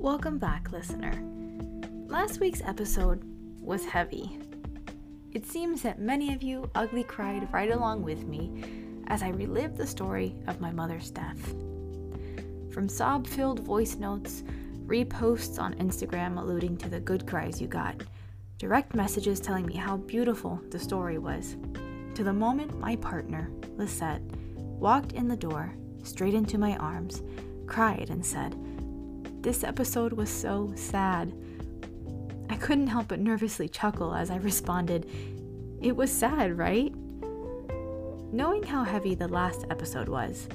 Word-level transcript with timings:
Welcome 0.00 0.38
back, 0.38 0.72
listener. 0.72 1.12
Last 2.06 2.40
week's 2.40 2.62
episode 2.62 3.22
was 3.60 3.84
heavy. 3.84 4.38
It 5.32 5.44
seems 5.44 5.82
that 5.82 6.00
many 6.00 6.32
of 6.32 6.42
you 6.42 6.70
ugly 6.74 7.04
cried 7.04 7.52
right 7.52 7.70
along 7.70 8.02
with 8.02 8.26
me 8.26 8.64
as 9.08 9.22
I 9.22 9.28
relived 9.28 9.76
the 9.76 9.86
story 9.86 10.36
of 10.46 10.58
my 10.58 10.70
mother's 10.70 11.10
death. 11.10 11.54
From 12.72 12.88
sob 12.88 13.26
filled 13.26 13.60
voice 13.60 13.96
notes, 13.96 14.42
reposts 14.86 15.60
on 15.60 15.74
Instagram 15.74 16.40
alluding 16.40 16.78
to 16.78 16.88
the 16.88 17.00
good 17.00 17.26
cries 17.26 17.60
you 17.60 17.68
got, 17.68 18.02
direct 18.56 18.94
messages 18.94 19.38
telling 19.38 19.66
me 19.66 19.74
how 19.76 19.98
beautiful 19.98 20.62
the 20.70 20.78
story 20.78 21.18
was, 21.18 21.58
to 22.14 22.24
the 22.24 22.32
moment 22.32 22.80
my 22.80 22.96
partner, 22.96 23.50
Lisette, 23.76 24.22
walked 24.56 25.12
in 25.12 25.28
the 25.28 25.36
door, 25.36 25.74
straight 26.04 26.32
into 26.32 26.56
my 26.56 26.74
arms, 26.78 27.22
cried, 27.66 28.08
and 28.08 28.24
said, 28.24 28.56
This 29.42 29.64
episode 29.64 30.12
was 30.12 30.28
so 30.28 30.70
sad. 30.76 31.32
I 32.50 32.56
couldn't 32.56 32.88
help 32.88 33.08
but 33.08 33.20
nervously 33.20 33.70
chuckle 33.70 34.14
as 34.14 34.30
I 34.30 34.36
responded, 34.36 35.08
It 35.80 35.96
was 35.96 36.12
sad, 36.12 36.58
right? 36.58 36.94
Knowing 38.32 38.62
how 38.62 38.84
heavy 38.84 39.14
the 39.14 39.28
last 39.28 39.64
episode 39.70 40.10
was, 40.10 40.46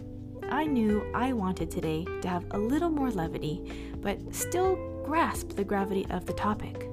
I 0.51 0.65
knew 0.65 1.03
I 1.15 1.33
wanted 1.33 1.71
today 1.71 2.05
to 2.21 2.27
have 2.27 2.45
a 2.51 2.59
little 2.59 2.91
more 2.91 3.09
levity, 3.09 3.91
but 4.01 4.19
still 4.35 4.75
grasp 5.03 5.55
the 5.55 5.63
gravity 5.63 6.05
of 6.11 6.27
the 6.27 6.33
topic. 6.33 6.87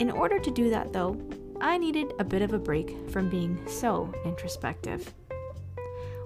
In 0.00 0.10
order 0.10 0.38
to 0.38 0.50
do 0.50 0.68
that, 0.68 0.92
though, 0.92 1.18
I 1.62 1.78
needed 1.78 2.12
a 2.18 2.24
bit 2.24 2.42
of 2.42 2.52
a 2.52 2.58
break 2.58 2.94
from 3.08 3.30
being 3.30 3.58
so 3.66 4.12
introspective. 4.26 5.14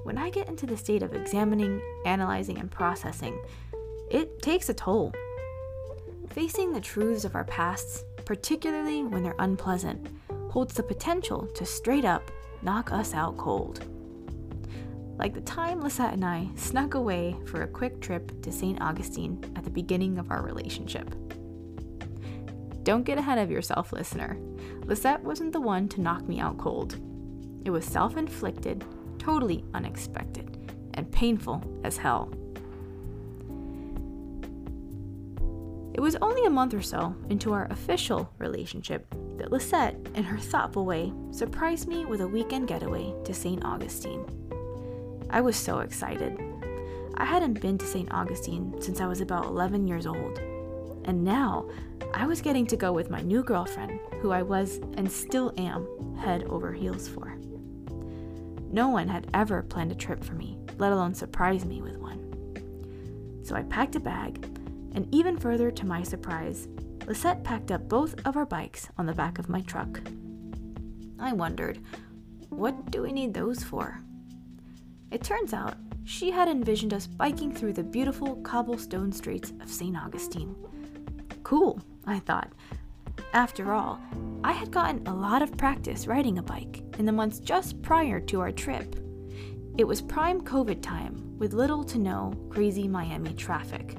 When 0.03 0.19
I 0.19 0.31
get 0.31 0.48
into 0.48 0.67
the 0.67 0.77
state 0.77 1.05
of 1.05 1.15
examining, 1.15 1.81
analyzing, 2.05 2.59
and 2.59 2.70
processing, 2.70 3.39
it 4.11 4.42
takes 4.42 4.69
a 4.69 4.75
toll. 4.75 5.12
Facing 6.31 6.73
the 6.73 6.81
truths 6.81 7.25
of 7.25 7.34
our 7.34 7.45
pasts, 7.45 8.05
particularly 8.25 9.03
when 9.03 9.23
they're 9.23 9.34
unpleasant, 9.39 10.09
holds 10.50 10.75
the 10.75 10.83
potential 10.83 11.47
to 11.55 11.67
straight 11.67 12.05
up 12.05 12.31
knock 12.62 12.92
us 12.92 13.15
out 13.15 13.37
cold. 13.37 13.84
Like 15.17 15.34
the 15.34 15.41
time 15.41 15.81
Lisette 15.81 16.12
and 16.12 16.25
I 16.25 16.48
snuck 16.55 16.95
away 16.95 17.37
for 17.47 17.62
a 17.62 17.69
quick 17.69 18.00
trip 18.00 18.41
to 18.42 18.53
St. 18.53 18.81
Augustine 18.81 19.42
at 19.56 19.65
the 19.65 19.70
beginning 19.70 20.19
of 20.19 20.31
our 20.31 20.43
relationship. 20.43 21.15
Don't 22.84 23.05
get 23.05 23.19
ahead 23.19 23.39
of 23.39 23.50
yourself, 23.50 23.93
listener. 23.93 24.39
Lisette 24.84 25.22
wasn't 25.22 25.53
the 25.53 25.61
one 25.61 25.89
to 25.91 26.00
knock 26.00 26.27
me 26.27 26.41
out 26.41 26.56
cold. 26.56 26.97
It 27.65 27.70
was 27.70 27.84
self 27.84 28.17
inflicted, 28.17 28.84
totally 29.19 29.65
unexpected, 29.75 30.56
and 30.95 31.11
painful 31.11 31.62
as 31.84 31.97
hell. 31.97 32.33
It 35.98 36.00
was 36.00 36.14
only 36.22 36.44
a 36.44 36.50
month 36.50 36.74
or 36.74 36.80
so 36.80 37.12
into 37.28 37.52
our 37.52 37.66
official 37.72 38.30
relationship 38.38 39.12
that 39.36 39.50
Lisette, 39.50 39.96
in 40.14 40.22
her 40.22 40.38
thoughtful 40.38 40.86
way, 40.86 41.12
surprised 41.32 41.88
me 41.88 42.04
with 42.04 42.20
a 42.20 42.28
weekend 42.28 42.68
getaway 42.68 43.12
to 43.24 43.34
St. 43.34 43.64
Augustine. 43.64 44.24
I 45.28 45.41
was 45.41 45.56
so 45.56 45.80
excited. 45.80 46.38
I 47.16 47.24
hadn't 47.24 47.60
been 47.60 47.78
to 47.78 47.84
St. 47.84 48.14
Augustine 48.14 48.80
since 48.80 49.00
I 49.00 49.08
was 49.08 49.20
about 49.20 49.46
11 49.46 49.88
years 49.88 50.06
old. 50.06 50.38
And 51.06 51.24
now, 51.24 51.69
I 52.14 52.28
was 52.28 52.42
getting 52.42 52.69
to 52.69 52.76
go 52.76 52.92
with 52.92 53.10
my 53.10 53.22
new 53.22 53.42
girlfriend, 53.42 53.98
who 54.20 54.30
I 54.30 54.42
was 54.42 54.76
and 54.96 55.10
still 55.10 55.52
am 55.58 56.14
head 56.19 56.44
over 56.44 56.72
heels 56.72 57.08
for. 57.08 57.34
No 58.70 58.88
one 58.88 59.08
had 59.08 59.26
ever 59.34 59.64
planned 59.64 59.91
a 59.91 59.96
trip 59.96 60.22
for 60.22 60.34
me, 60.34 60.58
let 60.78 60.92
alone 60.92 61.14
surprise 61.14 61.64
me 61.64 61.82
with 61.82 61.96
one. 61.96 63.42
So 63.42 63.56
I 63.56 63.64
packed 63.64 63.96
a 63.96 64.00
bag 64.00 64.58
and 64.94 65.12
even 65.14 65.39
further 65.39 65.70
to 65.70 65.86
my 65.86 66.03
surprise, 66.03 66.69
Lisette 67.06 67.44
packed 67.44 67.71
up 67.71 67.88
both 67.88 68.15
of 68.26 68.37
our 68.37 68.47
bikes 68.47 68.88
on 68.99 69.06
the 69.06 69.15
back 69.15 69.38
of 69.38 69.49
my 69.49 69.60
truck. 69.62 70.00
I 71.19 71.32
wondered, 71.32 71.81
what 72.50 72.91
do 72.91 73.03
we 73.03 73.12
need 73.12 73.34
those 73.34 73.62
for? 73.62 74.00
It 75.10 75.22
turns 75.22 75.53
out 75.53 75.76
she 76.04 76.31
had 76.31 76.49
envisioned 76.49 76.94
us 76.94 77.06
biking 77.06 77.53
through 77.53 77.75
the 77.75 77.82
beautiful 77.82 78.37
cobblestone 78.37 79.12
streets 79.12 79.53
of 79.60 79.71
St. 79.71 79.97
Augustine. 79.97 80.54
Cool, 81.43 81.81
I 82.06 82.19
thought. 82.19 82.53
After 83.32 83.72
all, 83.72 84.00
I 84.44 84.53
had 84.53 84.70
gotten 84.70 85.06
a 85.06 85.15
lot 85.15 85.43
of 85.43 85.56
practice 85.56 86.06
riding 86.06 86.38
a 86.38 86.43
bike 86.43 86.82
in 86.99 87.06
the 87.06 87.12
months 87.12 87.41
just 87.41 87.81
prior 87.82 88.20
to 88.20 88.41
our 88.41 88.53
trip. 88.53 88.97
It 89.76 89.84
was 89.84 90.00
prime 90.00 90.41
COVID 90.41 90.82
time 90.82 91.37
with 91.38 91.53
little 91.53 91.84
to 91.84 91.99
no 91.99 92.32
crazy 92.50 92.88
Miami 92.88 93.34
traffic. 93.34 93.97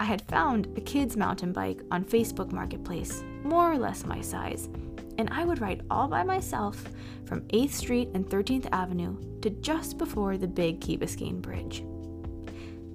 I 0.00 0.04
had 0.04 0.22
found 0.22 0.66
a 0.78 0.80
kid's 0.80 1.14
mountain 1.14 1.52
bike 1.52 1.82
on 1.90 2.06
Facebook 2.06 2.52
Marketplace, 2.52 3.22
more 3.44 3.70
or 3.70 3.76
less 3.76 4.06
my 4.06 4.22
size, 4.22 4.70
and 5.18 5.28
I 5.30 5.44
would 5.44 5.60
ride 5.60 5.82
all 5.90 6.08
by 6.08 6.22
myself 6.22 6.82
from 7.26 7.42
8th 7.48 7.72
Street 7.72 8.08
and 8.14 8.26
13th 8.26 8.66
Avenue 8.72 9.18
to 9.42 9.50
just 9.50 9.98
before 9.98 10.38
the 10.38 10.48
big 10.48 10.80
Key 10.80 10.96
Biscayne 10.96 11.42
Bridge. 11.42 11.84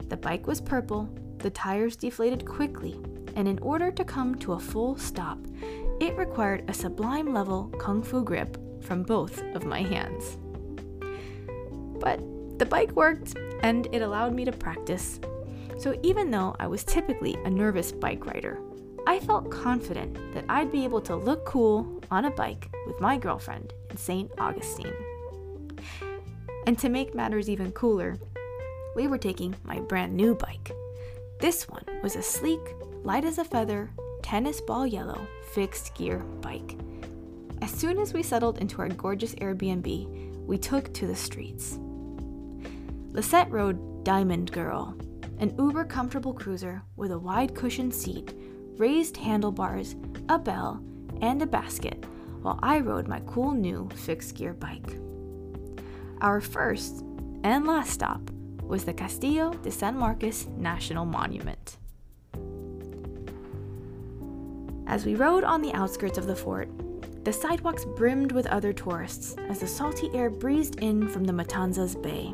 The 0.10 0.18
bike 0.18 0.48
was 0.48 0.60
purple, 0.60 1.08
the 1.38 1.52
tires 1.52 1.96
deflated 1.96 2.44
quickly, 2.44 3.00
and 3.36 3.48
in 3.48 3.60
order 3.60 3.92
to 3.92 4.04
come 4.04 4.34
to 4.40 4.54
a 4.54 4.60
full 4.60 4.98
stop, 4.98 5.38
it 6.02 6.18
required 6.18 6.68
a 6.68 6.74
sublime 6.74 7.32
level 7.32 7.66
kung 7.78 8.02
fu 8.02 8.24
grip 8.24 8.58
from 8.82 9.04
both 9.04 9.44
of 9.54 9.64
my 9.64 9.84
hands. 9.84 10.40
But 12.00 12.20
the 12.58 12.66
bike 12.66 12.94
worked, 12.94 13.36
and 13.62 13.88
it 13.92 14.02
allowed 14.02 14.34
me 14.34 14.44
to 14.46 14.52
practice 14.52 15.20
so 15.78 15.98
even 16.04 16.32
though 16.32 16.56
I 16.60 16.68
was 16.68 16.84
typically 16.84 17.36
a 17.46 17.50
nervous 17.50 17.92
bike 17.92 18.26
rider, 18.26 18.60
I 19.08 19.20
felt 19.20 19.52
confident 19.52 20.34
that 20.34 20.46
I'd 20.50 20.72
be 20.72 20.84
able 20.84 21.02
to 21.02 21.16
look 21.16 21.46
cool 21.46 22.02
on 22.10 22.26
a 22.26 22.32
bike 22.32 22.70
with 22.88 23.00
my 23.00 23.18
girlfriend 23.18 23.74
in 23.90 23.98
St. 23.98 24.32
Augustine. 24.40 24.94
And 26.66 26.80
to 26.80 26.90
make 26.90 27.14
matters 27.14 27.50
even 27.50 27.72
cooler, 27.72 28.18
we 28.96 29.08
were 29.08 29.18
taking 29.18 29.56
my 29.64 29.80
brand 29.80 30.16
new 30.16 30.34
bike. 30.34 30.72
This 31.40 31.68
one 31.70 31.84
was 32.02 32.16
a 32.16 32.24
sleek, 32.24 32.62
light 33.04 33.26
as 33.26 33.38
a 33.38 33.44
feather, 33.44 33.92
tennis 34.24 34.62
ball 34.62 34.88
yellow, 34.88 35.28
fixed 35.54 35.94
gear 35.94 36.20
bike. 36.42 36.78
As 37.62 37.70
soon 37.70 38.00
as 38.00 38.14
we 38.14 38.24
settled 38.24 38.58
into 38.58 38.82
our 38.82 38.90
gorgeous 38.90 39.36
Airbnb, 39.36 40.46
we 40.46 40.58
took 40.58 40.92
to 40.94 41.06
the 41.06 41.16
streets. 41.16 41.78
Lisette 43.12 43.52
rode 43.52 44.04
Diamond 44.04 44.52
Girl, 44.52 44.96
an 45.40 45.56
uber 45.58 45.86
comfortable 45.86 46.34
cruiser 46.34 46.82
with 46.96 47.12
a 47.12 47.20
wide 47.20 47.54
cushioned 47.56 47.94
seat, 47.94 48.34
raised 48.78 49.18
handlebars, 49.18 49.96
a 50.30 50.40
bell, 50.40 50.84
and 51.22 51.42
a 51.42 51.46
basket, 51.46 52.06
while 52.42 52.60
I 52.62 52.80
rode 52.80 53.08
my 53.08 53.22
cool 53.26 53.52
new 53.52 53.90
fixed 53.96 54.36
gear 54.36 54.54
bike. 54.54 54.98
Our 56.22 56.42
first 56.42 57.04
and 57.44 57.66
last 57.66 57.92
stop 57.92 58.22
was 58.62 58.84
the 58.84 58.94
Castillo 58.94 59.54
de 59.54 59.72
San 59.72 59.98
Marcos 59.98 60.48
National 60.58 61.06
Monument. 61.06 61.78
As 64.88 65.06
we 65.06 65.16
rode 65.16 65.44
on 65.44 65.62
the 65.62 65.74
outskirts 65.74 66.18
of 66.18 66.28
the 66.28 66.36
fort, 66.36 66.70
the 67.26 67.34
sidewalks 67.34 67.86
brimmed 67.86 68.32
with 68.32 68.46
other 68.48 68.72
tourists 68.72 69.36
as 69.50 69.60
the 69.60 69.68
salty 69.68 70.10
air 70.14 70.30
breezed 70.30 70.80
in 70.80 71.08
from 71.08 71.24
the 71.24 71.34
Matanzas 71.34 72.00
Bay. 72.02 72.34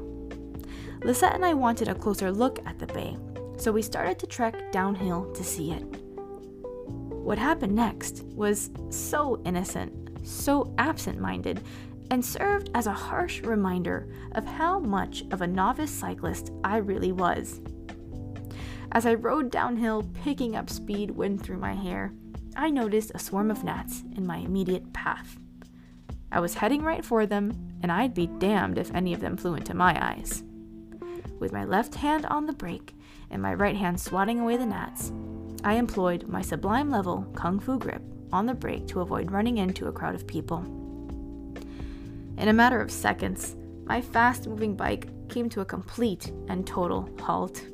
Lisette 1.04 1.34
and 1.34 1.44
I 1.44 1.56
wanted 1.56 1.88
a 1.88 1.96
closer 1.96 2.32
look 2.32 2.60
at 2.68 2.78
the 2.78 2.86
bay, 2.86 3.18
so 3.58 3.72
we 3.72 3.82
started 3.82 4.20
to 4.20 4.28
trek 4.28 4.72
downhill 4.72 5.32
to 5.34 5.44
see 5.44 5.72
it. 5.72 5.84
What 7.10 7.40
happened 7.40 7.76
next 7.76 8.24
was 8.36 8.70
so 8.90 9.42
innocent, 9.44 10.28
so 10.28 10.74
absent 10.78 11.20
minded, 11.20 11.62
and 12.12 12.24
served 12.24 12.70
as 12.76 12.86
a 12.86 12.94
harsh 12.94 13.42
reminder 13.42 14.14
of 14.34 14.46
how 14.46 14.80
much 14.80 15.24
of 15.32 15.42
a 15.42 15.48
novice 15.48 15.90
cyclist 15.90 16.52
I 16.64 16.78
really 16.78 17.12
was. 17.12 17.62
As 18.92 19.08
I 19.08 19.16
rode 19.16 19.50
downhill, 19.50 20.04
picking 20.24 20.56
up 20.56 20.70
speed 20.70 21.12
wind 21.12 21.42
through 21.42 21.58
my 21.58 21.74
hair, 21.74 22.14
I 22.56 22.70
noticed 22.70 23.14
a 23.16 23.20
swarm 23.20 23.50
of 23.50 23.64
gnats 23.64 24.04
in 24.16 24.28
my 24.28 24.38
immediate 24.38 24.94
path. 24.94 25.40
I 26.32 26.42
was 26.42 26.56
heading 26.56 26.84
right 26.84 27.04
for 27.04 27.26
them, 27.26 27.80
and 27.82 27.92
I'd 27.92 28.14
be 28.14 28.28
damned 28.28 28.78
if 28.78 28.94
any 28.94 29.14
of 29.14 29.22
them 29.22 29.36
flew 29.36 29.56
into 29.56 29.74
my 29.74 29.98
eyes. 30.00 30.44
With 31.42 31.52
my 31.52 31.66
left 31.66 31.96
hand 31.96 32.28
on 32.28 32.46
the 32.46 32.54
brake 32.54 32.94
and 33.32 33.42
my 33.42 33.56
right 33.56 33.76
hand 33.76 34.00
swatting 34.00 34.40
away 34.40 34.58
the 34.58 34.66
gnats, 34.68 35.12
I 35.64 35.74
employed 35.74 36.28
my 36.28 36.44
sublime 36.44 36.92
level 36.92 37.26
kung 37.34 37.60
fu 37.60 37.80
grip 37.80 38.04
on 38.32 38.46
the 38.46 38.54
brake 38.54 38.88
to 38.90 39.02
avoid 39.02 39.32
running 39.32 39.58
into 39.58 39.88
a 39.88 39.92
crowd 39.92 40.14
of 40.14 40.28
people. 40.28 40.60
In 42.38 42.48
a 42.48 42.54
matter 42.54 42.80
of 42.80 42.92
seconds, 42.92 43.56
my 43.86 44.02
fast 44.02 44.46
moving 44.46 44.76
bike 44.76 45.08
came 45.30 45.50
to 45.50 45.62
a 45.62 45.66
complete 45.66 46.32
and 46.48 46.66
total 46.68 47.10
halt. 47.20 47.66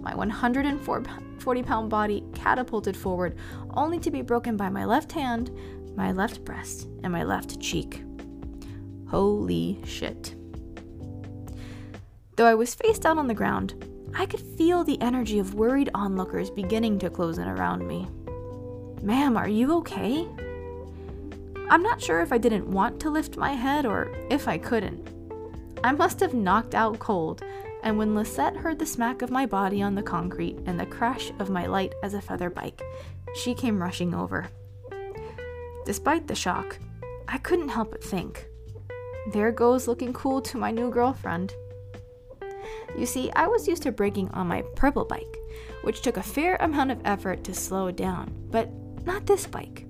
My 0.00 0.14
140 0.14 1.62
pound 1.62 1.90
body 1.90 2.24
catapulted 2.34 2.96
forward, 2.96 3.36
only 3.74 3.98
to 3.98 4.10
be 4.10 4.22
broken 4.22 4.56
by 4.56 4.70
my 4.70 4.86
left 4.86 5.12
hand, 5.12 5.50
my 5.94 6.10
left 6.12 6.42
breast, 6.42 6.88
and 7.02 7.12
my 7.12 7.22
left 7.22 7.60
cheek. 7.60 8.02
Holy 9.10 9.78
shit. 9.84 10.36
Though 12.36 12.46
I 12.46 12.54
was 12.54 12.74
face 12.74 12.98
down 12.98 13.18
on 13.18 13.28
the 13.28 13.34
ground, 13.34 13.74
I 14.16 14.26
could 14.26 14.40
feel 14.40 14.82
the 14.82 15.00
energy 15.00 15.38
of 15.38 15.54
worried 15.54 15.90
onlookers 15.94 16.50
beginning 16.50 16.98
to 17.00 17.10
close 17.10 17.38
in 17.38 17.46
around 17.46 17.86
me. 17.86 18.08
Ma'am, 19.02 19.36
are 19.36 19.48
you 19.48 19.72
okay? 19.78 20.26
I'm 21.70 21.82
not 21.82 22.02
sure 22.02 22.20
if 22.20 22.32
I 22.32 22.38
didn't 22.38 22.70
want 22.70 23.00
to 23.00 23.10
lift 23.10 23.36
my 23.36 23.52
head 23.52 23.86
or 23.86 24.12
if 24.30 24.48
I 24.48 24.58
couldn't. 24.58 25.08
I 25.84 25.92
must 25.92 26.18
have 26.20 26.34
knocked 26.34 26.74
out 26.74 26.98
cold, 26.98 27.42
and 27.82 27.98
when 27.98 28.14
Lisette 28.14 28.56
heard 28.56 28.78
the 28.78 28.86
smack 28.86 29.22
of 29.22 29.30
my 29.30 29.46
body 29.46 29.82
on 29.82 29.94
the 29.94 30.02
concrete 30.02 30.58
and 30.66 30.78
the 30.78 30.86
crash 30.86 31.30
of 31.38 31.50
my 31.50 31.66
light 31.66 31.94
as 32.02 32.14
a 32.14 32.20
feather 32.20 32.50
bike, 32.50 32.82
she 33.34 33.54
came 33.54 33.82
rushing 33.82 34.14
over. 34.14 34.48
Despite 35.84 36.26
the 36.26 36.34
shock, 36.34 36.78
I 37.28 37.38
couldn't 37.38 37.68
help 37.68 37.92
but 37.92 38.02
think 38.02 38.46
there 39.32 39.52
goes 39.52 39.88
looking 39.88 40.12
cool 40.12 40.42
to 40.42 40.58
my 40.58 40.70
new 40.70 40.90
girlfriend. 40.90 41.54
You 42.96 43.06
see, 43.06 43.30
I 43.32 43.46
was 43.46 43.68
used 43.68 43.82
to 43.84 43.92
braking 43.92 44.28
on 44.30 44.46
my 44.46 44.62
purple 44.76 45.04
bike, 45.04 45.36
which 45.82 46.02
took 46.02 46.16
a 46.16 46.22
fair 46.22 46.56
amount 46.56 46.90
of 46.90 47.00
effort 47.04 47.44
to 47.44 47.54
slow 47.54 47.90
down, 47.90 48.32
but 48.50 48.70
not 49.04 49.26
this 49.26 49.46
bike. 49.46 49.86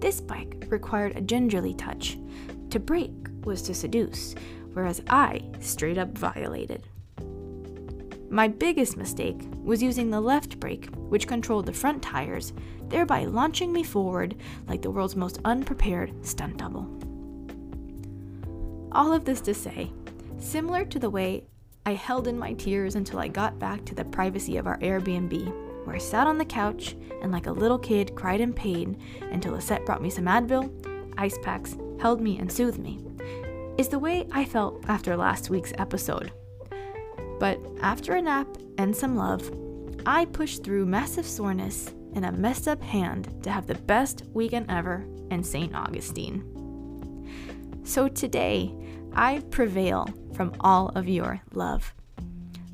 This 0.00 0.20
bike 0.20 0.66
required 0.68 1.16
a 1.16 1.20
gingerly 1.20 1.74
touch. 1.74 2.18
To 2.70 2.80
brake 2.80 3.12
was 3.44 3.62
to 3.62 3.74
seduce, 3.74 4.34
whereas 4.72 5.02
I 5.08 5.42
straight 5.60 5.98
up 5.98 6.16
violated. 6.16 6.88
My 8.30 8.48
biggest 8.48 8.96
mistake 8.96 9.40
was 9.62 9.82
using 9.82 10.10
the 10.10 10.20
left 10.20 10.58
brake, 10.58 10.88
which 10.94 11.28
controlled 11.28 11.66
the 11.66 11.72
front 11.72 12.02
tires, 12.02 12.52
thereby 12.88 13.24
launching 13.26 13.72
me 13.72 13.84
forward 13.84 14.34
like 14.66 14.82
the 14.82 14.90
world's 14.90 15.14
most 15.14 15.38
unprepared 15.44 16.26
stunt 16.26 16.56
double. 16.56 16.88
All 18.90 19.12
of 19.12 19.24
this 19.24 19.40
to 19.42 19.54
say, 19.54 19.92
similar 20.38 20.84
to 20.84 20.98
the 20.98 21.10
way 21.10 21.44
I 21.86 21.92
held 21.92 22.28
in 22.28 22.38
my 22.38 22.54
tears 22.54 22.94
until 22.94 23.18
I 23.18 23.28
got 23.28 23.58
back 23.58 23.84
to 23.84 23.94
the 23.94 24.06
privacy 24.06 24.56
of 24.56 24.66
our 24.66 24.78
Airbnb, 24.78 25.84
where 25.84 25.94
I 25.94 25.98
sat 25.98 26.26
on 26.26 26.38
the 26.38 26.44
couch 26.46 26.96
and, 27.20 27.30
like 27.30 27.46
a 27.46 27.52
little 27.52 27.78
kid, 27.78 28.14
cried 28.14 28.40
in 28.40 28.54
pain 28.54 28.96
until 29.30 29.52
Lisette 29.52 29.84
brought 29.84 30.00
me 30.00 30.08
some 30.08 30.24
Advil, 30.24 30.70
ice 31.18 31.36
packs, 31.42 31.76
held 32.00 32.22
me, 32.22 32.38
and 32.38 32.50
soothed 32.50 32.78
me, 32.78 33.04
is 33.76 33.88
the 33.88 33.98
way 33.98 34.26
I 34.32 34.46
felt 34.46 34.82
after 34.88 35.14
last 35.14 35.50
week's 35.50 35.74
episode. 35.76 36.32
But 37.38 37.60
after 37.82 38.14
a 38.14 38.22
nap 38.22 38.48
and 38.78 38.96
some 38.96 39.14
love, 39.14 39.52
I 40.06 40.24
pushed 40.24 40.64
through 40.64 40.86
massive 40.86 41.26
soreness 41.26 41.92
and 42.14 42.24
a 42.24 42.32
messed 42.32 42.66
up 42.66 42.80
hand 42.80 43.42
to 43.42 43.50
have 43.50 43.66
the 43.66 43.74
best 43.74 44.22
weekend 44.32 44.70
ever 44.70 45.06
in 45.30 45.44
St. 45.44 45.74
Augustine. 45.74 46.50
So 47.84 48.08
today, 48.08 48.72
I 49.14 49.42
prevail 49.50 50.08
from 50.34 50.52
all 50.60 50.88
of 50.90 51.08
your 51.08 51.40
love. 51.52 51.94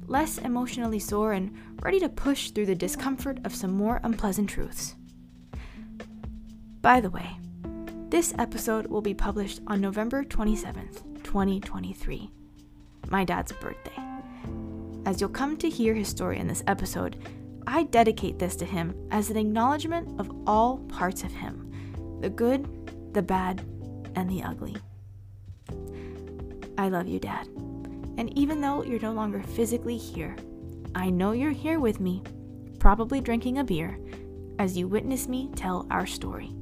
Less 0.06 0.38
emotionally 0.38 0.98
sore 0.98 1.34
and 1.34 1.54
ready 1.82 2.00
to 2.00 2.08
push 2.08 2.50
through 2.50 2.66
the 2.66 2.74
discomfort 2.74 3.38
of 3.44 3.54
some 3.54 3.72
more 3.72 4.00
unpleasant 4.02 4.48
truths. 4.48 4.94
By 6.80 7.00
the 7.00 7.10
way, 7.10 7.36
this 8.08 8.34
episode 8.38 8.86
will 8.86 9.02
be 9.02 9.14
published 9.14 9.60
on 9.66 9.80
November 9.80 10.24
27th, 10.24 11.22
2023, 11.22 12.30
my 13.08 13.24
dad's 13.24 13.52
birthday. 13.52 14.02
As 15.06 15.20
you'll 15.20 15.30
come 15.30 15.56
to 15.58 15.68
hear 15.68 15.94
his 15.94 16.08
story 16.08 16.38
in 16.38 16.48
this 16.48 16.64
episode, 16.66 17.22
I 17.66 17.84
dedicate 17.84 18.38
this 18.38 18.56
to 18.56 18.64
him 18.64 18.94
as 19.10 19.30
an 19.30 19.36
acknowledgement 19.36 20.18
of 20.18 20.30
all 20.46 20.78
parts 20.88 21.22
of 21.22 21.32
him 21.32 21.66
the 22.20 22.30
good, 22.30 23.14
the 23.14 23.22
bad, 23.22 23.60
and 24.14 24.28
the 24.28 24.42
ugly. 24.42 24.76
I 26.80 26.88
love 26.88 27.06
you, 27.06 27.18
Dad. 27.18 27.46
And 28.16 28.32
even 28.38 28.62
though 28.62 28.82
you're 28.82 29.00
no 29.00 29.12
longer 29.12 29.42
physically 29.42 29.98
here, 29.98 30.34
I 30.94 31.10
know 31.10 31.32
you're 31.32 31.50
here 31.50 31.78
with 31.78 32.00
me, 32.00 32.22
probably 32.78 33.20
drinking 33.20 33.58
a 33.58 33.64
beer, 33.64 34.00
as 34.58 34.78
you 34.78 34.88
witness 34.88 35.28
me 35.28 35.50
tell 35.54 35.86
our 35.90 36.06
story, 36.06 36.54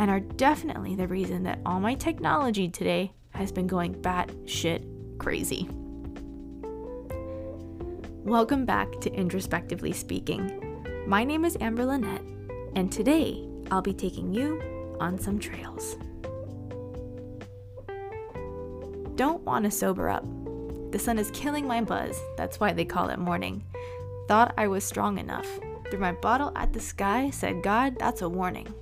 and 0.00 0.10
are 0.10 0.18
definitely 0.18 0.96
the 0.96 1.06
reason 1.06 1.44
that 1.44 1.60
all 1.64 1.78
my 1.78 1.94
technology 1.94 2.68
today 2.68 3.12
has 3.30 3.52
been 3.52 3.68
going 3.68 3.92
bat 4.02 4.32
shit 4.46 4.84
crazy. 5.18 5.68
Welcome 8.24 8.64
back 8.64 9.00
to 9.02 9.12
Introspectively 9.12 9.92
Speaking. 9.92 10.82
My 11.06 11.22
name 11.22 11.44
is 11.44 11.56
Amber 11.60 11.84
Lynette, 11.84 12.24
and 12.74 12.90
today 12.90 13.48
I'll 13.70 13.80
be 13.80 13.94
taking 13.94 14.34
you 14.34 14.60
on 14.98 15.20
some 15.20 15.38
trails. 15.38 15.96
Don't 19.16 19.42
want 19.42 19.64
to 19.64 19.70
sober 19.70 20.08
up. 20.10 20.24
The 20.92 20.98
sun 20.98 21.18
is 21.18 21.30
killing 21.32 21.66
my 21.66 21.80
buzz, 21.80 22.20
that's 22.36 22.60
why 22.60 22.72
they 22.72 22.84
call 22.84 23.08
it 23.08 23.18
morning. 23.18 23.64
Thought 24.28 24.54
I 24.58 24.68
was 24.68 24.84
strong 24.84 25.18
enough. 25.18 25.46
Threw 25.90 25.98
my 25.98 26.12
bottle 26.12 26.52
at 26.54 26.72
the 26.72 26.80
sky, 26.80 27.30
said, 27.30 27.62
God, 27.62 27.98
that's 27.98 28.22
a 28.22 28.28
warning. 28.28 28.72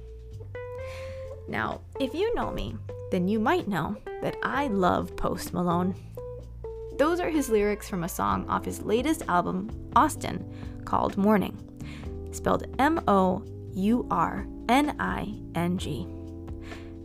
Now, 1.46 1.82
if 2.00 2.14
you 2.14 2.34
know 2.34 2.50
me, 2.50 2.76
then 3.10 3.28
you 3.28 3.38
might 3.38 3.68
know 3.68 3.96
that 4.22 4.36
I 4.42 4.66
love 4.68 5.14
Post 5.16 5.52
Malone. 5.52 5.94
Those 6.98 7.20
are 7.20 7.30
his 7.30 7.48
lyrics 7.48 7.88
from 7.88 8.04
a 8.04 8.08
song 8.08 8.48
off 8.48 8.64
his 8.64 8.82
latest 8.82 9.22
album, 9.28 9.70
Austin, 9.94 10.52
called 10.84 11.16
Morning, 11.16 11.56
spelled 12.32 12.66
M 12.78 13.02
O 13.06 13.44
U 13.74 14.06
R 14.10 14.46
N 14.68 14.96
I 14.98 15.34
N 15.54 15.78
G. 15.78 16.08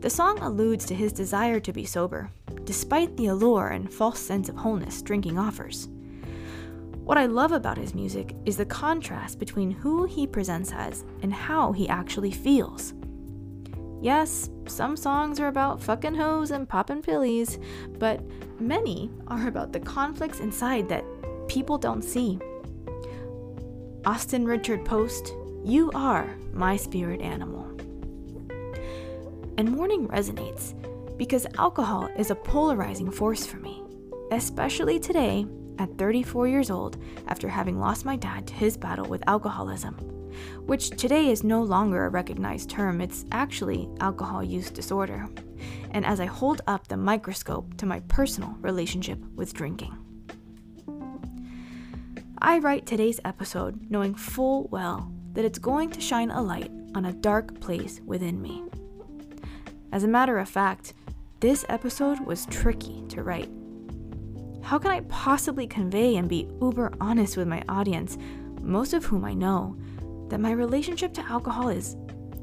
The 0.01 0.09
song 0.09 0.39
alludes 0.39 0.85
to 0.85 0.95
his 0.95 1.11
desire 1.11 1.59
to 1.59 1.73
be 1.73 1.83
sober, 1.83 2.31
despite 2.63 3.17
the 3.17 3.27
allure 3.27 3.67
and 3.67 3.93
false 3.93 4.19
sense 4.19 4.47
of 4.47 4.55
wholeness 4.55 5.01
drinking 5.01 5.37
offers. 5.37 5.89
What 7.03 7.17
I 7.17 7.25
love 7.25 7.51
about 7.51 7.77
his 7.77 7.93
music 7.93 8.33
is 8.45 8.55
the 8.55 8.65
contrast 8.65 9.39
between 9.39 9.71
who 9.71 10.05
he 10.05 10.25
presents 10.25 10.71
as 10.71 11.03
and 11.21 11.33
how 11.33 11.73
he 11.73 11.89
actually 11.89 12.31
feels. 12.31 12.93
Yes, 14.01 14.49
some 14.67 14.95
songs 14.95 15.37
are 15.41 15.49
about 15.49 15.81
fucking 15.81 16.15
hoes 16.15 16.51
and 16.51 16.69
popping 16.69 17.01
pillies, 17.01 17.59
but 17.97 18.21
many 18.57 19.11
are 19.27 19.49
about 19.49 19.73
the 19.73 19.81
conflicts 19.81 20.39
inside 20.39 20.87
that 20.87 21.03
people 21.49 21.77
don't 21.77 22.03
see. 22.03 22.39
Austin 24.05 24.45
Richard 24.45 24.85
Post, 24.85 25.33
you 25.65 25.91
are 25.93 26.37
my 26.53 26.77
spirit 26.77 27.19
animal 27.19 27.58
and 29.59 29.69
mourning 29.69 30.07
resonates 30.07 30.73
because 31.17 31.45
alcohol 31.57 32.09
is 32.17 32.31
a 32.31 32.35
polarizing 32.35 33.11
force 33.11 33.45
for 33.45 33.57
me, 33.57 33.83
especially 34.31 34.97
today 34.97 35.45
at 35.79 35.97
34 35.97 36.47
years 36.47 36.71
old 36.71 36.95
after 37.27 37.49
having 37.49 37.77
lost 37.77 38.05
my 38.05 38.15
dad 38.15 38.47
to 38.47 38.53
his 38.53 38.77
battle 38.77 39.05
with 39.05 39.21
alcoholism, 39.27 39.95
which 40.65 40.91
today 40.91 41.29
is 41.29 41.43
no 41.43 41.61
longer 41.61 42.05
a 42.05 42.09
recognized 42.09 42.69
term, 42.69 43.01
it's 43.01 43.25
actually 43.33 43.89
alcohol 43.99 44.41
use 44.41 44.71
disorder. 44.71 45.27
And 45.91 46.05
as 46.05 46.21
I 46.21 46.25
hold 46.25 46.61
up 46.65 46.87
the 46.87 46.95
microscope 46.95 47.75
to 47.79 47.85
my 47.85 47.99
personal 48.07 48.55
relationship 48.61 49.19
with 49.35 49.53
drinking. 49.53 49.93
I 52.41 52.59
write 52.59 52.85
today's 52.85 53.19
episode 53.25 53.91
knowing 53.91 54.15
full 54.15 54.69
well 54.71 55.11
that 55.33 55.43
it's 55.43 55.59
going 55.59 55.89
to 55.91 55.99
shine 55.99 56.31
a 56.31 56.41
light 56.41 56.71
on 56.95 57.03
a 57.03 57.13
dark 57.13 57.59
place 57.59 57.99
within 58.05 58.41
me. 58.41 58.63
As 59.91 60.03
a 60.03 60.07
matter 60.07 60.37
of 60.37 60.47
fact, 60.47 60.93
this 61.39 61.65
episode 61.67 62.19
was 62.19 62.45
tricky 62.45 63.03
to 63.09 63.23
write. 63.23 63.49
How 64.61 64.77
can 64.77 64.91
I 64.91 65.01
possibly 65.01 65.65
convey 65.65 66.17
and 66.17 66.29
be 66.29 66.47
uber 66.61 66.91
honest 67.01 67.37
with 67.37 67.47
my 67.47 67.63
audience, 67.67 68.17
most 68.61 68.93
of 68.93 69.05
whom 69.05 69.25
I 69.25 69.33
know, 69.33 69.77
that 70.29 70.39
my 70.39 70.51
relationship 70.51 71.13
to 71.13 71.25
alcohol 71.25 71.69
is 71.69 71.95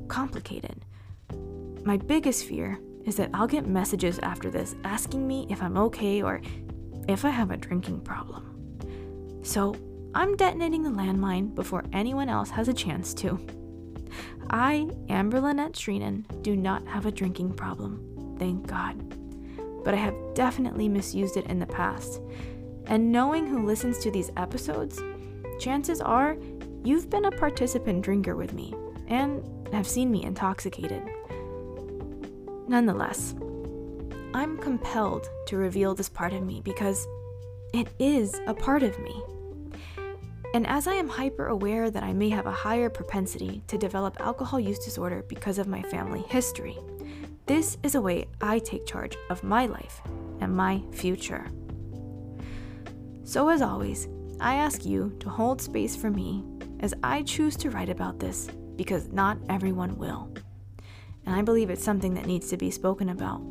complicated? 0.08 0.84
My 1.84 1.96
biggest 1.96 2.46
fear 2.46 2.80
is 3.04 3.14
that 3.16 3.30
I'll 3.32 3.46
get 3.46 3.66
messages 3.66 4.18
after 4.20 4.50
this 4.50 4.74
asking 4.82 5.28
me 5.28 5.46
if 5.48 5.62
I'm 5.62 5.76
okay 5.76 6.22
or 6.22 6.40
if 7.06 7.24
I 7.24 7.30
have 7.30 7.52
a 7.52 7.56
drinking 7.56 8.00
problem. 8.00 9.40
So 9.44 9.76
I'm 10.14 10.36
detonating 10.36 10.82
the 10.82 10.90
landmine 10.90 11.54
before 11.54 11.84
anyone 11.92 12.28
else 12.28 12.50
has 12.50 12.66
a 12.66 12.74
chance 12.74 13.14
to. 13.14 13.38
I, 14.50 14.88
Amber 15.08 15.40
Lynette 15.40 15.72
Shreenan, 15.72 16.24
do 16.42 16.56
not 16.56 16.86
have 16.86 17.06
a 17.06 17.12
drinking 17.12 17.54
problem, 17.54 18.36
thank 18.38 18.66
God. 18.66 19.16
But 19.84 19.94
I 19.94 19.98
have 19.98 20.14
definitely 20.34 20.88
misused 20.88 21.36
it 21.36 21.46
in 21.46 21.58
the 21.58 21.66
past. 21.66 22.20
And 22.86 23.10
knowing 23.10 23.46
who 23.46 23.66
listens 23.66 23.98
to 23.98 24.10
these 24.10 24.30
episodes, 24.36 25.00
chances 25.58 26.00
are 26.00 26.36
you've 26.84 27.10
been 27.10 27.24
a 27.24 27.30
participant 27.30 28.02
drinker 28.02 28.36
with 28.36 28.52
me 28.52 28.74
and 29.08 29.42
have 29.72 29.88
seen 29.88 30.10
me 30.10 30.24
intoxicated. 30.24 31.02
Nonetheless, 32.68 33.34
I'm 34.34 34.58
compelled 34.58 35.28
to 35.46 35.56
reveal 35.56 35.94
this 35.94 36.08
part 36.08 36.32
of 36.32 36.42
me 36.42 36.60
because 36.60 37.06
it 37.72 37.88
is 37.98 38.40
a 38.46 38.54
part 38.54 38.82
of 38.82 38.98
me. 39.00 39.22
And 40.56 40.66
as 40.66 40.86
I 40.86 40.94
am 40.94 41.08
hyper 41.08 41.48
aware 41.48 41.90
that 41.90 42.02
I 42.02 42.14
may 42.14 42.30
have 42.30 42.46
a 42.46 42.50
higher 42.50 42.88
propensity 42.88 43.62
to 43.66 43.76
develop 43.76 44.18
alcohol 44.20 44.58
use 44.58 44.78
disorder 44.78 45.22
because 45.28 45.58
of 45.58 45.68
my 45.68 45.82
family 45.82 46.22
history, 46.30 46.78
this 47.44 47.76
is 47.82 47.94
a 47.94 48.00
way 48.00 48.24
I 48.40 48.60
take 48.60 48.86
charge 48.86 49.18
of 49.28 49.44
my 49.44 49.66
life 49.66 50.00
and 50.40 50.56
my 50.56 50.80
future. 50.92 51.46
So, 53.24 53.50
as 53.50 53.60
always, 53.60 54.08
I 54.40 54.54
ask 54.54 54.86
you 54.86 55.14
to 55.20 55.28
hold 55.28 55.60
space 55.60 55.94
for 55.94 56.08
me 56.08 56.42
as 56.80 56.94
I 57.02 57.20
choose 57.20 57.56
to 57.56 57.68
write 57.68 57.90
about 57.90 58.18
this 58.18 58.48
because 58.76 59.12
not 59.12 59.36
everyone 59.50 59.98
will. 59.98 60.32
And 61.26 61.34
I 61.34 61.42
believe 61.42 61.68
it's 61.68 61.84
something 61.84 62.14
that 62.14 62.24
needs 62.24 62.48
to 62.48 62.56
be 62.56 62.70
spoken 62.70 63.10
about. 63.10 63.42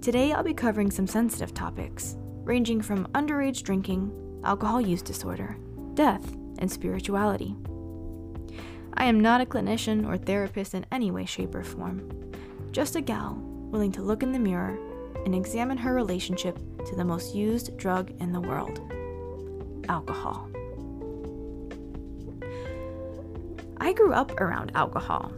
Today, 0.00 0.30
I'll 0.30 0.44
be 0.44 0.54
covering 0.54 0.92
some 0.92 1.08
sensitive 1.08 1.54
topics, 1.54 2.14
ranging 2.44 2.80
from 2.80 3.08
underage 3.16 3.64
drinking, 3.64 4.12
alcohol 4.46 4.80
use 4.80 5.02
disorder, 5.02 5.56
death, 5.94 6.36
and 6.58 6.70
spirituality. 6.70 7.54
I 8.94 9.04
am 9.04 9.20
not 9.20 9.40
a 9.40 9.46
clinician 9.46 10.06
or 10.06 10.16
therapist 10.16 10.72
in 10.72 10.86
any 10.92 11.10
way, 11.10 11.26
shape, 11.26 11.54
or 11.54 11.64
form, 11.64 12.08
just 12.70 12.96
a 12.96 13.00
gal 13.00 13.34
willing 13.42 13.92
to 13.92 14.02
look 14.02 14.22
in 14.22 14.32
the 14.32 14.38
mirror 14.38 14.78
and 15.24 15.34
examine 15.34 15.76
her 15.76 15.92
relationship 15.92 16.56
to 16.86 16.94
the 16.94 17.04
most 17.04 17.34
used 17.34 17.76
drug 17.76 18.12
in 18.20 18.32
the 18.32 18.40
world 18.40 18.80
alcohol. 19.88 20.48
I 23.78 23.92
grew 23.92 24.12
up 24.12 24.40
around 24.40 24.72
alcohol. 24.74 25.32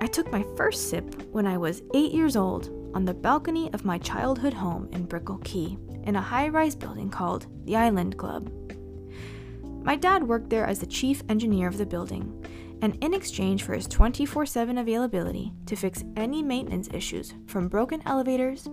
I 0.00 0.06
took 0.06 0.32
my 0.32 0.44
first 0.56 0.88
sip 0.90 1.22
when 1.30 1.46
I 1.46 1.58
was 1.58 1.82
eight 1.94 2.12
years 2.12 2.36
old 2.36 2.70
on 2.94 3.04
the 3.04 3.14
balcony 3.14 3.72
of 3.72 3.84
my 3.84 3.98
childhood 3.98 4.54
home 4.54 4.88
in 4.92 5.04
Brickell 5.04 5.38
Key 5.38 5.78
in 6.04 6.16
a 6.16 6.20
high 6.20 6.48
rise 6.48 6.74
building 6.74 7.10
called 7.10 7.46
the 7.64 7.76
Island 7.76 8.16
Club. 8.18 8.50
My 9.84 9.96
dad 9.96 10.22
worked 10.22 10.50
there 10.50 10.66
as 10.66 10.78
the 10.78 10.86
chief 10.86 11.22
engineer 11.28 11.68
of 11.68 11.78
the 11.78 11.86
building, 11.86 12.44
and 12.82 12.96
in 13.02 13.14
exchange 13.14 13.62
for 13.62 13.74
his 13.74 13.86
24 13.86 14.46
7 14.46 14.78
availability 14.78 15.52
to 15.66 15.76
fix 15.76 16.04
any 16.16 16.42
maintenance 16.42 16.88
issues 16.92 17.34
from 17.46 17.68
broken 17.68 18.02
elevators, 18.06 18.68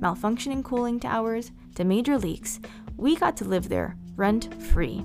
malfunctioning 0.00 0.64
cooling 0.64 1.00
towers, 1.00 1.52
to 1.74 1.84
major 1.84 2.18
leaks, 2.18 2.60
we 2.96 3.16
got 3.16 3.36
to 3.38 3.44
live 3.44 3.68
there 3.68 3.96
rent 4.16 4.54
free. 4.62 5.04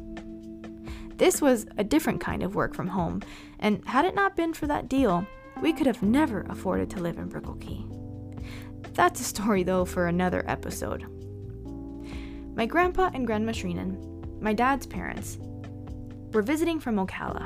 This 1.16 1.42
was 1.42 1.66
a 1.78 1.84
different 1.84 2.22
kind 2.22 2.44
of 2.44 2.56
work 2.56 2.74
from 2.74 2.88
home, 2.88 3.22
and 3.60 3.84
had 3.86 4.06
it 4.06 4.16
not 4.16 4.36
been 4.36 4.54
for 4.54 4.68
that 4.68 4.88
deal, 4.88 5.26
we 5.62 5.74
could 5.74 5.88
have 5.88 6.02
never 6.02 6.46
afforded 6.50 6.90
to 6.92 7.02
live 7.02 7.18
in 7.18 7.28
Brickell 7.28 7.56
Key. 7.56 7.86
That's 8.94 9.20
a 9.20 9.26
story, 9.26 9.64
though, 9.64 9.84
for 9.84 10.08
another 10.08 10.44
episode. 10.48 11.06
My 12.60 12.66
grandpa 12.66 13.10
and 13.14 13.26
grandma 13.26 13.54
Shreenan, 13.54 14.42
my 14.42 14.52
dad's 14.52 14.86
parents, 14.86 15.38
were 16.34 16.42
visiting 16.42 16.78
from 16.78 16.98
Ocala. 16.98 17.46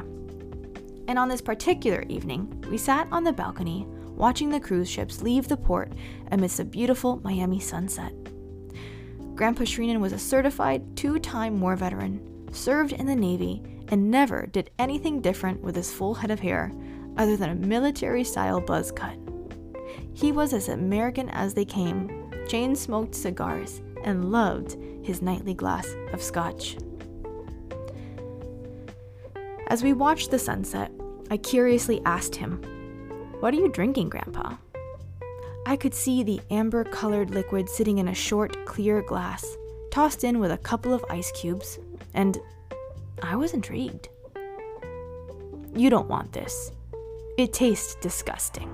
And 1.08 1.20
on 1.20 1.30
this 1.30 1.40
particular 1.40 2.04
evening, 2.10 2.66
we 2.72 2.80
sat 2.80 3.08
on 3.12 3.24
the 3.24 3.32
balcony 3.32 3.86
watching 4.16 4.50
the 4.50 4.60
cruise 4.60 4.90
ships 4.90 5.22
leave 5.22 5.48
the 5.48 5.56
port 5.56 5.94
amidst 6.32 6.60
a 6.60 6.66
beautiful 6.66 7.22
Miami 7.24 7.60
sunset. 7.60 8.12
Grandpa 9.36 9.66
Shreenan 9.66 10.00
was 10.00 10.14
a 10.14 10.18
certified 10.18 10.98
two 10.98 11.20
time 11.20 11.62
war 11.62 11.76
veteran, 11.76 12.50
served 12.52 12.94
in 12.94 13.06
the 13.06 13.16
Navy, 13.16 13.62
and 13.90 14.10
never 14.10 14.48
did 14.48 14.72
anything 14.80 15.22
different 15.22 15.62
with 15.62 15.76
his 15.76 15.94
full 15.94 16.16
head 16.16 16.32
of 16.32 16.40
hair 16.40 16.72
other 17.18 17.38
than 17.38 17.52
a 17.52 17.68
military 17.68 18.24
style 18.24 18.60
buzz 18.60 18.92
cut. 18.92 19.20
He 20.16 20.32
was 20.32 20.54
as 20.54 20.70
American 20.70 21.30
as 21.30 21.54
they 21.54 21.66
came, 21.66 22.32
chain 22.48 22.76
smoked 22.76 23.14
cigars, 23.14 23.84
and 24.04 24.32
loved 24.32 24.76
his 25.04 25.22
nightly 25.22 25.54
glass 25.54 25.88
of 26.12 26.22
scotch. 26.22 26.78
As 29.68 29.84
we 29.84 29.94
watched 29.94 30.32
the 30.32 30.40
sunset, 30.40 30.92
I 31.30 31.38
curiously 31.38 32.02
asked 32.06 32.36
him, 32.36 32.62
What 33.40 33.54
are 33.54 33.58
you 33.58 33.70
drinking, 33.70 34.10
Grandpa? 34.10 34.56
I 35.66 35.76
could 35.78 35.94
see 35.94 36.24
the 36.24 36.42
amber 36.52 36.84
colored 36.84 37.32
liquid 37.32 37.70
sitting 37.70 37.98
in 37.98 38.10
a 38.10 38.14
short, 38.14 38.66
clear 38.66 39.02
glass, 39.02 39.46
tossed 39.92 40.24
in 40.24 40.40
with 40.40 40.52
a 40.52 40.58
couple 40.58 40.94
of 40.94 41.06
ice 41.10 41.32
cubes, 41.32 41.80
and 42.14 42.38
I 43.22 43.36
was 43.36 43.54
intrigued. 43.54 44.10
You 45.74 45.90
don't 45.90 46.10
want 46.10 46.34
this. 46.34 46.72
It 47.38 47.54
tastes 47.54 47.96
disgusting. 47.96 48.70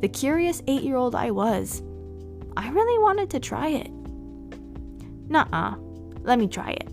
The 0.00 0.08
curious 0.08 0.62
eight 0.66 0.82
year 0.82 0.96
old 0.96 1.14
I 1.14 1.30
was, 1.30 1.82
I 2.56 2.70
really 2.70 2.98
wanted 2.98 3.30
to 3.30 3.40
try 3.40 3.68
it. 3.68 3.90
Uh, 5.36 5.74
let 6.22 6.38
me 6.38 6.46
try 6.46 6.70
it. 6.70 6.88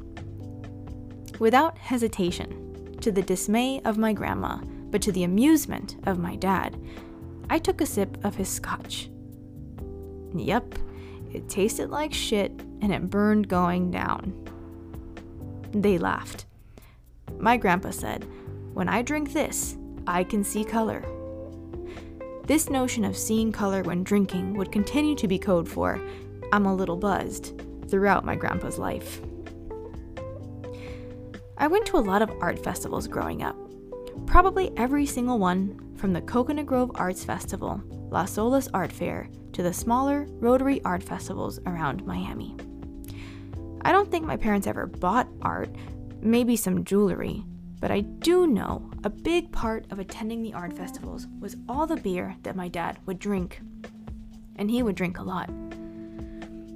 Without 1.39 1.77
hesitation, 1.77 2.97
to 3.01 3.11
the 3.11 3.21
dismay 3.21 3.81
of 3.85 3.97
my 3.97 4.11
grandma, 4.11 4.57
but 4.91 5.01
to 5.03 5.11
the 5.11 5.23
amusement 5.23 5.95
of 6.05 6.19
my 6.19 6.35
dad, 6.35 6.77
I 7.49 7.59
took 7.59 7.81
a 7.81 7.85
sip 7.85 8.23
of 8.25 8.35
his 8.35 8.49
scotch. 8.49 9.09
Yep, 10.35 10.75
it 11.31 11.47
tasted 11.47 11.89
like 11.89 12.13
shit 12.13 12.51
and 12.81 12.93
it 12.93 13.09
burned 13.09 13.47
going 13.47 13.91
down. 13.91 14.33
They 15.71 15.97
laughed. 15.97 16.45
My 17.37 17.57
grandpa 17.57 17.91
said, 17.91 18.27
When 18.73 18.89
I 18.89 19.01
drink 19.01 19.31
this, 19.31 19.77
I 20.07 20.23
can 20.23 20.43
see 20.43 20.63
color. 20.63 21.05
This 22.45 22.69
notion 22.69 23.05
of 23.05 23.15
seeing 23.15 23.51
color 23.51 23.83
when 23.83 24.03
drinking 24.03 24.55
would 24.55 24.71
continue 24.71 25.15
to 25.15 25.27
be 25.27 25.37
code 25.37 25.69
for 25.69 26.01
I'm 26.51 26.65
a 26.65 26.75
little 26.75 26.97
buzzed 26.97 27.61
throughout 27.89 28.25
my 28.25 28.35
grandpa's 28.35 28.77
life. 28.77 29.21
I 31.57 31.67
went 31.67 31.85
to 31.87 31.97
a 31.97 31.99
lot 31.99 32.21
of 32.21 32.31
art 32.39 32.63
festivals 32.63 33.07
growing 33.07 33.43
up, 33.43 33.57
probably 34.25 34.71
every 34.77 35.05
single 35.05 35.39
one 35.39 35.95
from 35.97 36.13
the 36.13 36.21
Coconut 36.21 36.65
Grove 36.65 36.91
Arts 36.95 37.25
Festival, 37.25 37.81
Las 38.09 38.37
Olas 38.37 38.69
Art 38.73 38.91
Fair, 38.91 39.29
to 39.53 39.61
the 39.61 39.73
smaller 39.73 40.25
Rotary 40.39 40.81
art 40.85 41.03
festivals 41.03 41.59
around 41.65 42.05
Miami. 42.05 42.55
I 43.81 43.91
don't 43.91 44.09
think 44.09 44.25
my 44.25 44.37
parents 44.37 44.67
ever 44.67 44.87
bought 44.87 45.27
art, 45.41 45.69
maybe 46.21 46.55
some 46.55 46.85
jewelry, 46.85 47.43
but 47.79 47.91
I 47.91 48.01
do 48.01 48.47
know 48.47 48.89
a 49.03 49.09
big 49.09 49.51
part 49.51 49.85
of 49.91 49.99
attending 49.99 50.41
the 50.41 50.53
art 50.53 50.73
festivals 50.73 51.27
was 51.39 51.55
all 51.67 51.87
the 51.87 51.95
beer 51.97 52.35
that 52.43 52.55
my 52.55 52.67
dad 52.67 52.99
would 53.05 53.19
drink. 53.19 53.61
And 54.57 54.69
he 54.69 54.83
would 54.83 54.95
drink 54.95 55.19
a 55.19 55.23
lot. 55.23 55.49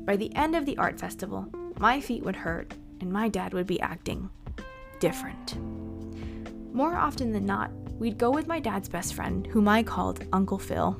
By 0.05 0.17
the 0.17 0.35
end 0.35 0.55
of 0.55 0.65
the 0.65 0.77
art 0.77 0.99
festival, 0.99 1.47
my 1.79 2.01
feet 2.01 2.23
would 2.23 2.35
hurt 2.35 2.73
and 2.99 3.11
my 3.11 3.29
dad 3.29 3.53
would 3.53 3.67
be 3.67 3.79
acting 3.79 4.29
different. 4.99 5.57
More 6.73 6.95
often 6.95 7.31
than 7.31 7.45
not, 7.45 7.71
we'd 7.99 8.17
go 8.17 8.31
with 8.31 8.47
my 8.47 8.59
dad's 8.59 8.89
best 8.89 9.13
friend, 9.13 9.47
whom 9.47 9.67
I 9.67 9.83
called 9.83 10.25
Uncle 10.33 10.57
Phil. 10.57 10.99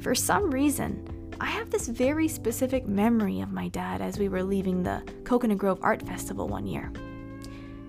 For 0.00 0.14
some 0.14 0.50
reason, 0.50 1.06
I 1.40 1.46
have 1.46 1.70
this 1.70 1.88
very 1.88 2.28
specific 2.28 2.86
memory 2.86 3.40
of 3.40 3.52
my 3.52 3.68
dad 3.68 4.02
as 4.02 4.18
we 4.18 4.28
were 4.28 4.42
leaving 4.42 4.82
the 4.82 5.02
Coconut 5.24 5.58
Grove 5.58 5.80
Art 5.82 6.02
Festival 6.06 6.48
one 6.48 6.66
year. 6.66 6.92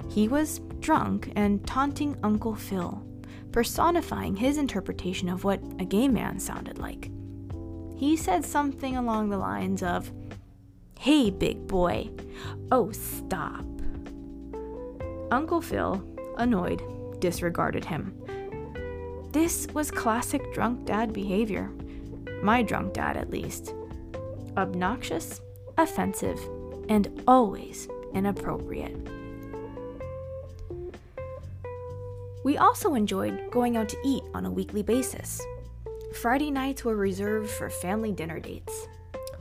He 0.10 0.28
was 0.28 0.60
drunk 0.80 1.32
and 1.36 1.66
taunting 1.68 2.18
Uncle 2.24 2.56
Phil, 2.56 3.02
personifying 3.52 4.36
his 4.36 4.58
interpretation 4.58 5.28
of 5.28 5.44
what 5.44 5.62
a 5.80 5.86
gay 5.86 6.08
man 6.08 6.40
sounded 6.40 6.78
like. 6.78 7.12
He 8.02 8.18
said 8.18 8.44
something 8.44 8.98
along 8.98 9.30
the 9.30 9.38
lines 9.38 9.84
of, 9.84 10.12
Hey, 10.98 11.30
big 11.30 11.68
boy. 11.68 12.10
Oh, 12.72 12.92
stop. 12.92 13.64
Uncle 15.30 15.62
Phil, 15.62 16.04
annoyed, 16.40 16.82
disregarded 17.20 17.86
him. 17.86 18.20
This 19.32 19.68
was 19.76 19.92
classic 19.92 20.52
drunk 20.52 20.86
dad 20.86 21.14
behavior. 21.14 21.70
My 22.42 22.64
drunk 22.64 22.94
dad, 22.94 23.18
at 23.18 23.30
least. 23.30 23.76
Obnoxious, 24.58 25.40
offensive, 25.78 26.40
and 26.90 27.22
always 27.28 27.88
inappropriate. 28.16 28.98
We 32.44 32.58
also 32.58 32.96
enjoyed 32.96 33.52
going 33.52 33.78
out 33.78 33.90
to 33.90 33.98
eat 34.04 34.24
on 34.34 34.48
a 34.48 34.52
weekly 34.52 34.82
basis. 34.82 35.40
Friday 36.14 36.52
nights 36.52 36.84
were 36.84 36.96
reserved 36.96 37.50
for 37.50 37.70
family 37.70 38.12
dinner 38.12 38.40
dates. 38.40 38.88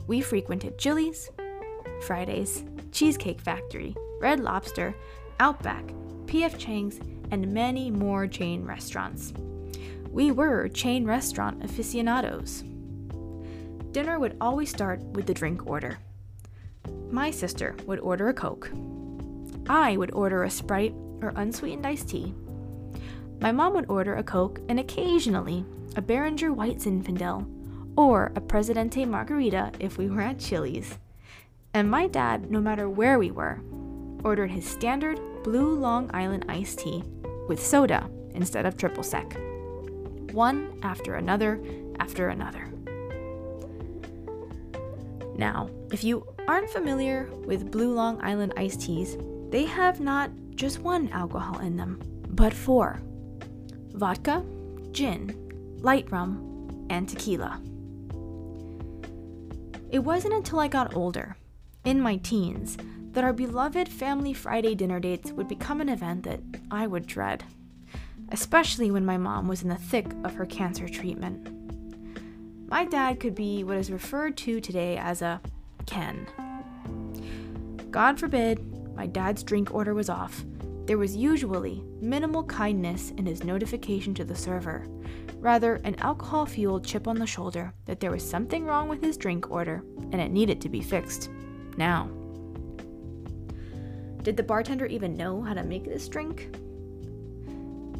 We 0.07 0.21
frequented 0.21 0.77
Chili's, 0.77 1.29
Fridays, 2.01 2.63
Cheesecake 2.91 3.41
Factory, 3.41 3.93
Red 4.21 4.39
Lobster, 4.39 4.95
Outback, 5.39 5.85
PF 6.25 6.57
Chang's, 6.57 6.99
and 7.29 7.53
many 7.53 7.91
more 7.91 8.25
chain 8.25 8.63
restaurants. 8.65 9.33
We 10.09 10.31
were 10.31 10.69
chain 10.69 11.05
restaurant 11.05 11.63
aficionados. 11.63 12.63
Dinner 13.91 14.17
would 14.17 14.37
always 14.39 14.69
start 14.69 15.01
with 15.03 15.25
the 15.25 15.33
drink 15.33 15.67
order. 15.67 15.99
My 17.11 17.31
sister 17.31 17.75
would 17.85 17.99
order 17.99 18.29
a 18.29 18.33
Coke. 18.33 18.71
I 19.67 19.97
would 19.97 20.11
order 20.13 20.43
a 20.43 20.49
Sprite 20.49 20.93
or 21.21 21.33
unsweetened 21.35 21.85
iced 21.85 22.09
tea 22.09 22.33
my 23.41 23.51
mom 23.51 23.73
would 23.73 23.89
order 23.89 24.15
a 24.15 24.23
Coke 24.23 24.61
and 24.69 24.79
occasionally 24.79 25.65
a 25.95 26.01
Beringer 26.01 26.53
White 26.53 26.77
Zinfandel 26.77 27.47
or 27.97 28.31
a 28.35 28.41
Presidente 28.41 29.03
Margarita 29.03 29.71
if 29.79 29.97
we 29.97 30.09
were 30.09 30.21
at 30.21 30.39
Chili's. 30.39 30.99
And 31.73 31.89
my 31.89 32.07
dad, 32.07 32.51
no 32.51 32.61
matter 32.61 32.87
where 32.87 33.17
we 33.17 33.31
were, 33.31 33.59
ordered 34.23 34.51
his 34.51 34.65
standard 34.65 35.19
blue 35.43 35.73
Long 35.73 36.09
Island 36.13 36.45
iced 36.49 36.79
tea 36.79 37.03
with 37.47 37.65
soda 37.65 38.07
instead 38.35 38.67
of 38.67 38.77
triple 38.77 39.03
sec. 39.03 39.35
One 40.33 40.79
after 40.83 41.15
another 41.15 41.59
after 41.99 42.29
another. 42.29 42.71
Now, 45.35 45.71
if 45.91 46.03
you 46.03 46.27
aren't 46.47 46.69
familiar 46.69 47.27
with 47.45 47.71
Blue 47.71 47.93
Long 47.93 48.21
Island 48.21 48.53
iced 48.55 48.81
teas, 48.81 49.17
they 49.49 49.65
have 49.65 49.99
not 49.99 50.29
just 50.55 50.79
one 50.79 51.09
alcohol 51.09 51.59
in 51.59 51.75
them, 51.75 51.99
but 52.29 52.53
four 52.53 53.01
vodka, 53.93 54.43
gin, 54.91 55.77
light 55.81 56.11
rum, 56.11 56.87
and 56.89 57.07
tequila. 57.07 57.61
It 59.89 59.99
wasn't 59.99 60.33
until 60.33 60.59
I 60.59 60.67
got 60.67 60.95
older, 60.95 61.35
in 61.83 61.99
my 61.99 62.17
teens, 62.17 62.77
that 63.11 63.23
our 63.23 63.33
beloved 63.33 63.89
family 63.89 64.33
Friday 64.33 64.73
dinner 64.75 64.99
dates 64.99 65.31
would 65.31 65.47
become 65.47 65.81
an 65.81 65.89
event 65.89 66.23
that 66.23 66.39
I 66.69 66.87
would 66.87 67.05
dread, 67.05 67.43
especially 68.29 68.89
when 68.89 69.05
my 69.05 69.17
mom 69.17 69.47
was 69.47 69.63
in 69.63 69.69
the 69.69 69.75
thick 69.75 70.07
of 70.23 70.35
her 70.35 70.45
cancer 70.45 70.87
treatment. 70.87 71.49
My 72.69 72.85
dad 72.85 73.19
could 73.19 73.35
be 73.35 73.65
what 73.65 73.75
is 73.75 73.91
referred 73.91 74.37
to 74.37 74.61
today 74.61 74.97
as 74.97 75.21
a 75.21 75.41
Ken. 75.85 76.25
God 77.91 78.17
forbid 78.17 78.95
my 78.95 79.07
dad's 79.07 79.43
drink 79.43 79.73
order 79.73 79.93
was 79.93 80.09
off. 80.09 80.45
There 80.91 80.97
was 80.97 81.15
usually 81.15 81.85
minimal 82.01 82.43
kindness 82.43 83.11
in 83.11 83.25
his 83.25 83.45
notification 83.45 84.13
to 84.15 84.25
the 84.25 84.35
server, 84.35 84.85
rather, 85.37 85.75
an 85.85 85.95
alcohol 85.99 86.45
fueled 86.45 86.83
chip 86.83 87.07
on 87.07 87.15
the 87.15 87.25
shoulder 87.25 87.73
that 87.85 88.01
there 88.01 88.11
was 88.11 88.29
something 88.29 88.65
wrong 88.65 88.89
with 88.89 89.01
his 89.01 89.15
drink 89.15 89.49
order 89.49 89.85
and 90.11 90.19
it 90.19 90.31
needed 90.31 90.59
to 90.59 90.67
be 90.67 90.81
fixed. 90.81 91.29
Now. 91.77 92.09
Did 94.23 94.35
the 94.35 94.43
bartender 94.43 94.85
even 94.85 95.15
know 95.15 95.41
how 95.41 95.53
to 95.53 95.63
make 95.63 95.85
this 95.85 96.09
drink? 96.09 96.53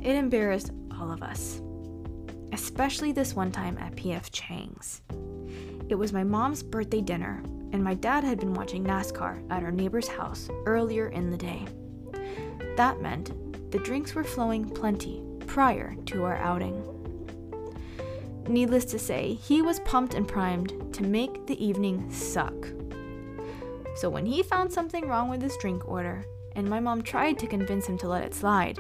It 0.02 0.18
embarrassed 0.18 0.72
all 0.94 1.14
of 1.14 1.24
us 1.24 1.62
especially 2.52 3.14
this 3.14 3.34
one 3.34 3.54
time 3.54 3.78
at 3.78 3.96
PF 3.96 4.32
Chang's. 4.34 5.02
It 5.88 5.96
was 5.96 6.12
my 6.12 6.26
mom's 6.26 6.62
birthday 6.62 7.00
dinner, 7.00 7.42
and 7.72 7.82
my 7.82 7.94
dad 7.94 8.26
had 8.26 8.42
been 8.42 8.54
watching 8.54 8.84
NASCAR 8.84 9.50
at 9.50 9.64
our 9.64 9.72
neighbor's 9.72 10.10
house 10.10 10.50
earlier 10.66 11.08
in 11.08 11.30
the 11.30 11.38
day. 11.38 11.66
That 12.78 13.02
meant 13.02 13.72
the 13.72 13.80
drinks 13.80 14.16
were 14.16 14.24
flowing 14.24 14.70
plenty 14.70 15.24
prior 15.48 15.96
to 16.08 16.24
our 16.24 16.38
outing. 16.38 16.84
Needless 18.48 18.86
to 18.86 19.00
say, 19.00 19.34
he 19.34 19.62
was 19.62 19.80
pumped 19.82 20.14
and 20.14 20.28
primed 20.28 20.94
to 20.94 21.04
make 21.04 21.46
the 21.48 21.64
evening 21.64 22.12
suck. 22.12 22.54
So 23.96 24.10
when 24.10 24.26
he 24.26 24.44
found 24.44 24.72
something 24.72 25.08
wrong 25.08 25.30
with 25.30 25.42
his 25.42 25.58
drink 25.58 25.88
order, 25.88 26.26
and 26.56 26.70
my 26.70 26.80
mom 26.80 27.02
tried 27.02 27.40
to 27.40 27.48
convince 27.48 27.86
him 27.86 27.98
to 28.00 28.08
let 28.08 28.24
it 28.24 28.34
slide, 28.34 28.80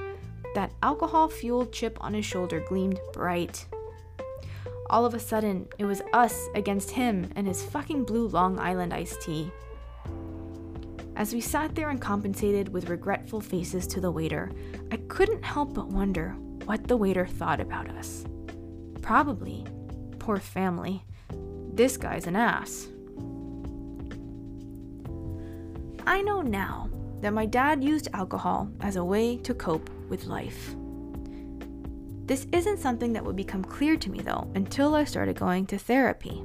that 0.55 0.73
alcohol 0.83 1.27
fueled 1.29 1.71
chip 1.71 1.97
on 2.01 2.13
his 2.13 2.25
shoulder 2.25 2.59
gleamed 2.59 2.99
bright. 3.13 3.65
All 4.89 5.05
of 5.05 5.13
a 5.13 5.19
sudden, 5.19 5.67
it 5.77 5.85
was 5.85 6.01
us 6.11 6.47
against 6.53 6.91
him 6.91 7.29
and 7.35 7.47
his 7.47 7.63
fucking 7.63 8.03
blue 8.03 8.27
Long 8.27 8.59
Island 8.59 8.93
iced 8.93 9.21
tea. 9.21 9.51
As 11.21 11.35
we 11.35 11.39
sat 11.39 11.75
there 11.75 11.91
and 11.91 12.01
compensated 12.01 12.73
with 12.73 12.89
regretful 12.89 13.41
faces 13.41 13.85
to 13.85 14.01
the 14.01 14.09
waiter, 14.09 14.51
I 14.91 14.97
couldn't 15.07 15.45
help 15.45 15.75
but 15.75 15.85
wonder 15.85 16.31
what 16.65 16.87
the 16.87 16.97
waiter 16.97 17.27
thought 17.27 17.59
about 17.59 17.91
us. 17.91 18.25
Probably, 19.03 19.63
poor 20.17 20.37
family, 20.37 21.05
this 21.75 21.95
guy's 21.95 22.25
an 22.25 22.35
ass. 22.35 22.87
I 26.07 26.23
know 26.23 26.41
now 26.41 26.89
that 27.21 27.33
my 27.33 27.45
dad 27.45 27.83
used 27.83 28.07
alcohol 28.15 28.71
as 28.79 28.95
a 28.95 29.05
way 29.05 29.37
to 29.37 29.53
cope 29.53 29.91
with 30.09 30.25
life. 30.25 30.73
This 32.25 32.47
isn't 32.51 32.79
something 32.79 33.13
that 33.13 33.23
would 33.23 33.35
become 33.35 33.63
clear 33.63 33.95
to 33.95 34.09
me 34.09 34.21
though 34.21 34.49
until 34.55 34.95
I 34.95 35.03
started 35.03 35.37
going 35.37 35.67
to 35.67 35.77
therapy. 35.77 36.41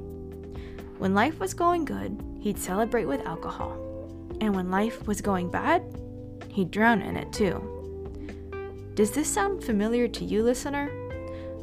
When 0.98 1.14
life 1.14 1.40
was 1.40 1.54
going 1.54 1.86
good, 1.86 2.22
he'd 2.40 2.58
celebrate 2.58 3.06
with 3.06 3.24
alcohol. 3.24 3.85
And 4.40 4.54
when 4.54 4.70
life 4.70 5.06
was 5.06 5.20
going 5.20 5.50
bad, 5.50 5.82
he'd 6.50 6.70
drown 6.70 7.02
in 7.02 7.16
it 7.16 7.32
too. 7.32 7.72
Does 8.94 9.10
this 9.10 9.28
sound 9.28 9.62
familiar 9.62 10.08
to 10.08 10.24
you, 10.24 10.42
listener? 10.42 10.90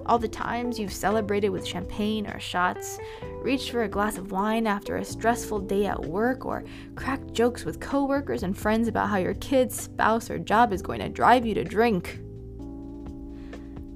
All 0.05 0.19
the 0.19 0.27
times 0.27 0.77
you've 0.77 0.93
celebrated 0.93 1.49
with 1.49 1.65
champagne 1.65 2.27
or 2.27 2.39
shots, 2.39 2.99
reached 3.41 3.71
for 3.71 3.83
a 3.83 3.87
glass 3.87 4.17
of 4.17 4.31
wine 4.31 4.67
after 4.67 4.97
a 4.97 5.05
stressful 5.05 5.59
day 5.59 5.85
at 5.85 6.05
work, 6.05 6.45
or 6.45 6.63
cracked 6.95 7.33
jokes 7.33 7.63
with 7.63 7.79
coworkers 7.79 8.43
and 8.43 8.57
friends 8.57 8.87
about 8.87 9.09
how 9.09 9.17
your 9.17 9.33
kid's 9.35 9.79
spouse 9.81 10.29
or 10.29 10.37
job 10.37 10.73
is 10.73 10.81
going 10.81 10.99
to 10.99 11.09
drive 11.09 11.45
you 11.45 11.53
to 11.53 11.63
drink. 11.63 12.19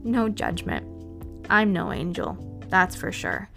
No 0.04 0.30
judgment. 0.30 0.88
I'm 1.50 1.74
no 1.74 1.92
angel, 1.92 2.62
that's 2.70 2.96
for 2.96 3.12
sure. 3.12 3.50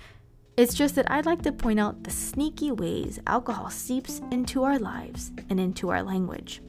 It's 0.60 0.74
just 0.74 0.94
that 0.96 1.10
I'd 1.10 1.24
like 1.24 1.40
to 1.44 1.52
point 1.52 1.80
out 1.80 2.04
the 2.04 2.10
sneaky 2.10 2.70
ways 2.70 3.18
alcohol 3.26 3.70
seeps 3.70 4.20
into 4.30 4.62
our 4.62 4.78
lives 4.78 5.32
and 5.48 5.58
into 5.58 5.88
our 5.88 6.02
language. 6.02 6.60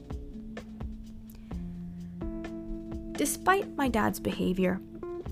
Despite 3.12 3.76
my 3.76 3.88
dad's 3.88 4.18
behavior, 4.18 4.80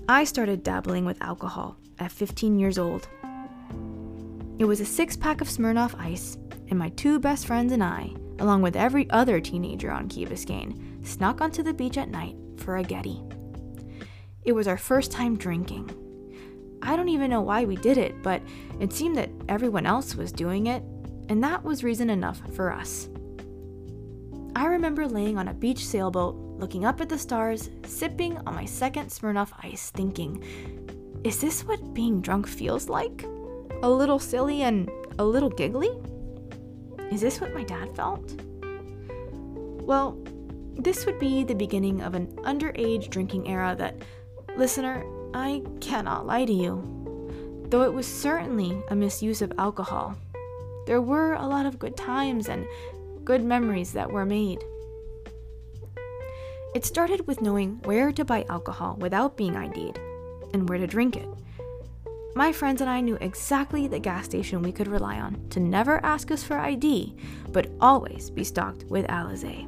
I 0.07 0.25
started 0.25 0.61
dabbling 0.61 1.05
with 1.05 1.19
alcohol 1.23 1.75
at 1.97 2.11
15 2.11 2.59
years 2.59 2.77
old. 2.77 3.07
It 4.59 4.65
was 4.65 4.79
a 4.79 4.85
six 4.85 5.17
pack 5.17 5.41
of 5.41 5.47
Smirnoff 5.47 5.99
Ice, 5.99 6.37
and 6.69 6.77
my 6.77 6.89
two 6.89 7.19
best 7.19 7.47
friends 7.47 7.73
and 7.73 7.83
I, 7.83 8.13
along 8.37 8.61
with 8.61 8.75
every 8.75 9.09
other 9.09 9.41
teenager 9.41 9.89
on 9.89 10.07
Key 10.07 10.27
Biscayne, 10.27 11.03
snuck 11.03 11.41
onto 11.41 11.63
the 11.63 11.73
beach 11.73 11.97
at 11.97 12.09
night 12.09 12.35
for 12.57 12.77
a 12.77 12.83
Getty. 12.83 13.23
It 14.43 14.51
was 14.51 14.67
our 14.67 14.77
first 14.77 15.11
time 15.11 15.35
drinking. 15.35 15.89
I 16.83 16.95
don't 16.95 17.09
even 17.09 17.29
know 17.29 17.41
why 17.41 17.65
we 17.65 17.75
did 17.75 17.97
it, 17.97 18.21
but 18.23 18.41
it 18.79 18.91
seemed 18.91 19.17
that 19.17 19.29
everyone 19.47 19.85
else 19.85 20.15
was 20.15 20.31
doing 20.31 20.67
it, 20.67 20.83
and 21.29 21.43
that 21.43 21.63
was 21.63 21.83
reason 21.83 22.09
enough 22.09 22.41
for 22.53 22.71
us. 22.71 23.09
I 24.55 24.65
remember 24.65 25.07
laying 25.07 25.37
on 25.37 25.47
a 25.47 25.53
beach 25.53 25.85
sailboat, 25.85 26.35
looking 26.35 26.85
up 26.85 26.99
at 26.99 27.09
the 27.09 27.17
stars, 27.17 27.69
sipping 27.85 28.37
on 28.39 28.55
my 28.55 28.65
second 28.65 29.09
Smirnoff 29.09 29.51
Ice, 29.63 29.91
thinking, 29.91 30.43
is 31.23 31.39
this 31.39 31.63
what 31.63 31.93
being 31.93 32.21
drunk 32.21 32.47
feels 32.47 32.89
like? 32.89 33.23
A 33.83 33.89
little 33.89 34.19
silly 34.19 34.63
and 34.63 34.89
a 35.19 35.23
little 35.23 35.49
giggly? 35.49 35.91
Is 37.11 37.21
this 37.21 37.39
what 37.39 37.53
my 37.53 37.63
dad 37.63 37.95
felt? 37.95 38.41
Well, 39.83 40.17
this 40.77 41.05
would 41.05 41.19
be 41.19 41.43
the 41.43 41.55
beginning 41.55 42.01
of 42.01 42.15
an 42.15 42.27
underage 42.37 43.09
drinking 43.09 43.47
era 43.47 43.75
that, 43.77 43.95
listener, 44.57 45.03
I 45.33 45.63
cannot 45.79 46.25
lie 46.25 46.45
to 46.45 46.53
you. 46.53 47.65
Though 47.69 47.83
it 47.83 47.93
was 47.93 48.05
certainly 48.05 48.81
a 48.89 48.95
misuse 48.95 49.41
of 49.41 49.53
alcohol, 49.57 50.15
there 50.85 51.01
were 51.01 51.33
a 51.33 51.47
lot 51.47 51.65
of 51.65 51.79
good 51.79 51.95
times 51.95 52.49
and 52.49 52.65
good 53.23 53.43
memories 53.43 53.93
that 53.93 54.11
were 54.11 54.25
made. 54.25 54.63
It 56.75 56.85
started 56.85 57.27
with 57.27 57.41
knowing 57.41 57.79
where 57.83 58.11
to 58.11 58.25
buy 58.25 58.45
alcohol 58.49 58.97
without 58.99 59.37
being 59.37 59.55
ID'd 59.55 59.99
and 60.53 60.67
where 60.67 60.77
to 60.77 60.87
drink 60.87 61.15
it. 61.15 61.27
My 62.35 62.51
friends 62.51 62.81
and 62.81 62.89
I 62.89 63.01
knew 63.01 63.17
exactly 63.21 63.87
the 63.87 63.99
gas 63.99 64.25
station 64.25 64.61
we 64.61 64.71
could 64.71 64.87
rely 64.87 65.19
on 65.19 65.37
to 65.49 65.59
never 65.59 66.03
ask 66.05 66.31
us 66.31 66.43
for 66.43 66.57
ID, 66.57 67.13
but 67.51 67.69
always 67.79 68.29
be 68.29 68.43
stocked 68.43 68.85
with 68.85 69.05
Alizé. 69.07 69.67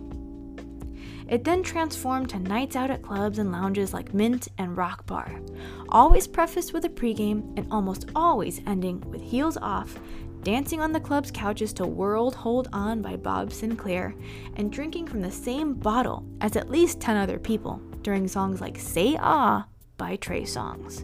It 1.34 1.44
then 1.44 1.64
transformed 1.64 2.30
to 2.30 2.38
nights 2.38 2.76
out 2.76 2.92
at 2.92 3.02
clubs 3.02 3.40
and 3.40 3.52
lounges 3.52 3.92
like 3.92 4.14
Mint 4.14 4.50
and 4.60 4.78
Rock 4.78 5.08
Bar, 5.08 5.42
always 5.90 6.28
prefaced 6.28 6.74
with 6.74 6.86
a 6.86 6.90
pregame 6.90 7.58
and 7.58 7.66
almost 7.72 8.12
always 8.16 8.62
ending 8.68 9.02
with 9.10 9.20
heels 9.20 9.58
off 9.58 10.00
dancing 10.44 10.80
on 10.80 10.92
the 10.92 11.00
club's 11.00 11.32
couches 11.32 11.74
to 11.74 11.88
World 11.88 12.36
Hold 12.36 12.70
On 12.72 13.02
by 13.02 13.16
Bob 13.16 13.50
Sinclar, 13.50 14.14
and 14.58 14.72
drinking 14.72 15.08
from 15.08 15.22
the 15.22 15.32
same 15.32 15.74
bottle 15.74 16.24
as 16.42 16.56
at 16.56 16.70
least 16.70 17.00
10 17.00 17.18
other 17.18 17.40
people 17.40 17.82
during 18.04 18.28
songs 18.28 18.62
like 18.62 18.78
Say 18.78 19.18
Ah 19.20 19.66
by 19.98 20.18
Trey 20.18 20.44
Songz. 20.44 21.04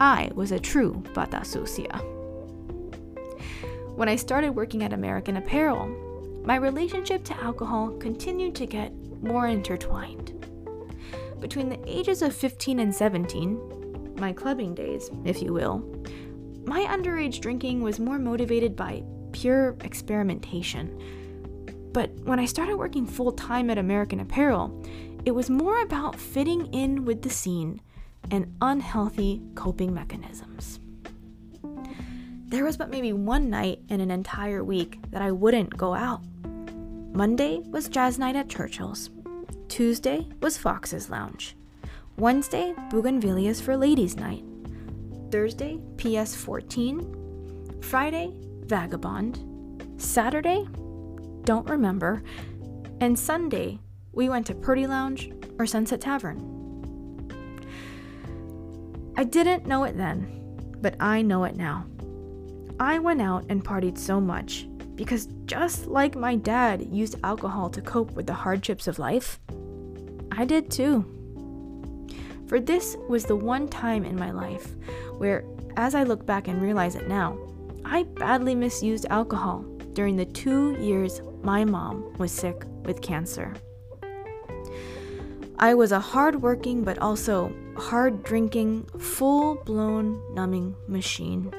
I 0.00 0.30
was 0.34 0.50
a 0.50 0.58
true 0.58 1.04
bata 1.14 1.44
sucia. 1.44 1.98
When 3.94 4.08
I 4.08 4.16
started 4.16 4.56
working 4.56 4.82
at 4.82 4.92
American 4.92 5.36
Apparel, 5.36 5.86
my 6.44 6.56
relationship 6.56 7.22
to 7.24 7.42
alcohol 7.42 7.90
continued 7.98 8.54
to 8.54 8.66
get 8.66 8.90
more 9.22 9.46
intertwined. 9.46 10.46
Between 11.40 11.68
the 11.68 11.80
ages 11.86 12.22
of 12.22 12.34
15 12.34 12.80
and 12.80 12.94
17, 12.94 14.14
my 14.16 14.32
clubbing 14.32 14.74
days, 14.74 15.10
if 15.24 15.42
you 15.42 15.52
will, 15.52 15.78
my 16.66 16.84
underage 16.84 17.40
drinking 17.40 17.82
was 17.82 17.98
more 17.98 18.18
motivated 18.18 18.76
by 18.76 19.02
pure 19.32 19.76
experimentation. 19.80 20.98
But 21.92 22.10
when 22.20 22.38
I 22.38 22.44
started 22.44 22.76
working 22.76 23.06
full 23.06 23.32
time 23.32 23.70
at 23.70 23.78
American 23.78 24.20
Apparel, 24.20 24.84
it 25.24 25.32
was 25.32 25.50
more 25.50 25.82
about 25.82 26.16
fitting 26.16 26.66
in 26.72 27.04
with 27.04 27.22
the 27.22 27.30
scene 27.30 27.80
and 28.30 28.54
unhealthy 28.60 29.42
coping 29.54 29.92
mechanisms. 29.92 30.80
There 32.46 32.64
was 32.64 32.76
but 32.76 32.90
maybe 32.90 33.12
one 33.12 33.48
night 33.48 33.80
in 33.88 34.00
an 34.00 34.10
entire 34.10 34.64
week 34.64 34.98
that 35.10 35.22
I 35.22 35.30
wouldn't 35.30 35.76
go 35.76 35.94
out. 35.94 36.20
Monday 37.12 37.60
was 37.66 37.88
jazz 37.88 38.20
night 38.20 38.36
at 38.36 38.48
Churchill's. 38.48 39.10
Tuesday 39.66 40.28
was 40.40 40.56
Fox's 40.56 41.10
Lounge. 41.10 41.56
Wednesday, 42.16 42.72
Bougainvillea's 42.88 43.60
for 43.60 43.76
ladies' 43.76 44.14
night. 44.16 44.44
Thursday, 45.32 45.80
PS14. 45.96 47.84
Friday, 47.84 48.32
vagabond. 48.60 50.00
Saturday, 50.00 50.68
don't 51.42 51.68
remember. 51.68 52.22
And 53.00 53.18
Sunday, 53.18 53.80
we 54.12 54.28
went 54.28 54.46
to 54.46 54.54
Purdy 54.54 54.86
Lounge 54.86 55.32
or 55.58 55.66
Sunset 55.66 56.00
Tavern. 56.00 56.38
I 59.16 59.24
didn't 59.24 59.66
know 59.66 59.82
it 59.82 59.96
then, 59.96 60.76
but 60.80 60.94
I 61.00 61.22
know 61.22 61.42
it 61.42 61.56
now. 61.56 61.86
I 62.78 63.00
went 63.00 63.20
out 63.20 63.46
and 63.48 63.64
partied 63.64 63.98
so 63.98 64.20
much 64.20 64.68
because 65.00 65.28
just 65.46 65.86
like 65.86 66.14
my 66.14 66.36
dad 66.36 66.86
used 66.92 67.16
alcohol 67.24 67.70
to 67.70 67.80
cope 67.80 68.10
with 68.10 68.26
the 68.26 68.34
hardships 68.34 68.86
of 68.86 68.98
life, 68.98 69.40
I 70.30 70.44
did 70.44 70.70
too. 70.70 71.06
For 72.46 72.60
this 72.60 72.98
was 73.08 73.24
the 73.24 73.34
one 73.34 73.66
time 73.66 74.04
in 74.04 74.14
my 74.14 74.30
life 74.30 74.74
where, 75.16 75.42
as 75.78 75.94
I 75.94 76.02
look 76.02 76.26
back 76.26 76.48
and 76.48 76.60
realize 76.60 76.96
it 76.96 77.08
now, 77.08 77.38
I 77.82 78.02
badly 78.02 78.54
misused 78.54 79.06
alcohol 79.08 79.64
during 79.94 80.16
the 80.16 80.26
two 80.26 80.76
years 80.78 81.22
my 81.42 81.64
mom 81.64 82.12
was 82.18 82.30
sick 82.30 82.64
with 82.84 83.00
cancer. 83.00 83.54
I 85.58 85.72
was 85.72 85.92
a 85.92 86.00
hard-working 86.00 86.84
but 86.84 86.98
also 86.98 87.50
hard 87.74 88.22
drinking, 88.22 88.84
full 88.98 89.54
blown 89.64 90.20
numbing 90.34 90.76
machine. 90.88 91.50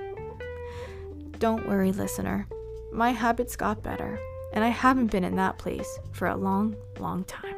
Don't 1.40 1.68
worry, 1.68 1.92
listener. 1.92 2.48
My 2.92 3.12
habits 3.12 3.56
got 3.56 3.82
better, 3.82 4.20
and 4.54 4.64
I 4.64 4.68
haven't 4.68 5.12
been 5.12 5.24
in 5.24 5.36
that 5.38 5.58
place 5.58 6.00
for 6.12 6.28
a 6.28 6.36
long, 6.36 6.76
long 7.00 7.24
time. 7.24 7.56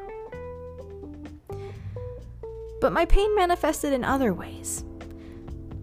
But 2.79 2.93
my 2.93 3.05
pain 3.05 3.35
manifested 3.35 3.93
in 3.93 4.03
other 4.03 4.33
ways. 4.33 4.83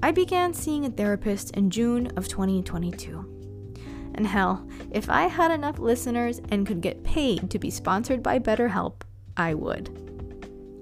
I 0.02 0.12
began 0.12 0.54
seeing 0.54 0.84
a 0.84 0.90
therapist 0.90 1.56
in 1.56 1.70
June 1.70 2.12
of 2.16 2.28
2022. 2.28 3.26
And 4.14 4.26
hell, 4.26 4.66
if 4.90 5.10
I 5.10 5.22
had 5.22 5.50
enough 5.50 5.78
listeners 5.78 6.40
and 6.50 6.66
could 6.66 6.80
get 6.80 7.02
paid 7.02 7.50
to 7.50 7.58
be 7.58 7.70
sponsored 7.70 8.22
by 8.22 8.38
BetterHelp, 8.38 9.02
I 9.36 9.54
would. 9.54 10.10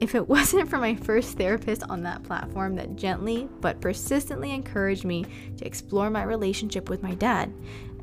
If 0.00 0.14
it 0.14 0.28
wasn't 0.28 0.68
for 0.68 0.78
my 0.78 0.94
first 0.94 1.36
therapist 1.36 1.82
on 1.88 2.02
that 2.02 2.22
platform 2.22 2.76
that 2.76 2.96
gently 2.96 3.48
but 3.60 3.80
persistently 3.80 4.52
encouraged 4.52 5.04
me 5.04 5.24
to 5.56 5.66
explore 5.66 6.10
my 6.10 6.22
relationship 6.22 6.88
with 6.88 7.02
my 7.02 7.14
dad, 7.14 7.52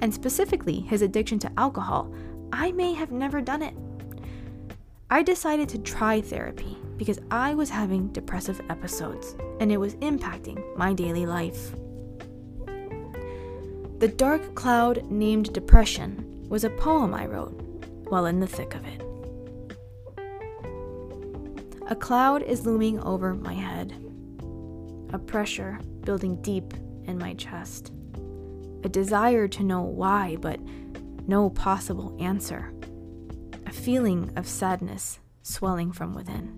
and 0.02 0.14
specifically 0.14 0.82
his 0.82 1.02
addiction 1.02 1.40
to 1.40 1.52
alcohol, 1.58 2.14
I 2.52 2.72
may 2.72 2.94
have 2.94 3.12
never 3.12 3.42
done 3.42 3.62
it. 3.62 3.76
I 5.10 5.24
decided 5.24 5.70
to 5.70 5.78
try 5.80 6.22
therapy 6.22 6.78
because 6.98 7.20
I 7.30 7.54
was 7.54 7.70
having 7.70 8.08
depressive 8.10 8.62
episodes 8.70 9.36
and 9.60 9.72
it 9.72 9.78
was 9.78 9.96
impacting 9.96 10.62
my 10.78 10.94
daily 10.94 11.26
life. 11.26 11.76
The 14.00 14.08
Dark 14.08 14.56
Cloud 14.56 15.10
Named 15.10 15.54
Depression 15.54 16.46
was 16.50 16.64
a 16.64 16.70
poem 16.70 17.14
I 17.14 17.28
wrote 17.28 17.54
while 18.10 18.26
in 18.26 18.40
the 18.40 18.48
thick 18.48 18.76
of 18.76 18.86
it. 18.86 19.02
A 21.88 21.96
cloud 21.96 22.42
is 22.42 22.66
looming 22.66 23.00
over 23.02 23.36
my 23.36 23.54
head, 23.54 23.94
a 25.14 25.20
pressure 25.20 25.80
building 26.02 26.42
deep 26.42 26.74
in 27.06 27.18
my 27.18 27.36
chest, 27.36 27.92
a 28.86 28.90
desire 28.90 29.48
to 29.48 29.64
know 29.64 29.82
why, 29.82 30.38
but 30.40 30.60
no 31.28 31.50
possible 31.50 32.16
answer, 32.20 32.72
a 33.66 33.72
feeling 33.72 34.32
of 34.36 34.48
sadness 34.48 35.20
swelling 35.42 35.92
from 35.92 36.14
within. 36.14 36.54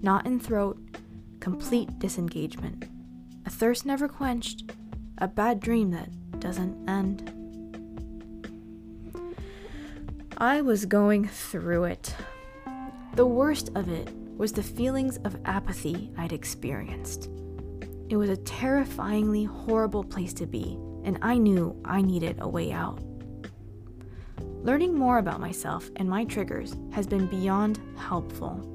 Knot 0.00 0.26
in 0.26 0.38
throat, 0.38 0.78
complete 1.40 1.98
disengagement, 1.98 2.84
a 3.44 3.50
thirst 3.50 3.84
never 3.84 4.06
quenched, 4.06 4.70
a 5.18 5.26
bad 5.26 5.58
dream 5.58 5.90
that 5.90 6.08
doesn't 6.38 6.88
end. 6.88 7.28
I 10.38 10.60
was 10.60 10.86
going 10.86 11.26
through 11.26 11.84
it. 11.84 12.14
The 13.14 13.26
worst 13.26 13.70
of 13.74 13.88
it 13.88 14.08
was 14.36 14.52
the 14.52 14.62
feelings 14.62 15.16
of 15.24 15.36
apathy 15.44 16.12
I'd 16.16 16.32
experienced. 16.32 17.28
It 18.08 18.16
was 18.16 18.30
a 18.30 18.36
terrifyingly 18.36 19.44
horrible 19.44 20.04
place 20.04 20.32
to 20.34 20.46
be, 20.46 20.78
and 21.04 21.18
I 21.22 21.38
knew 21.38 21.80
I 21.84 22.02
needed 22.02 22.38
a 22.40 22.48
way 22.48 22.72
out. 22.72 22.98
Learning 24.62 24.96
more 24.96 25.18
about 25.18 25.40
myself 25.40 25.90
and 25.96 26.08
my 26.08 26.24
triggers 26.24 26.74
has 26.90 27.06
been 27.06 27.26
beyond 27.26 27.78
helpful. 27.96 28.70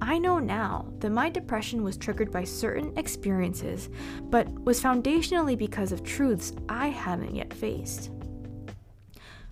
I 0.00 0.18
know 0.18 0.38
now 0.38 0.86
that 1.00 1.10
my 1.10 1.28
depression 1.28 1.84
was 1.84 1.98
triggered 1.98 2.32
by 2.32 2.44
certain 2.44 2.96
experiences, 2.96 3.90
but 4.30 4.48
was 4.64 4.80
foundationally 4.80 5.58
because 5.58 5.92
of 5.92 6.02
truths 6.02 6.54
I 6.68 6.88
hadn't 6.88 7.34
yet 7.34 7.52
faced. 7.52 8.10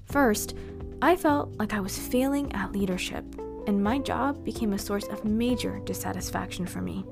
First, 0.07 0.57
I 1.03 1.17
felt 1.17 1.59
like 1.59 1.75
I 1.75 1.81
was 1.81 1.99
failing 1.99 2.53
at 2.55 2.73
leadership, 2.73 3.25
and 3.67 3.85
my 3.85 3.99
job 3.99 4.45
became 4.45 4.73
a 4.73 4.79
source 4.79 5.07
of 5.09 5.25
major 5.25 5.81
dissatisfaction 5.81 6.65
for 6.65 6.81
me. 6.81 7.05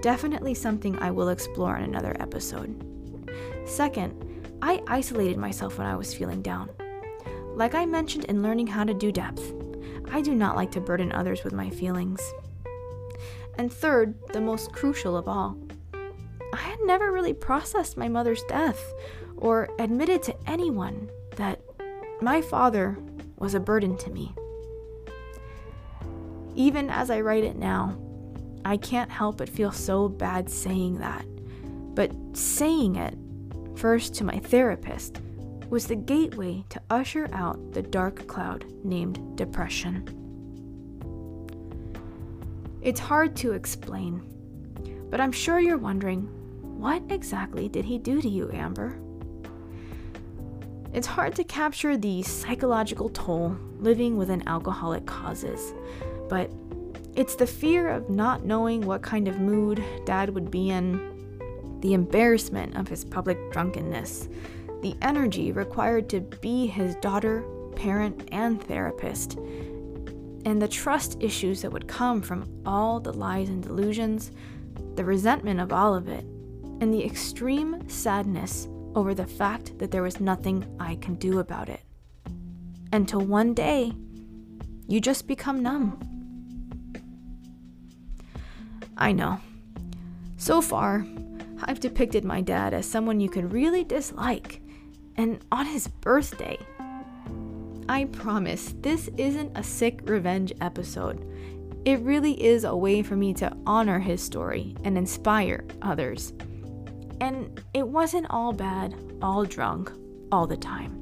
Definitely 0.00 0.54
something 0.54 0.98
I 1.00 1.10
will 1.10 1.28
explore 1.28 1.76
in 1.76 1.82
another 1.82 2.16
episode. 2.20 2.91
Second, 3.64 4.42
I 4.60 4.82
isolated 4.86 5.38
myself 5.38 5.78
when 5.78 5.86
I 5.86 5.96
was 5.96 6.14
feeling 6.14 6.42
down. 6.42 6.70
Like 7.54 7.74
I 7.74 7.86
mentioned 7.86 8.24
in 8.26 8.42
learning 8.42 8.68
how 8.68 8.84
to 8.84 8.94
do 8.94 9.12
depth, 9.12 9.52
I 10.10 10.20
do 10.20 10.34
not 10.34 10.56
like 10.56 10.70
to 10.72 10.80
burden 10.80 11.12
others 11.12 11.44
with 11.44 11.52
my 11.52 11.70
feelings. 11.70 12.20
And 13.58 13.72
third, 13.72 14.14
the 14.28 14.40
most 14.40 14.72
crucial 14.72 15.16
of 15.16 15.28
all, 15.28 15.56
I 16.52 16.56
had 16.56 16.78
never 16.84 17.12
really 17.12 17.34
processed 17.34 17.96
my 17.96 18.08
mother's 18.08 18.42
death 18.44 18.92
or 19.36 19.68
admitted 19.78 20.22
to 20.24 20.36
anyone 20.46 21.10
that 21.36 21.60
my 22.20 22.40
father 22.40 22.98
was 23.36 23.54
a 23.54 23.60
burden 23.60 23.96
to 23.98 24.10
me. 24.10 24.34
Even 26.54 26.90
as 26.90 27.10
I 27.10 27.20
write 27.20 27.44
it 27.44 27.56
now, 27.56 27.98
I 28.64 28.76
can't 28.76 29.10
help 29.10 29.38
but 29.38 29.48
feel 29.48 29.72
so 29.72 30.08
bad 30.08 30.48
saying 30.48 30.98
that. 30.98 31.24
But 31.94 32.12
saying 32.34 32.96
it, 32.96 33.16
first 33.82 34.14
to 34.14 34.22
my 34.22 34.38
therapist, 34.38 35.20
was 35.68 35.88
the 35.88 35.96
gateway 35.96 36.64
to 36.68 36.80
usher 36.88 37.28
out 37.32 37.72
the 37.72 37.82
dark 37.82 38.28
cloud 38.28 38.64
named 38.84 39.36
depression. 39.36 40.06
It's 42.80 43.00
hard 43.00 43.34
to 43.38 43.54
explain, 43.54 44.22
but 45.10 45.20
I'm 45.20 45.32
sure 45.32 45.58
you're 45.58 45.78
wondering 45.78 46.20
what 46.78 47.02
exactly 47.08 47.68
did 47.68 47.84
he 47.84 47.98
do 47.98 48.22
to 48.22 48.28
you, 48.28 48.52
Amber? 48.52 49.00
It's 50.92 51.08
hard 51.08 51.34
to 51.34 51.42
capture 51.42 51.96
the 51.96 52.22
psychological 52.22 53.08
toll 53.08 53.56
living 53.80 54.16
with 54.16 54.30
an 54.30 54.46
alcoholic 54.46 55.06
causes, 55.06 55.74
but 56.28 56.52
it's 57.16 57.34
the 57.34 57.48
fear 57.48 57.88
of 57.88 58.08
not 58.08 58.44
knowing 58.44 58.82
what 58.82 59.02
kind 59.02 59.26
of 59.26 59.40
mood 59.40 59.82
dad 60.04 60.30
would 60.30 60.52
be 60.52 60.70
in, 60.70 61.11
the 61.82 61.94
embarrassment 61.94 62.76
of 62.76 62.88
his 62.88 63.04
public 63.04 63.36
drunkenness, 63.52 64.28
the 64.80 64.96
energy 65.02 65.52
required 65.52 66.08
to 66.08 66.20
be 66.20 66.66
his 66.66 66.94
daughter, 66.96 67.44
parent, 67.76 68.28
and 68.32 68.62
therapist, 68.62 69.36
and 70.44 70.60
the 70.60 70.68
trust 70.68 71.16
issues 71.20 71.62
that 71.62 71.72
would 71.72 71.86
come 71.86 72.22
from 72.22 72.48
all 72.64 72.98
the 72.98 73.12
lies 73.12 73.48
and 73.48 73.62
delusions, 73.62 74.32
the 74.94 75.04
resentment 75.04 75.60
of 75.60 75.72
all 75.72 75.94
of 75.94 76.08
it, 76.08 76.24
and 76.80 76.92
the 76.92 77.04
extreme 77.04 77.88
sadness 77.88 78.68
over 78.94 79.14
the 79.14 79.26
fact 79.26 79.78
that 79.78 79.90
there 79.90 80.02
was 80.02 80.20
nothing 80.20 80.64
I 80.80 80.96
can 80.96 81.14
do 81.16 81.38
about 81.38 81.68
it. 81.68 81.82
Until 82.92 83.20
one 83.20 83.54
day, 83.54 83.92
you 84.86 85.00
just 85.00 85.26
become 85.26 85.62
numb. 85.62 85.98
I 88.96 89.12
know. 89.12 89.40
So 90.36 90.60
far, 90.60 91.06
I've 91.64 91.80
depicted 91.80 92.24
my 92.24 92.40
dad 92.40 92.74
as 92.74 92.86
someone 92.86 93.20
you 93.20 93.28
can 93.28 93.48
really 93.48 93.84
dislike, 93.84 94.60
and 95.16 95.44
on 95.52 95.66
his 95.66 95.86
birthday, 95.86 96.58
I 97.88 98.04
promise 98.06 98.74
this 98.80 99.08
isn't 99.16 99.56
a 99.56 99.62
sick 99.62 100.00
revenge 100.04 100.52
episode. 100.60 101.26
It 101.84 102.00
really 102.00 102.42
is 102.42 102.64
a 102.64 102.76
way 102.76 103.02
for 103.02 103.16
me 103.16 103.34
to 103.34 103.56
honor 103.66 103.98
his 103.98 104.22
story 104.22 104.76
and 104.84 104.96
inspire 104.96 105.64
others. 105.82 106.32
And 107.20 107.60
it 107.74 107.86
wasn't 107.86 108.26
all 108.30 108.52
bad, 108.52 108.94
all 109.20 109.44
drunk, 109.44 109.92
all 110.30 110.46
the 110.46 110.56
time. 110.56 110.98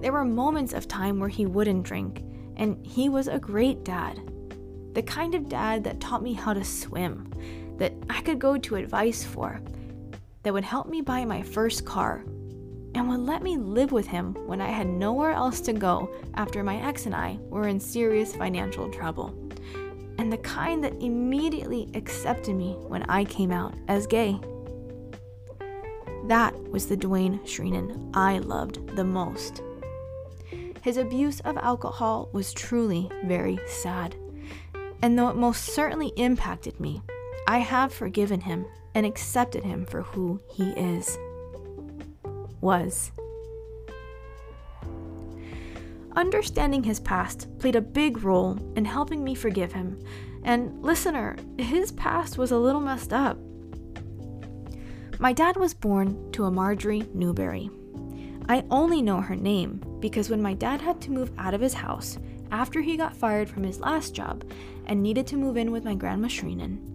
There 0.00 0.12
were 0.12 0.24
moments 0.24 0.72
of 0.74 0.86
time 0.86 1.18
where 1.18 1.28
he 1.28 1.46
wouldn't 1.46 1.84
drink, 1.84 2.22
and 2.56 2.84
he 2.86 3.08
was 3.08 3.26
a 3.26 3.38
great 3.38 3.84
dad. 3.84 4.20
The 4.94 5.02
kind 5.02 5.34
of 5.34 5.48
dad 5.48 5.82
that 5.84 6.00
taught 6.00 6.22
me 6.22 6.32
how 6.32 6.52
to 6.52 6.64
swim, 6.64 7.32
that 7.78 7.92
I 8.10 8.20
could 8.20 8.38
go 8.38 8.58
to 8.58 8.76
advice 8.76 9.24
for, 9.24 9.60
that 10.42 10.52
would 10.52 10.64
help 10.64 10.88
me 10.88 11.00
buy 11.00 11.24
my 11.24 11.42
first 11.42 11.84
car 11.84 12.24
and 12.94 13.08
would 13.08 13.20
let 13.20 13.42
me 13.42 13.56
live 13.56 13.92
with 13.92 14.06
him 14.06 14.34
when 14.46 14.60
I 14.60 14.68
had 14.68 14.86
nowhere 14.86 15.30
else 15.30 15.60
to 15.62 15.72
go 15.72 16.10
after 16.34 16.62
my 16.62 16.80
ex 16.84 17.06
and 17.06 17.14
I 17.14 17.38
were 17.42 17.68
in 17.68 17.78
serious 17.78 18.34
financial 18.34 18.90
trouble. 18.90 19.34
And 20.18 20.32
the 20.32 20.38
kind 20.38 20.82
that 20.82 21.00
immediately 21.00 21.90
accepted 21.94 22.54
me 22.54 22.72
when 22.88 23.04
I 23.04 23.24
came 23.24 23.52
out 23.52 23.74
as 23.86 24.06
gay. 24.06 24.38
That 26.26 26.58
was 26.70 26.86
the 26.86 26.96
Dwayne 26.96 27.40
Shreenan 27.42 28.10
I 28.14 28.38
loved 28.38 28.96
the 28.96 29.04
most. 29.04 29.62
His 30.82 30.96
abuse 30.96 31.40
of 31.40 31.56
alcohol 31.56 32.28
was 32.32 32.52
truly 32.52 33.10
very 33.24 33.58
sad. 33.66 34.16
And 35.02 35.16
though 35.16 35.28
it 35.28 35.36
most 35.36 35.66
certainly 35.66 36.12
impacted 36.16 36.80
me, 36.80 37.02
I 37.48 37.60
have 37.60 37.94
forgiven 37.94 38.42
him 38.42 38.66
and 38.94 39.06
accepted 39.06 39.64
him 39.64 39.86
for 39.86 40.02
who 40.02 40.38
he 40.52 40.68
is. 40.72 41.16
Was. 42.60 43.10
Understanding 46.14 46.82
his 46.82 47.00
past 47.00 47.48
played 47.58 47.74
a 47.74 47.80
big 47.80 48.22
role 48.22 48.58
in 48.76 48.84
helping 48.84 49.24
me 49.24 49.34
forgive 49.34 49.72
him. 49.72 49.98
And 50.44 50.82
listener, 50.82 51.36
his 51.56 51.90
past 51.92 52.36
was 52.36 52.50
a 52.50 52.58
little 52.58 52.82
messed 52.82 53.14
up. 53.14 53.38
My 55.18 55.32
dad 55.32 55.56
was 55.56 55.72
born 55.72 56.30
to 56.32 56.44
a 56.44 56.50
Marjorie 56.50 57.08
Newberry. 57.14 57.70
I 58.46 58.62
only 58.70 59.00
know 59.00 59.22
her 59.22 59.36
name 59.36 59.82
because 60.00 60.28
when 60.28 60.42
my 60.42 60.52
dad 60.52 60.82
had 60.82 61.00
to 61.00 61.12
move 61.12 61.32
out 61.38 61.54
of 61.54 61.62
his 61.62 61.72
house 61.72 62.18
after 62.50 62.82
he 62.82 62.98
got 62.98 63.16
fired 63.16 63.48
from 63.48 63.62
his 63.62 63.80
last 63.80 64.14
job 64.14 64.44
and 64.84 65.02
needed 65.02 65.26
to 65.28 65.38
move 65.38 65.56
in 65.56 65.72
with 65.72 65.84
my 65.84 65.94
grandma 65.94 66.28
Shreenan, 66.28 66.88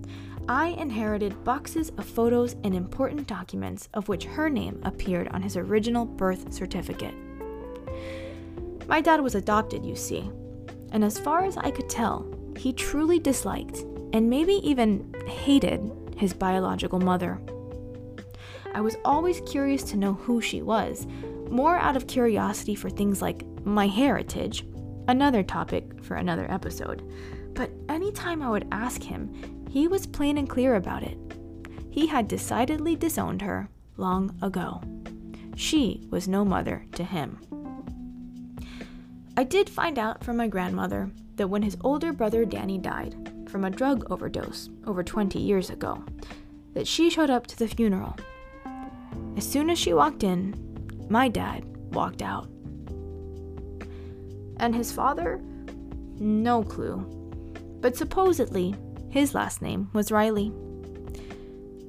I 0.50 0.70
inherited 0.78 1.44
boxes 1.46 1.92
of 1.98 2.06
photos 2.06 2.58
and 2.66 2.76
important 2.76 3.28
documents 3.28 3.88
of 3.94 4.10
which 4.10 4.26
her 4.26 4.50
name 4.50 4.82
appeared 4.84 5.30
on 5.30 5.42
his 5.42 5.56
original 5.56 6.06
birth 6.06 6.54
certificate. 6.54 7.14
My 8.88 9.00
dad 9.00 9.22
was 9.22 9.36
adopted, 9.36 9.86
you 9.86 9.96
see, 9.96 10.30
and 10.92 11.04
as 11.04 11.18
far 11.18 11.46
as 11.46 11.56
I 11.56 11.72
could 11.72 11.90
tell, 11.90 12.26
he 12.58 12.74
truly 12.74 13.20
disliked 13.20 13.86
and 14.12 14.30
maybe 14.30 14.56
even 14.68 15.14
hated 15.26 15.90
his 16.18 16.34
biological 16.34 17.00
mother. 17.00 17.40
I 18.76 18.82
was 18.82 18.98
always 19.06 19.42
curious 19.42 19.84
to 19.84 19.98
know 19.98 20.14
who 20.14 20.42
she 20.42 20.62
was, 20.62 21.08
more 21.50 21.78
out 21.78 21.96
of 21.96 22.08
curiosity 22.08 22.76
for 22.76 22.90
things 22.90 23.22
like 23.22 23.46
my 23.64 23.88
heritage, 23.88 24.66
another 25.08 25.42
topic 25.42 26.04
for 26.04 26.16
another 26.16 26.52
episode. 26.52 27.02
But 27.54 27.72
anytime 27.88 28.42
I 28.42 28.50
would 28.50 28.68
ask 28.72 29.02
him, 29.02 29.63
he 29.74 29.88
was 29.88 30.06
plain 30.06 30.38
and 30.38 30.48
clear 30.48 30.76
about 30.76 31.02
it. 31.02 31.18
He 31.90 32.06
had 32.06 32.28
decidedly 32.28 32.96
disowned 32.96 33.42
her 33.42 33.68
long 33.98 34.38
ago. 34.44 34.80
She 35.56 36.06
was 36.12 36.28
no 36.28 36.46
mother 36.46 36.86
to 36.92 37.04
him. 37.04 37.40
I 39.36 39.44
did 39.44 39.68
find 39.68 39.98
out 39.98 40.24
from 40.24 40.38
my 40.38 40.48
grandmother 40.48 41.10
that 41.38 41.48
when 41.48 41.64
his 41.64 41.76
older 41.82 42.14
brother 42.14 42.46
Danny 42.46 42.78
died 42.78 43.16
from 43.50 43.66
a 43.66 43.72
drug 43.72 44.12
overdose 44.12 44.70
over 44.86 45.02
20 45.02 45.40
years 45.40 45.72
ago, 45.72 46.04
that 46.76 46.88
she 46.88 47.10
showed 47.10 47.32
up 47.32 47.48
to 47.48 47.58
the 47.58 47.68
funeral. 47.68 48.16
As 49.38 49.44
soon 49.44 49.72
as 49.72 49.80
she 49.80 49.96
walked 49.96 50.24
in, 50.24 50.54
my 51.10 51.28
dad 51.28 51.66
walked 51.96 52.22
out. 52.22 52.48
And 54.58 54.76
his 54.76 54.92
father? 54.92 55.42
No 56.20 56.62
clue. 56.62 57.00
But 57.82 57.98
supposedly, 57.98 58.76
his 59.14 59.36
last 59.36 59.62
name 59.62 59.92
was 59.94 60.12
Riley. 60.12 60.52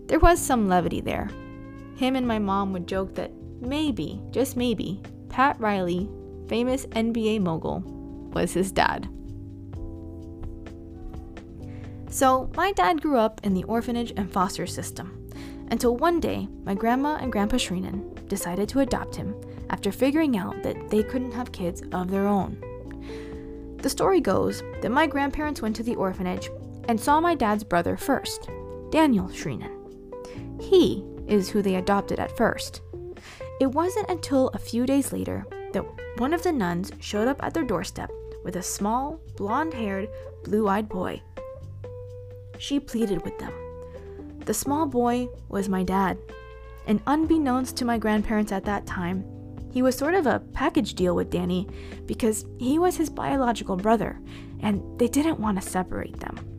There 0.08 0.18
was 0.18 0.38
some 0.38 0.68
levity 0.68 1.00
there. 1.00 1.30
Him 1.96 2.16
and 2.16 2.28
my 2.28 2.38
mom 2.38 2.74
would 2.74 2.86
joke 2.86 3.14
that 3.14 3.32
maybe, 3.62 4.20
just 4.30 4.58
maybe, 4.58 5.00
Pat 5.30 5.58
Riley 5.58 6.06
famous 6.48 6.84
NBA 6.84 7.40
mogul, 7.40 7.80
was 8.34 8.52
his 8.52 8.70
dad. 8.70 9.08
So, 12.10 12.50
my 12.56 12.72
dad 12.72 13.00
grew 13.00 13.16
up 13.16 13.40
in 13.42 13.54
the 13.54 13.64
orphanage 13.64 14.12
and 14.18 14.30
foster 14.30 14.66
system 14.66 15.26
until 15.70 15.96
one 15.96 16.20
day 16.20 16.46
my 16.62 16.74
grandma 16.74 17.16
and 17.16 17.32
grandpa 17.32 17.56
Shreenan 17.56 18.28
decided 18.28 18.68
to 18.68 18.80
adopt 18.80 19.16
him 19.16 19.34
after 19.70 19.90
figuring 19.90 20.36
out 20.36 20.62
that 20.62 20.90
they 20.90 21.02
couldn't 21.02 21.32
have 21.32 21.52
kids 21.52 21.82
of 21.90 22.10
their 22.10 22.26
own. 22.26 22.62
The 23.78 23.88
story 23.88 24.20
goes 24.20 24.62
that 24.82 24.92
my 24.92 25.06
grandparents 25.06 25.62
went 25.62 25.74
to 25.76 25.82
the 25.82 25.94
orphanage 25.94 26.50
and 26.88 27.00
saw 27.00 27.20
my 27.20 27.34
dad's 27.34 27.64
brother 27.64 27.96
first, 27.96 28.48
Daniel 28.90 29.26
Shreenan. 29.28 29.70
He 30.60 31.04
is 31.26 31.48
who 31.48 31.62
they 31.62 31.76
adopted 31.76 32.18
at 32.18 32.36
first. 32.36 32.80
It 33.60 33.66
wasn't 33.66 34.10
until 34.10 34.48
a 34.48 34.58
few 34.58 34.86
days 34.86 35.12
later 35.12 35.46
that 35.72 35.84
one 36.18 36.32
of 36.32 36.42
the 36.42 36.52
nuns 36.52 36.92
showed 37.00 37.28
up 37.28 37.42
at 37.42 37.54
their 37.54 37.64
doorstep 37.64 38.10
with 38.44 38.56
a 38.56 38.62
small, 38.62 39.20
blonde 39.36 39.74
haired, 39.74 40.08
blue 40.44 40.68
eyed 40.68 40.88
boy. 40.88 41.22
She 42.58 42.78
pleaded 42.78 43.24
with 43.24 43.38
them. 43.38 43.52
The 44.44 44.54
small 44.54 44.86
boy 44.86 45.28
was 45.48 45.68
my 45.68 45.82
dad, 45.82 46.18
and 46.86 47.00
unbeknownst 47.06 47.76
to 47.78 47.84
my 47.84 47.98
grandparents 47.98 48.52
at 48.52 48.64
that 48.66 48.86
time, 48.86 49.24
he 49.72 49.82
was 49.82 49.96
sort 49.96 50.14
of 50.14 50.26
a 50.26 50.40
package 50.52 50.94
deal 50.94 51.16
with 51.16 51.30
Danny 51.30 51.66
because 52.06 52.44
he 52.58 52.78
was 52.78 52.96
his 52.96 53.10
biological 53.10 53.76
brother, 53.76 54.20
and 54.60 54.82
they 55.00 55.08
didn't 55.08 55.40
want 55.40 55.60
to 55.60 55.68
separate 55.68 56.20
them. 56.20 56.53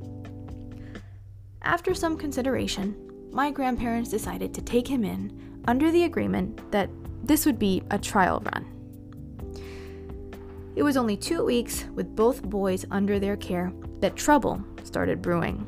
After 1.65 1.95
some 1.95 2.15
consideration, 2.15 2.95
my 3.32 3.49
grandparents 3.49 4.12
decided 4.12 4.54
to 4.54 4.62
take 4.62 4.88
him 4.88 5.04
in 5.04 5.62
under 5.67 5.91
the 5.91 6.04
agreement 6.04 6.71
that 6.71 6.91
this 7.23 7.43
would 7.45 7.58
be 7.58 7.82
a 7.89 7.97
trial 7.97 8.41
run. 8.54 8.67
It 10.75 10.84
was 10.84 10.95
only 10.95 11.17
two 11.17 11.43
weeks 11.43 11.86
with 11.95 12.15
both 12.15 12.43
boys 12.43 12.86
under 12.91 13.17
their 13.17 13.36
care 13.36 13.73
that 13.99 14.15
trouble 14.15 14.63
started 14.84 15.23
brewing. 15.23 15.65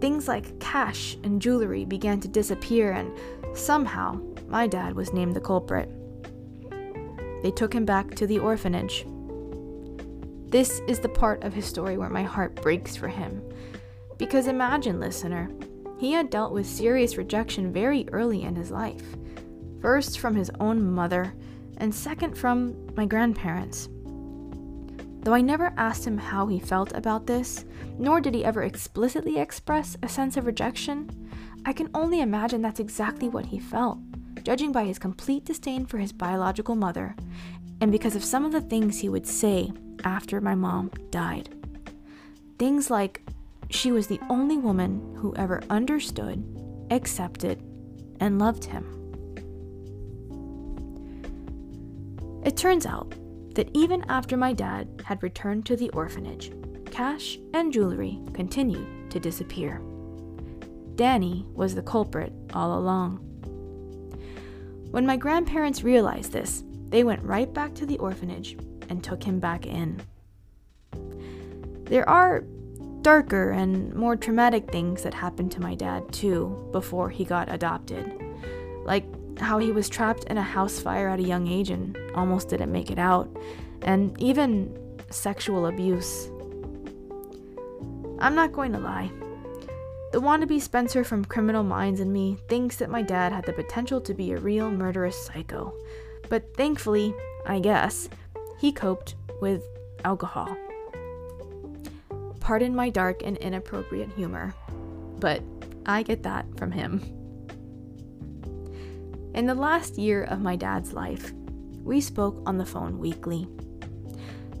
Things 0.00 0.28
like 0.28 0.60
cash 0.60 1.16
and 1.24 1.40
jewelry 1.40 1.86
began 1.86 2.20
to 2.20 2.28
disappear, 2.28 2.92
and 2.92 3.10
somehow 3.56 4.20
my 4.46 4.66
dad 4.66 4.94
was 4.94 5.14
named 5.14 5.34
the 5.34 5.40
culprit. 5.40 5.88
They 7.42 7.50
took 7.50 7.72
him 7.72 7.86
back 7.86 8.14
to 8.16 8.26
the 8.26 8.40
orphanage. 8.40 9.06
This 10.48 10.82
is 10.86 11.00
the 11.00 11.08
part 11.08 11.42
of 11.44 11.54
his 11.54 11.64
story 11.64 11.96
where 11.96 12.10
my 12.10 12.22
heart 12.22 12.54
breaks 12.56 12.94
for 12.94 13.08
him. 13.08 13.42
Because 14.24 14.46
imagine, 14.46 15.00
listener, 15.00 15.50
he 15.98 16.12
had 16.12 16.30
dealt 16.30 16.54
with 16.54 16.66
serious 16.66 17.18
rejection 17.18 17.70
very 17.70 18.08
early 18.10 18.42
in 18.44 18.56
his 18.56 18.70
life. 18.70 19.04
First 19.82 20.18
from 20.18 20.34
his 20.34 20.50
own 20.60 20.82
mother, 20.82 21.34
and 21.76 21.94
second 21.94 22.34
from 22.34 22.74
my 22.96 23.04
grandparents. 23.04 23.90
Though 25.20 25.34
I 25.34 25.42
never 25.42 25.74
asked 25.76 26.06
him 26.06 26.16
how 26.16 26.46
he 26.46 26.58
felt 26.58 26.92
about 26.94 27.26
this, 27.26 27.66
nor 27.98 28.18
did 28.18 28.34
he 28.34 28.46
ever 28.46 28.62
explicitly 28.62 29.38
express 29.38 29.94
a 30.02 30.08
sense 30.08 30.38
of 30.38 30.46
rejection, 30.46 31.10
I 31.66 31.74
can 31.74 31.90
only 31.92 32.22
imagine 32.22 32.62
that's 32.62 32.80
exactly 32.80 33.28
what 33.28 33.44
he 33.44 33.58
felt, 33.58 33.98
judging 34.42 34.72
by 34.72 34.84
his 34.84 34.98
complete 34.98 35.44
disdain 35.44 35.84
for 35.84 35.98
his 35.98 36.14
biological 36.14 36.76
mother, 36.76 37.14
and 37.82 37.92
because 37.92 38.16
of 38.16 38.24
some 38.24 38.46
of 38.46 38.52
the 38.52 38.62
things 38.62 39.00
he 39.00 39.10
would 39.10 39.26
say 39.26 39.70
after 40.02 40.40
my 40.40 40.54
mom 40.54 40.90
died. 41.10 41.54
Things 42.58 42.88
like, 42.88 43.20
she 43.74 43.90
was 43.90 44.06
the 44.06 44.20
only 44.30 44.56
woman 44.56 45.16
who 45.16 45.34
ever 45.36 45.62
understood, 45.68 46.44
accepted, 46.90 47.60
and 48.20 48.38
loved 48.38 48.64
him. 48.64 48.84
It 52.44 52.56
turns 52.56 52.86
out 52.86 53.14
that 53.54 53.70
even 53.74 54.04
after 54.08 54.36
my 54.36 54.52
dad 54.52 55.02
had 55.04 55.22
returned 55.22 55.66
to 55.66 55.76
the 55.76 55.90
orphanage, 55.90 56.52
cash 56.90 57.38
and 57.52 57.72
jewelry 57.72 58.20
continued 58.32 59.10
to 59.10 59.18
disappear. 59.18 59.80
Danny 60.94 61.44
was 61.54 61.74
the 61.74 61.82
culprit 61.82 62.32
all 62.52 62.78
along. 62.78 63.16
When 64.90 65.04
my 65.04 65.16
grandparents 65.16 65.82
realized 65.82 66.30
this, 66.30 66.62
they 66.90 67.02
went 67.02 67.24
right 67.24 67.52
back 67.52 67.74
to 67.74 67.86
the 67.86 67.98
orphanage 67.98 68.56
and 68.88 69.02
took 69.02 69.24
him 69.24 69.40
back 69.40 69.66
in. 69.66 70.00
There 71.86 72.08
are 72.08 72.44
darker 73.04 73.50
and 73.50 73.94
more 73.94 74.16
traumatic 74.16 74.72
things 74.72 75.02
that 75.02 75.14
happened 75.14 75.52
to 75.52 75.60
my 75.60 75.76
dad, 75.76 76.10
too, 76.12 76.68
before 76.72 77.10
he 77.10 77.24
got 77.24 77.52
adopted. 77.52 78.10
Like 78.84 79.04
how 79.38 79.58
he 79.58 79.70
was 79.70 79.88
trapped 79.88 80.24
in 80.24 80.38
a 80.38 80.42
house 80.42 80.80
fire 80.80 81.08
at 81.08 81.20
a 81.20 81.22
young 81.22 81.46
age 81.46 81.70
and 81.70 81.96
almost 82.14 82.48
didn't 82.48 82.72
make 82.72 82.90
it 82.90 82.98
out, 82.98 83.28
and 83.82 84.20
even 84.20 84.76
sexual 85.10 85.66
abuse. 85.66 86.28
I'm 88.18 88.34
not 88.34 88.52
going 88.52 88.72
to 88.72 88.78
lie. 88.78 89.10
The 90.12 90.20
wannabe 90.20 90.60
Spencer 90.60 91.04
from 91.04 91.24
Criminal 91.24 91.64
Minds 91.64 92.00
in 92.00 92.12
me 92.12 92.38
thinks 92.48 92.76
that 92.76 92.88
my 92.88 93.02
dad 93.02 93.32
had 93.32 93.44
the 93.44 93.52
potential 93.52 94.00
to 94.00 94.14
be 94.14 94.32
a 94.32 94.38
real 94.38 94.70
murderous 94.70 95.26
psycho. 95.26 95.74
But 96.28 96.54
thankfully, 96.56 97.12
I 97.44 97.58
guess, 97.58 98.08
he 98.58 98.72
coped 98.72 99.16
with 99.40 99.62
alcohol. 100.04 100.56
Pardon 102.44 102.76
my 102.76 102.90
dark 102.90 103.22
and 103.24 103.38
inappropriate 103.38 104.12
humor, 104.12 104.54
but 105.18 105.42
I 105.86 106.02
get 106.02 106.24
that 106.24 106.44
from 106.58 106.70
him. 106.70 107.00
In 109.34 109.46
the 109.46 109.54
last 109.54 109.96
year 109.96 110.24
of 110.24 110.42
my 110.42 110.54
dad's 110.54 110.92
life, 110.92 111.32
we 111.82 112.02
spoke 112.02 112.42
on 112.44 112.58
the 112.58 112.66
phone 112.66 112.98
weekly. 112.98 113.48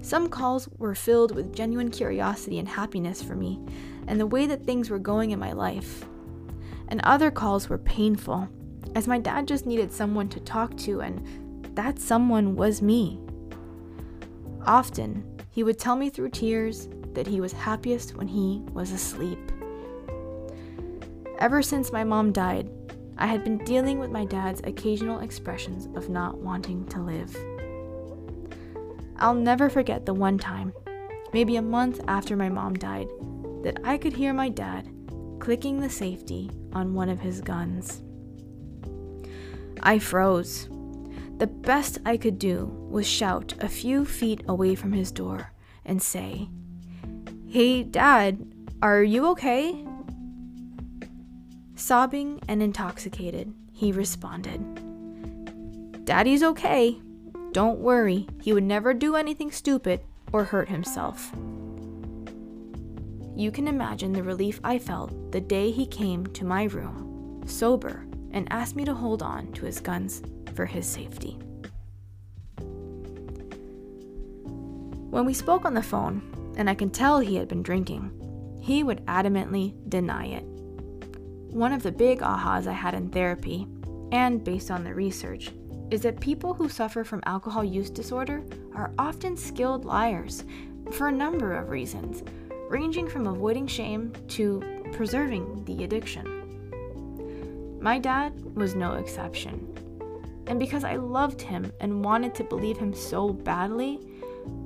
Some 0.00 0.30
calls 0.30 0.66
were 0.78 0.94
filled 0.94 1.34
with 1.34 1.54
genuine 1.54 1.90
curiosity 1.90 2.58
and 2.58 2.66
happiness 2.66 3.22
for 3.22 3.34
me 3.34 3.60
and 4.06 4.18
the 4.18 4.26
way 4.26 4.46
that 4.46 4.64
things 4.64 4.88
were 4.88 4.98
going 4.98 5.32
in 5.32 5.38
my 5.38 5.52
life. 5.52 6.06
And 6.88 7.02
other 7.04 7.30
calls 7.30 7.68
were 7.68 7.76
painful, 7.76 8.48
as 8.94 9.06
my 9.06 9.18
dad 9.18 9.46
just 9.46 9.66
needed 9.66 9.92
someone 9.92 10.30
to 10.30 10.40
talk 10.40 10.74
to, 10.78 11.02
and 11.02 11.68
that 11.76 11.98
someone 11.98 12.56
was 12.56 12.80
me. 12.80 13.20
Often, 14.64 15.38
he 15.50 15.62
would 15.62 15.78
tell 15.78 15.96
me 15.96 16.08
through 16.08 16.30
tears 16.30 16.88
that 17.14 17.26
he 17.26 17.40
was 17.40 17.52
happiest 17.52 18.16
when 18.16 18.28
he 18.28 18.62
was 18.72 18.92
asleep. 18.92 19.38
Ever 21.38 21.62
since 21.62 21.92
my 21.92 22.04
mom 22.04 22.32
died, 22.32 22.70
I 23.18 23.26
had 23.26 23.44
been 23.44 23.58
dealing 23.58 23.98
with 23.98 24.10
my 24.10 24.24
dad's 24.24 24.60
occasional 24.64 25.20
expressions 25.20 25.88
of 25.96 26.08
not 26.08 26.38
wanting 26.38 26.86
to 26.86 27.00
live. 27.00 27.36
I'll 29.16 29.34
never 29.34 29.70
forget 29.70 30.06
the 30.06 30.14
one 30.14 30.38
time, 30.38 30.72
maybe 31.32 31.56
a 31.56 31.62
month 31.62 32.00
after 32.08 32.36
my 32.36 32.48
mom 32.48 32.74
died, 32.74 33.08
that 33.62 33.78
I 33.84 33.98
could 33.98 34.12
hear 34.12 34.32
my 34.32 34.48
dad 34.48 34.90
clicking 35.38 35.80
the 35.80 35.90
safety 35.90 36.50
on 36.72 36.94
one 36.94 37.08
of 37.08 37.20
his 37.20 37.40
guns. 37.40 38.02
I 39.82 39.98
froze. 39.98 40.68
The 41.38 41.46
best 41.46 41.98
I 42.06 42.16
could 42.16 42.38
do 42.38 42.66
was 42.88 43.06
shout 43.06 43.54
a 43.60 43.68
few 43.68 44.04
feet 44.04 44.42
away 44.48 44.74
from 44.74 44.92
his 44.92 45.12
door 45.12 45.52
and 45.84 46.00
say, 46.00 46.48
Hey, 47.54 47.84
Dad, 47.84 48.52
are 48.82 49.04
you 49.04 49.28
okay? 49.28 49.86
Sobbing 51.76 52.40
and 52.48 52.60
intoxicated, 52.60 53.54
he 53.70 53.92
responded, 53.92 54.60
Daddy's 56.04 56.42
okay. 56.42 57.00
Don't 57.52 57.78
worry, 57.78 58.26
he 58.42 58.52
would 58.52 58.64
never 58.64 58.92
do 58.92 59.14
anything 59.14 59.52
stupid 59.52 60.00
or 60.32 60.42
hurt 60.42 60.68
himself. 60.68 61.30
You 63.36 63.52
can 63.52 63.68
imagine 63.68 64.12
the 64.12 64.24
relief 64.24 64.58
I 64.64 64.80
felt 64.80 65.30
the 65.30 65.40
day 65.40 65.70
he 65.70 65.86
came 65.86 66.26
to 66.26 66.44
my 66.44 66.64
room, 66.64 67.44
sober, 67.46 68.04
and 68.32 68.48
asked 68.50 68.74
me 68.74 68.84
to 68.84 68.94
hold 68.94 69.22
on 69.22 69.52
to 69.52 69.64
his 69.64 69.78
guns 69.78 70.22
for 70.56 70.66
his 70.66 70.88
safety. 70.88 71.38
When 75.08 75.24
we 75.24 75.34
spoke 75.34 75.64
on 75.64 75.74
the 75.74 75.82
phone, 75.84 76.33
and 76.56 76.68
I 76.68 76.74
can 76.74 76.90
tell 76.90 77.18
he 77.18 77.36
had 77.36 77.48
been 77.48 77.62
drinking, 77.62 78.10
he 78.60 78.82
would 78.82 79.04
adamantly 79.06 79.74
deny 79.88 80.26
it. 80.26 80.44
One 81.54 81.72
of 81.72 81.82
the 81.82 81.92
big 81.92 82.20
ahas 82.20 82.66
I 82.66 82.72
had 82.72 82.94
in 82.94 83.10
therapy, 83.10 83.66
and 84.12 84.42
based 84.42 84.70
on 84.70 84.84
the 84.84 84.94
research, 84.94 85.52
is 85.90 86.00
that 86.00 86.20
people 86.20 86.54
who 86.54 86.68
suffer 86.68 87.04
from 87.04 87.22
alcohol 87.26 87.62
use 87.62 87.90
disorder 87.90 88.42
are 88.74 88.92
often 88.98 89.36
skilled 89.36 89.84
liars 89.84 90.44
for 90.92 91.08
a 91.08 91.12
number 91.12 91.54
of 91.54 91.70
reasons, 91.70 92.22
ranging 92.68 93.08
from 93.08 93.26
avoiding 93.26 93.66
shame 93.66 94.12
to 94.28 94.62
preserving 94.92 95.64
the 95.64 95.84
addiction. 95.84 96.44
My 97.80 97.98
dad 97.98 98.32
was 98.56 98.74
no 98.74 98.94
exception. 98.94 99.68
And 100.46 100.58
because 100.58 100.84
I 100.84 100.96
loved 100.96 101.40
him 101.40 101.72
and 101.80 102.04
wanted 102.04 102.34
to 102.36 102.44
believe 102.44 102.78
him 102.78 102.94
so 102.94 103.32
badly, 103.32 104.00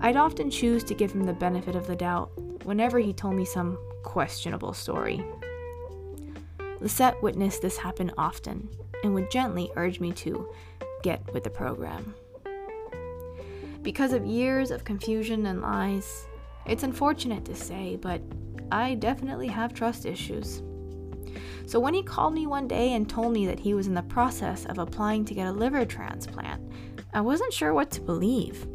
I'd 0.01 0.17
often 0.17 0.51
choose 0.51 0.85
to 0.85 0.95
give 0.95 1.13
him 1.13 1.25
the 1.25 1.33
benefit 1.33 1.75
of 1.75 1.87
the 1.87 1.97
doubt 1.97 2.31
whenever 2.65 2.99
he 2.99 3.13
told 3.13 3.35
me 3.35 3.45
some 3.45 3.79
questionable 4.03 4.73
story. 4.73 5.25
Lisette 6.81 7.23
witnessed 7.23 7.63
this 7.63 7.77
happen 7.77 8.13
often 8.17 8.69
and 9.03 9.15
would 9.15 9.31
gently 9.31 9.71
urge 9.77 10.01
me 10.01 10.13
to 10.13 10.49
get 11.03 11.33
with 11.33 11.45
the 11.45 11.51
program. 11.51 12.15
Because 13.83 14.13
of 14.13 14.25
years 14.25 14.71
of 14.71 14.85
confusion 14.85 15.47
and 15.47 15.63
lies, 15.63 16.27
it's 16.67 16.83
unfortunate 16.83 17.45
to 17.47 17.55
say, 17.55 17.97
but 17.97 18.21
I 18.71 18.95
definitely 18.95 19.49
have 19.49 19.73
trust 19.73 20.05
issues. 20.05 20.63
So 21.67 21.79
when 21.79 21.95
he 21.95 22.03
called 22.03 22.35
me 22.35 22.47
one 22.47 22.69
day 22.69 22.95
and 22.95 23.09
told 23.09 23.33
me 23.33 23.47
that 23.47 23.61
he 23.61 23.75
was 23.75 23.87
in 23.87 23.95
the 23.95 24.03
process 24.03 24.65
of 24.67 24.79
applying 24.79 25.25
to 25.27 25.35
get 25.35 25.47
a 25.47 25.53
liver 25.53 25.85
transplant, 25.85 26.63
I 27.13 27.21
wasn't 27.21 27.53
sure 27.53 27.75
what 27.75 27.91
to 27.93 28.01
believe. 28.01 28.67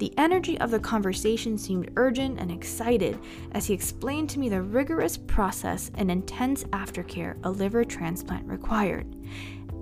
The 0.00 0.14
energy 0.16 0.58
of 0.60 0.70
the 0.70 0.80
conversation 0.80 1.58
seemed 1.58 1.90
urgent 1.96 2.40
and 2.40 2.50
excited 2.50 3.18
as 3.52 3.66
he 3.66 3.74
explained 3.74 4.30
to 4.30 4.38
me 4.38 4.48
the 4.48 4.62
rigorous 4.62 5.18
process 5.18 5.90
and 5.94 6.10
intense 6.10 6.64
aftercare 6.64 7.36
a 7.44 7.50
liver 7.50 7.84
transplant 7.84 8.46
required, 8.46 9.14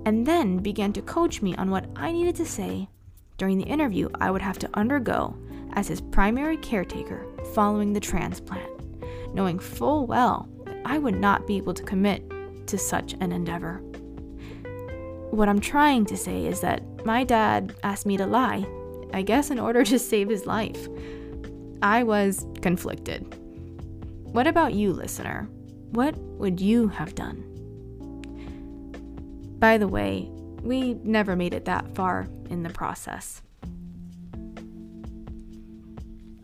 and 0.05 0.27
then 0.27 0.57
began 0.57 0.91
to 0.91 1.01
coach 1.01 1.41
me 1.41 1.55
on 1.55 1.71
what 1.71 1.85
I 1.95 2.11
needed 2.11 2.35
to 2.35 2.45
say 2.45 2.89
during 3.37 3.57
the 3.57 3.63
interview 3.63 4.09
I 4.19 4.29
would 4.29 4.41
have 4.41 4.59
to 4.59 4.69
undergo 4.73 5.37
as 5.71 5.87
his 5.87 6.01
primary 6.01 6.57
caretaker 6.57 7.25
following 7.53 7.93
the 7.93 8.01
transplant, 8.01 8.69
knowing 9.33 9.57
full 9.57 10.05
well 10.05 10.49
that 10.65 10.81
I 10.83 10.97
would 10.97 11.15
not 11.15 11.47
be 11.47 11.55
able 11.55 11.73
to 11.75 11.83
commit 11.83 12.29
to 12.67 12.77
such 12.77 13.13
an 13.21 13.31
endeavor. 13.31 13.77
What 15.31 15.47
I'm 15.47 15.61
trying 15.61 16.05
to 16.07 16.17
say 16.17 16.45
is 16.45 16.59
that 16.59 17.05
my 17.05 17.23
dad 17.23 17.73
asked 17.83 18.05
me 18.05 18.17
to 18.17 18.25
lie 18.25 18.67
I 19.13 19.21
guess 19.21 19.49
in 19.49 19.59
order 19.59 19.83
to 19.83 19.99
save 19.99 20.29
his 20.29 20.45
life. 20.45 20.87
I 21.81 22.03
was 22.03 22.45
conflicted. 22.61 23.35
What 24.31 24.47
about 24.47 24.73
you, 24.73 24.93
listener? 24.93 25.47
What 25.91 26.17
would 26.17 26.61
you 26.61 26.87
have 26.89 27.15
done? 27.15 27.45
By 29.59 29.77
the 29.77 29.87
way, 29.87 30.29
we 30.61 30.93
never 31.03 31.35
made 31.35 31.53
it 31.53 31.65
that 31.65 31.95
far 31.95 32.27
in 32.49 32.63
the 32.63 32.69
process. 32.69 33.41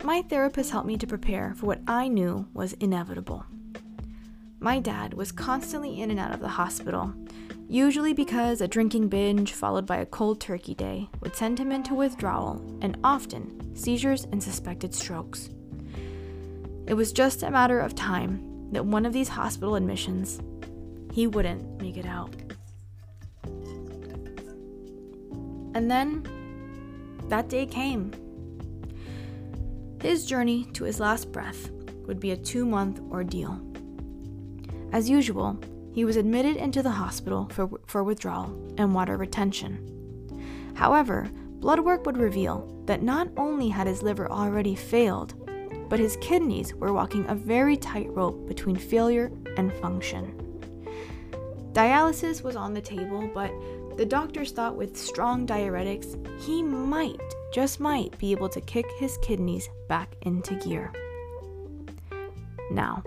My 0.03 0.21
therapist 0.21 0.71
helped 0.71 0.87
me 0.87 0.97
to 0.97 1.07
prepare 1.07 1.53
for 1.55 1.65
what 1.65 1.81
I 1.87 2.07
knew 2.07 2.47
was 2.53 2.73
inevitable. 2.73 3.45
My 4.59 4.79
dad 4.79 5.13
was 5.13 5.31
constantly 5.31 6.01
in 6.01 6.11
and 6.11 6.19
out 6.19 6.33
of 6.33 6.39
the 6.39 6.47
hospital, 6.47 7.13
usually 7.67 8.13
because 8.13 8.61
a 8.61 8.67
drinking 8.67 9.07
binge 9.07 9.53
followed 9.53 9.85
by 9.85 9.97
a 9.97 10.05
cold 10.05 10.39
turkey 10.39 10.75
day 10.75 11.09
would 11.21 11.35
send 11.35 11.59
him 11.59 11.71
into 11.71 11.93
withdrawal 11.93 12.61
and 12.81 12.97
often 13.03 13.75
seizures 13.75 14.25
and 14.31 14.41
suspected 14.41 14.93
strokes. 14.93 15.49
It 16.87 16.93
was 16.93 17.11
just 17.11 17.43
a 17.43 17.51
matter 17.51 17.79
of 17.79 17.95
time 17.95 18.69
that 18.71 18.85
one 18.85 19.05
of 19.05 19.13
these 19.13 19.29
hospital 19.29 19.75
admissions, 19.75 20.39
he 21.11 21.27
wouldn't 21.27 21.81
make 21.81 21.97
it 21.97 22.05
out. 22.05 22.35
And 25.73 25.89
then 25.89 26.25
that 27.29 27.49
day 27.49 27.65
came. 27.65 28.13
His 30.01 30.25
journey 30.25 30.65
to 30.73 30.83
his 30.83 30.99
last 30.99 31.31
breath 31.31 31.71
would 32.05 32.19
be 32.19 32.31
a 32.31 32.37
two 32.37 32.65
month 32.65 33.01
ordeal. 33.11 33.59
As 34.91 35.09
usual, 35.09 35.59
he 35.95 36.03
was 36.03 36.17
admitted 36.17 36.57
into 36.57 36.83
the 36.83 36.91
hospital 36.91 37.47
for, 37.49 37.69
for 37.87 38.03
withdrawal 38.03 38.53
and 38.77 38.93
water 38.93 39.15
retention. 39.15 40.73
However, 40.75 41.29
blood 41.61 41.79
work 41.79 42.05
would 42.05 42.17
reveal 42.17 42.83
that 42.83 43.01
not 43.01 43.29
only 43.37 43.69
had 43.69 43.87
his 43.87 44.03
liver 44.03 44.29
already 44.29 44.75
failed, 44.75 45.33
but 45.89 45.97
his 45.97 46.17
kidneys 46.19 46.75
were 46.75 46.91
walking 46.91 47.25
a 47.29 47.33
very 47.33 47.77
tight 47.77 48.09
rope 48.09 48.45
between 48.45 48.75
failure 48.75 49.31
and 49.55 49.71
function. 49.75 50.35
Dialysis 51.71 52.43
was 52.43 52.57
on 52.57 52.73
the 52.73 52.81
table, 52.81 53.29
but 53.33 53.53
the 53.95 54.05
doctors 54.05 54.51
thought 54.51 54.75
with 54.75 54.97
strong 54.97 55.47
diuretics, 55.47 56.17
he 56.41 56.61
might, 56.61 57.21
just 57.53 57.79
might, 57.79 58.17
be 58.17 58.33
able 58.33 58.49
to 58.49 58.59
kick 58.59 58.85
his 58.97 59.17
kidneys 59.19 59.69
back 59.87 60.13
into 60.23 60.55
gear. 60.55 60.91
Now, 62.69 63.01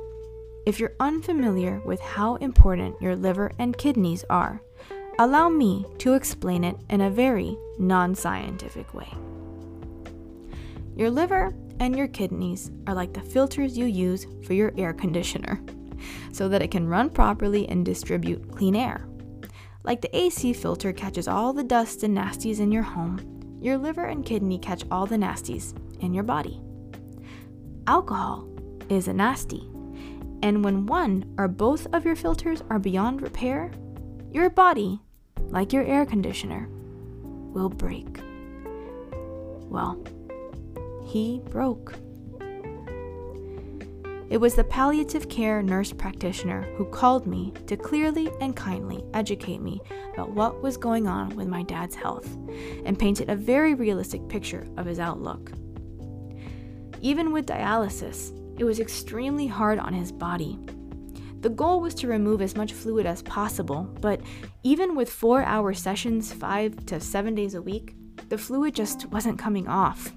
if 0.68 0.78
you're 0.78 0.92
unfamiliar 1.00 1.80
with 1.86 1.98
how 1.98 2.34
important 2.36 3.00
your 3.00 3.16
liver 3.16 3.50
and 3.58 3.78
kidneys 3.78 4.22
are, 4.28 4.60
allow 5.18 5.48
me 5.48 5.86
to 5.96 6.12
explain 6.12 6.62
it 6.62 6.76
in 6.90 7.00
a 7.00 7.08
very 7.08 7.56
non 7.78 8.14
scientific 8.14 8.92
way. 8.92 9.08
Your 10.94 11.10
liver 11.10 11.54
and 11.80 11.96
your 11.96 12.06
kidneys 12.06 12.70
are 12.86 12.92
like 12.92 13.14
the 13.14 13.22
filters 13.22 13.78
you 13.78 13.86
use 13.86 14.26
for 14.44 14.52
your 14.52 14.74
air 14.76 14.92
conditioner 14.92 15.58
so 16.32 16.50
that 16.50 16.60
it 16.60 16.70
can 16.70 16.86
run 16.86 17.08
properly 17.08 17.66
and 17.70 17.82
distribute 17.82 18.54
clean 18.54 18.76
air. 18.76 19.08
Like 19.84 20.02
the 20.02 20.14
AC 20.14 20.52
filter 20.52 20.92
catches 20.92 21.28
all 21.28 21.54
the 21.54 21.64
dust 21.64 22.02
and 22.02 22.14
nasties 22.14 22.60
in 22.60 22.70
your 22.70 22.82
home, 22.82 23.58
your 23.62 23.78
liver 23.78 24.04
and 24.04 24.22
kidney 24.22 24.58
catch 24.58 24.84
all 24.90 25.06
the 25.06 25.16
nasties 25.16 25.72
in 26.02 26.12
your 26.12 26.24
body. 26.24 26.60
Alcohol 27.86 28.46
is 28.90 29.08
a 29.08 29.14
nasty. 29.14 29.67
And 30.42 30.64
when 30.64 30.86
one 30.86 31.34
or 31.38 31.48
both 31.48 31.86
of 31.92 32.04
your 32.04 32.16
filters 32.16 32.62
are 32.70 32.78
beyond 32.78 33.22
repair, 33.22 33.70
your 34.30 34.50
body, 34.50 35.00
like 35.48 35.72
your 35.72 35.84
air 35.84 36.06
conditioner, 36.06 36.68
will 37.52 37.68
break. 37.68 38.20
Well, 39.68 40.02
he 41.04 41.40
broke. 41.50 41.94
It 44.30 44.36
was 44.38 44.54
the 44.54 44.64
palliative 44.64 45.30
care 45.30 45.62
nurse 45.62 45.90
practitioner 45.90 46.62
who 46.76 46.84
called 46.84 47.26
me 47.26 47.54
to 47.66 47.78
clearly 47.78 48.30
and 48.42 48.54
kindly 48.54 49.02
educate 49.14 49.62
me 49.62 49.80
about 50.12 50.30
what 50.32 50.62
was 50.62 50.76
going 50.76 51.06
on 51.06 51.34
with 51.34 51.48
my 51.48 51.62
dad's 51.62 51.94
health 51.94 52.36
and 52.84 52.98
painted 52.98 53.30
a 53.30 53.36
very 53.36 53.72
realistic 53.72 54.28
picture 54.28 54.66
of 54.76 54.84
his 54.84 54.98
outlook. 54.98 55.52
Even 57.00 57.32
with 57.32 57.46
dialysis, 57.46 58.34
it 58.58 58.64
was 58.64 58.80
extremely 58.80 59.46
hard 59.46 59.78
on 59.78 59.92
his 59.92 60.10
body. 60.10 60.58
The 61.40 61.48
goal 61.48 61.80
was 61.80 61.94
to 61.96 62.08
remove 62.08 62.42
as 62.42 62.56
much 62.56 62.72
fluid 62.72 63.06
as 63.06 63.22
possible, 63.22 63.84
but 64.00 64.20
even 64.64 64.96
with 64.96 65.08
four 65.08 65.44
hour 65.44 65.72
sessions, 65.72 66.32
five 66.32 66.84
to 66.86 66.98
seven 66.98 67.36
days 67.36 67.54
a 67.54 67.62
week, 67.62 67.94
the 68.28 68.38
fluid 68.38 68.74
just 68.74 69.06
wasn't 69.06 69.38
coming 69.38 69.68
off. 69.68 70.12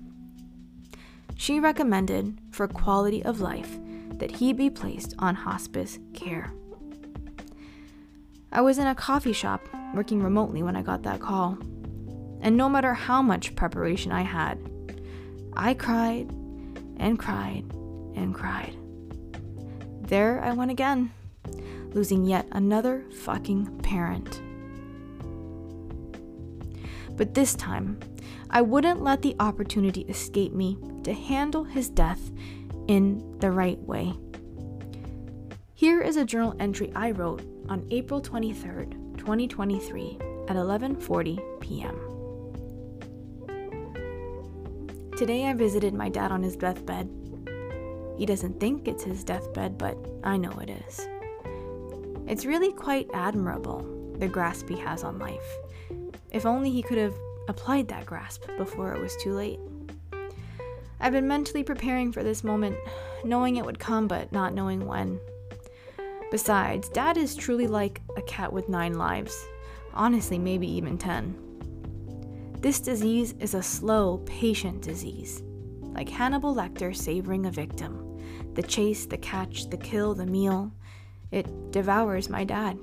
She 1.36 1.60
recommended, 1.60 2.40
for 2.52 2.68
quality 2.68 3.24
of 3.24 3.40
life, 3.40 3.80
that 4.16 4.32
he 4.32 4.52
be 4.52 4.70
placed 4.70 5.14
on 5.20 5.36
hospice 5.36 6.00
care. 6.14 6.52
I 8.52 8.62
was 8.62 8.80
in 8.80 8.88
a 8.88 8.96
coffee 8.96 9.34
shop 9.34 9.62
working 9.94 10.24
remotely 10.24 10.64
when 10.64 10.76
I 10.76 10.82
got 10.82 11.04
that 11.04 11.20
call, 11.20 11.58
and 12.42 12.58
no 12.58 12.68
matter 12.68 12.96
how 12.96 13.22
much 13.22 13.56
preparation 13.56 14.12
I 14.12 14.22
had, 14.22 14.60
I 15.56 15.76
cried 15.76 16.32
and 16.98 17.20
cried 17.20 17.72
and 18.16 18.34
cried. 18.34 18.76
There 20.02 20.42
I 20.44 20.54
went 20.54 20.72
again, 20.72 21.12
losing 21.94 22.26
yet 22.26 22.48
another 22.52 23.06
fucking 23.12 23.80
parent. 23.80 24.42
But 27.16 27.34
this 27.34 27.54
time, 27.54 28.00
I 28.50 28.62
wouldn't 28.62 29.04
let 29.04 29.22
the 29.22 29.36
opportunity 29.40 30.02
escape 30.02 30.54
me 30.54 30.78
to 31.04 31.14
handle 31.14 31.64
his 31.64 31.90
death 31.90 32.32
in 32.88 33.38
the 33.40 33.52
right 33.52 33.80
way. 33.80 34.14
Here 35.74 36.02
is 36.02 36.18
a 36.18 36.26
journal 36.26 36.56
entry 36.60 36.92
I 36.96 37.12
wrote 37.12 37.42
on 37.70 37.88
April 37.92 38.22
23rd, 38.22 39.18
2023 39.18 40.18
at 40.48 40.56
11:40 40.56 41.60
p.m. 41.60 41.96
Today 45.16 45.46
I 45.46 45.54
visited 45.54 45.94
my 45.94 46.10
dad 46.10 46.32
on 46.32 46.44
his 46.44 46.56
deathbed. 46.56 47.08
He 48.22 48.28
doesn't 48.28 48.60
think 48.60 48.88
it's 48.88 49.02
his 49.04 49.24
deathbed, 49.24 49.80
but 49.80 49.98
I 50.24 50.38
know 50.38 50.52
it 50.60 50.70
is. 50.70 51.08
It's 52.28 52.46
really 52.46 52.72
quite 52.72 53.10
admirable, 53.16 53.84
the 54.20 54.28
grasp 54.28 54.70
he 54.70 54.78
has 54.78 55.04
on 55.04 55.18
life. 55.18 55.58
If 56.30 56.46
only 56.46 56.70
he 56.70 56.84
could 56.84 57.00
have 57.00 57.16
applied 57.48 57.88
that 57.88 58.06
grasp 58.06 58.44
before 58.60 58.94
it 58.94 59.02
was 59.02 59.18
too 59.18 59.34
late. 59.34 59.60
I've 61.00 61.14
been 61.14 61.28
mentally 61.28 61.64
preparing 61.64 62.12
for 62.12 62.22
this 62.22 62.44
moment, 62.44 62.78
knowing 63.24 63.58
it 63.58 63.66
would 63.66 63.80
come, 63.80 64.08
but 64.08 64.32
not 64.32 64.54
knowing 64.54 64.86
when. 64.86 65.20
Besides, 66.30 66.90
Dad 66.90 67.18
is 67.18 67.34
truly 67.36 67.66
like 67.66 68.04
a 68.18 68.22
cat 68.22 68.54
with 68.54 68.70
nine 68.70 69.00
lives. 69.00 69.36
Honestly, 69.96 70.38
maybe 70.38 70.72
even 70.72 70.96
ten. 70.96 71.36
This 72.60 72.80
disease 72.80 73.34
is 73.40 73.56
a 73.56 73.64
slow, 73.64 74.20
patient 74.28 74.84
disease, 74.84 75.42
like 75.82 76.08
Hannibal 76.08 76.54
Lecter 76.54 76.96
savoring 76.96 77.48
a 77.48 77.52
victim. 77.52 78.01
The 78.54 78.64
chase, 78.64 79.06
the 79.06 79.18
catch, 79.18 79.70
the 79.70 79.78
kill, 79.78 80.14
the 80.14 80.26
meal. 80.26 80.72
It 81.32 81.72
devours 81.72 82.30
my 82.30 82.44
dad. 82.44 82.78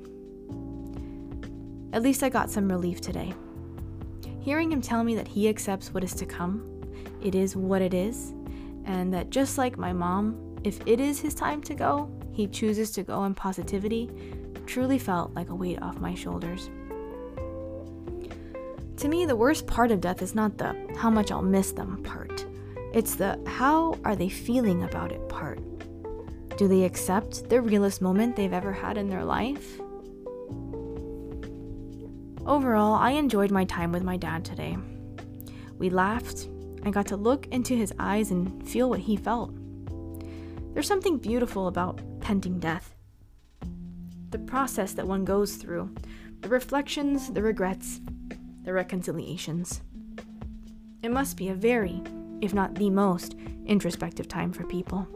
At 1.93 2.03
least 2.03 2.23
I 2.23 2.29
got 2.29 2.51
some 2.51 2.71
relief 2.71 3.01
today. 3.01 3.35
Hearing 4.41 4.73
him 4.73 4.81
tell 4.81 5.05
me 5.05 5.14
that 5.14 5.29
he 5.29 5.49
accepts 5.49 5.93
what 5.93 6.05
is 6.05 6.14
to 6.14 6.27
come, 6.27 6.83
it 7.23 7.35
is 7.35 7.57
what 7.57 7.83
it 7.83 7.93
is, 7.93 8.33
and 8.85 9.12
that 9.12 9.31
just 9.31 9.59
like 9.59 9.77
my 9.77 9.93
mom, 9.93 10.57
if 10.64 10.81
it 10.87 11.01
is 11.01 11.21
his 11.21 11.35
time 11.35 11.61
to 11.62 11.75
go, 11.75 12.11
he 12.33 12.47
chooses 12.47 12.91
to 12.93 13.03
go 13.03 13.25
in 13.25 13.35
positivity, 13.35 14.11
truly 14.66 14.99
felt 14.99 15.35
like 15.35 15.51
a 15.51 15.55
weight 15.55 15.83
off 15.83 15.99
my 15.99 16.14
shoulders. 16.14 16.71
To 18.99 19.09
me, 19.09 19.27
the 19.27 19.37
worst 19.37 19.66
part 19.66 19.91
of 19.91 20.01
death 20.01 20.23
is 20.23 20.35
not 20.35 20.59
the 20.59 20.75
how 20.97 21.11
much 21.11 21.31
I'll 21.31 21.43
miss 21.43 21.73
them 21.73 22.03
part. 22.03 22.47
It's 22.95 23.16
the 23.16 23.39
how 23.47 23.99
are 24.05 24.16
they 24.16 24.28
feeling 24.28 24.82
about 24.82 25.12
it 25.12 25.28
part. 25.28 25.61
Do 26.57 26.66
they 26.68 26.84
accept 26.84 27.49
the 27.49 27.61
realest 27.61 28.01
moment 28.01 28.34
they've 28.34 28.53
ever 28.53 28.72
had 28.72 28.97
in 28.97 29.09
their 29.09 29.24
life? 29.24 29.80
Overall, 32.47 32.95
I 32.95 33.11
enjoyed 33.11 33.51
my 33.51 33.64
time 33.64 33.93
with 33.93 34.03
my 34.03 34.16
dad 34.16 34.45
today. 34.45 34.78
We 35.78 35.91
laughed. 35.91 36.49
I 36.82 36.91
got 36.91 37.07
to 37.09 37.16
look 37.16 37.47
into 37.49 37.74
his 37.74 37.93
eyes 37.99 38.30
and 38.30 38.66
feel 38.66 38.89
what 38.89 39.01
he 39.01 39.16
felt. 39.16 39.53
There's 40.72 40.89
something 40.89 41.18
beautiful 41.18 41.68
about 41.68 42.01
pending 42.20 42.59
death. 42.59 42.95
The 44.30 44.39
process 44.39 44.95
that 44.95 45.07
one 45.07 45.24
goes 45.24 45.57
through, 45.57 45.95
the 46.41 46.49
reflections, 46.49 47.32
the 47.32 47.43
regrets, 47.43 48.01
the 48.64 48.72
reconciliations. 48.72 49.82
It 51.03 51.11
must 51.11 51.36
be 51.36 51.49
a 51.49 51.55
very, 51.55 52.03
if 52.41 52.55
not 52.55 52.74
the 52.74 52.91
most, 52.91 53.36
introspective 53.66 54.28
time 54.28 54.53
for 54.53 54.64
people. 54.64 55.07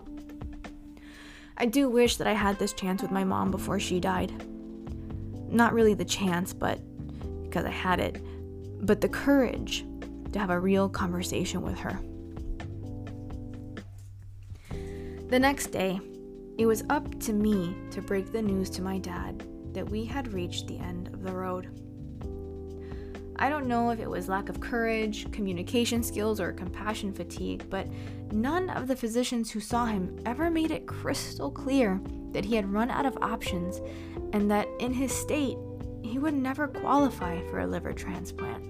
I 1.56 1.66
do 1.66 1.88
wish 1.88 2.16
that 2.16 2.26
I 2.26 2.32
had 2.32 2.58
this 2.58 2.72
chance 2.72 3.02
with 3.02 3.10
my 3.10 3.24
mom 3.24 3.50
before 3.50 3.78
she 3.78 4.00
died. 4.00 4.32
Not 5.48 5.74
really 5.74 5.94
the 5.94 6.04
chance, 6.04 6.52
but 6.52 6.80
because 7.44 7.64
I 7.64 7.70
had 7.70 8.00
it, 8.00 8.20
but 8.84 9.00
the 9.00 9.08
courage 9.08 9.84
to 10.32 10.38
have 10.38 10.50
a 10.50 10.58
real 10.58 10.88
conversation 10.88 11.62
with 11.62 11.78
her. 11.78 11.98
The 15.28 15.38
next 15.38 15.68
day, 15.68 16.00
it 16.58 16.66
was 16.66 16.84
up 16.90 17.20
to 17.20 17.32
me 17.32 17.76
to 17.90 18.02
break 18.02 18.32
the 18.32 18.42
news 18.42 18.68
to 18.70 18.82
my 18.82 18.98
dad 18.98 19.46
that 19.72 19.88
we 19.88 20.04
had 20.04 20.32
reached 20.32 20.66
the 20.66 20.78
end 20.78 21.08
of 21.08 21.22
the 21.22 21.32
road. 21.32 21.68
I 23.36 23.48
don't 23.48 23.66
know 23.66 23.90
if 23.90 23.98
it 23.98 24.08
was 24.08 24.28
lack 24.28 24.48
of 24.48 24.60
courage, 24.60 25.30
communication 25.32 26.02
skills, 26.02 26.40
or 26.40 26.52
compassion 26.52 27.12
fatigue, 27.12 27.64
but 27.70 27.86
none 28.30 28.70
of 28.70 28.86
the 28.86 28.96
physicians 28.96 29.50
who 29.50 29.60
saw 29.60 29.86
him 29.86 30.16
ever 30.26 30.50
made 30.50 30.70
it 30.70 30.86
crystal 30.86 31.50
clear 31.50 32.00
that 32.32 32.44
he 32.44 32.56
had 32.56 32.72
run 32.72 32.90
out 32.90 33.06
of 33.06 33.16
options 33.22 33.80
and 34.32 34.50
that 34.50 34.68
in 34.78 34.92
his 34.92 35.12
state, 35.12 35.56
he 36.02 36.18
would 36.18 36.34
never 36.34 36.68
qualify 36.68 37.40
for 37.48 37.60
a 37.60 37.66
liver 37.66 37.92
transplant. 37.92 38.64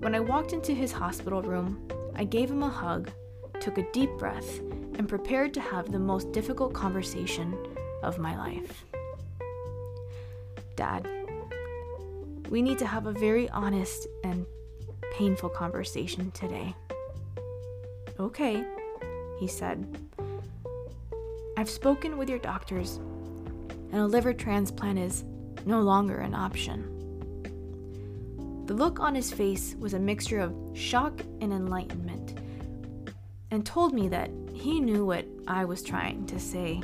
When 0.00 0.14
I 0.14 0.20
walked 0.20 0.52
into 0.52 0.72
his 0.72 0.92
hospital 0.92 1.42
room, 1.42 1.88
I 2.14 2.24
gave 2.24 2.50
him 2.50 2.62
a 2.62 2.68
hug, 2.68 3.10
took 3.60 3.78
a 3.78 3.90
deep 3.92 4.10
breath, 4.18 4.58
and 4.98 5.08
prepared 5.08 5.54
to 5.54 5.60
have 5.60 5.90
the 5.90 5.98
most 5.98 6.32
difficult 6.32 6.74
conversation 6.74 7.56
of 8.02 8.18
my 8.18 8.36
life. 8.36 8.84
Dad, 10.74 11.08
we 12.52 12.60
need 12.60 12.78
to 12.78 12.86
have 12.86 13.06
a 13.06 13.12
very 13.12 13.48
honest 13.48 14.06
and 14.24 14.44
painful 15.14 15.48
conversation 15.48 16.30
today. 16.32 16.74
Okay, 18.20 18.62
he 19.40 19.48
said. 19.48 19.96
I've 21.56 21.70
spoken 21.70 22.18
with 22.18 22.28
your 22.28 22.38
doctors, 22.38 22.96
and 23.90 24.02
a 24.02 24.06
liver 24.06 24.34
transplant 24.34 24.98
is 24.98 25.24
no 25.64 25.80
longer 25.80 26.18
an 26.18 26.34
option. 26.34 26.84
The 28.66 28.74
look 28.74 29.00
on 29.00 29.14
his 29.14 29.32
face 29.32 29.74
was 29.78 29.94
a 29.94 29.98
mixture 29.98 30.40
of 30.40 30.54
shock 30.74 31.22
and 31.40 31.54
enlightenment, 31.54 32.38
and 33.50 33.64
told 33.64 33.94
me 33.94 34.08
that 34.08 34.30
he 34.52 34.78
knew 34.78 35.06
what 35.06 35.24
I 35.48 35.64
was 35.64 35.82
trying 35.82 36.26
to 36.26 36.38
say. 36.38 36.82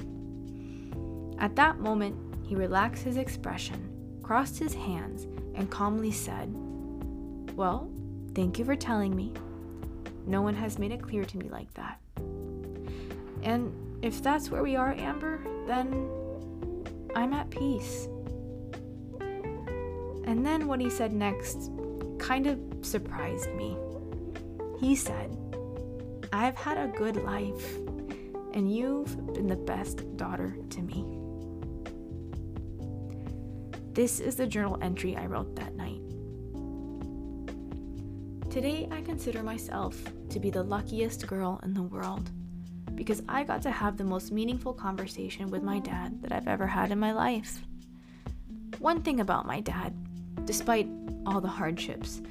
At 1.39 1.57
that 1.57 1.79
moment, 1.79 2.16
he 2.47 2.55
relaxed 2.55 3.03
his 3.03 3.19
expression, 3.19 4.19
crossed 4.23 4.59
his 4.59 4.73
hands, 4.73 5.27
and 5.59 5.69
calmly 5.69 6.13
said, 6.13 6.49
Well, 7.57 7.91
thank 8.35 8.59
you 8.59 8.65
for 8.65 8.77
telling 8.77 9.15
me. 9.15 9.33
No 10.27 10.41
one 10.41 10.55
has 10.55 10.79
made 10.79 10.93
it 10.93 11.03
clear 11.03 11.25
to 11.25 11.39
me 11.39 11.49
like 11.51 11.73
that. 11.75 12.01
And 13.43 13.73
if 14.03 14.23
that's 14.23 14.51
where 14.51 14.63
we 14.63 14.77
are, 14.77 14.93
Amber, 14.93 15.41
then 15.67 16.09
I'm 17.15 17.33
at 17.33 17.51
peace. 17.51 18.09
And 20.25 20.47
then 20.47 20.69
what 20.69 20.81
he 20.81 20.91
said 20.91 21.13
next 21.13 21.71
kind 22.19 22.47
of 22.47 22.61
surprised 22.83 23.53
me. 23.55 23.77
He 24.79 24.95
said, 24.95 25.37
I've 26.33 26.57
had 26.57 26.79
a 26.79 26.93
good 26.97 27.17
life, 27.17 27.77
and 28.53 28.73
you've 28.73 29.17
been 29.33 29.49
the 29.49 29.57
best 29.57 30.17
daughter 30.17 30.57
to 30.71 30.83
me. 30.83 31.18
This 33.99 34.21
is 34.21 34.37
the 34.37 34.47
journal 34.47 34.79
entry 34.81 35.17
I 35.17 35.27
wrote 35.27 35.57
that 35.57 35.75
night. 35.75 36.01
Today, 38.49 38.87
I 38.93 39.01
consider 39.01 39.43
myself 39.43 40.01
to 40.29 40.39
be 40.39 40.51
the 40.51 40.63
luckiest 40.63 41.27
girl 41.27 41.59
in 41.65 41.75
the 41.75 41.83
world 41.83 42.31
because 42.95 43.25
I 43.29 43.43
got 43.43 43.61
to 43.63 43.73
have 43.73 43.97
the 43.97 44.05
most 44.05 44.31
meaningful 44.31 44.73
conversation 44.73 45.51
with 45.51 45.65
my 45.65 45.81
dad 45.81 46.23
that 46.23 46.31
I've 46.31 46.47
ever 46.47 46.65
had 46.65 46.93
in 46.93 47.01
my 47.01 47.11
life. 47.11 47.59
One 48.79 49.03
thing 49.03 49.19
about 49.19 49.49
my 49.49 49.59
dad, 49.59 49.93
despite 50.45 50.89
all 51.27 51.41
the 51.41 51.49
hardships, 51.49 52.23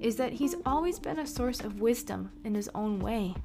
is 0.00 0.16
that 0.16 0.32
he's 0.32 0.56
always 0.66 0.98
been 0.98 1.20
a 1.20 1.26
source 1.28 1.60
of 1.60 1.80
wisdom 1.80 2.32
in 2.42 2.52
his 2.52 2.68
own 2.74 2.98
way. 2.98 3.36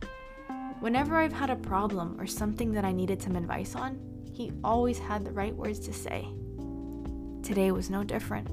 Whenever 0.79 1.17
I've 1.17 1.31
had 1.31 1.51
a 1.51 1.55
problem 1.55 2.19
or 2.19 2.25
something 2.25 2.71
that 2.71 2.85
I 2.85 2.91
needed 2.91 3.21
some 3.21 3.35
advice 3.35 3.75
on, 3.75 3.99
he 4.33 4.51
always 4.63 4.97
had 4.97 5.23
the 5.23 5.31
right 5.31 5.55
words 5.55 5.77
to 5.81 5.93
say. 5.93 6.27
Today 7.47 7.71
was 7.71 7.89
no 7.89 8.03
different. 8.03 8.49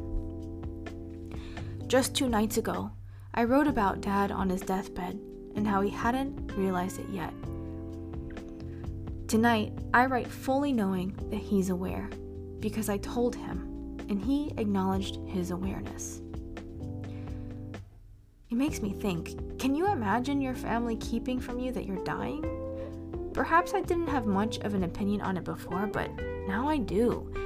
Just 1.88 2.14
two 2.14 2.28
nights 2.28 2.58
ago, 2.58 2.92
I 3.34 3.42
wrote 3.42 3.66
about 3.66 4.00
Dad 4.00 4.30
on 4.30 4.48
his 4.48 4.60
deathbed 4.60 5.18
and 5.56 5.66
how 5.66 5.80
he 5.80 5.90
hadn't 5.90 6.52
realized 6.52 7.00
it 7.00 7.08
yet. 7.10 7.34
Tonight, 9.26 9.72
I 9.92 10.06
write 10.06 10.28
fully 10.28 10.72
knowing 10.72 11.12
that 11.30 11.40
he's 11.40 11.70
aware 11.70 12.08
because 12.60 12.88
I 12.88 12.98
told 12.98 13.34
him 13.34 13.98
and 14.08 14.22
he 14.22 14.52
acknowledged 14.58 15.18
his 15.26 15.50
awareness. 15.50 16.20
It 18.48 18.54
makes 18.54 18.80
me 18.80 18.92
think 18.92 19.58
can 19.58 19.74
you 19.74 19.90
imagine 19.90 20.40
your 20.40 20.54
family 20.54 20.94
keeping 20.98 21.40
from 21.40 21.58
you 21.58 21.72
that 21.72 21.84
you're 21.84 22.04
dying? 22.04 22.44
Perhaps 23.32 23.74
I 23.74 23.80
didn't 23.80 24.06
have 24.06 24.26
much 24.26 24.58
of 24.58 24.74
an 24.74 24.84
opinion 24.84 25.20
on 25.20 25.36
it 25.36 25.42
before, 25.42 25.88
but 25.88 26.08
now 26.46 26.68
I 26.68 26.76
do. 26.76 27.43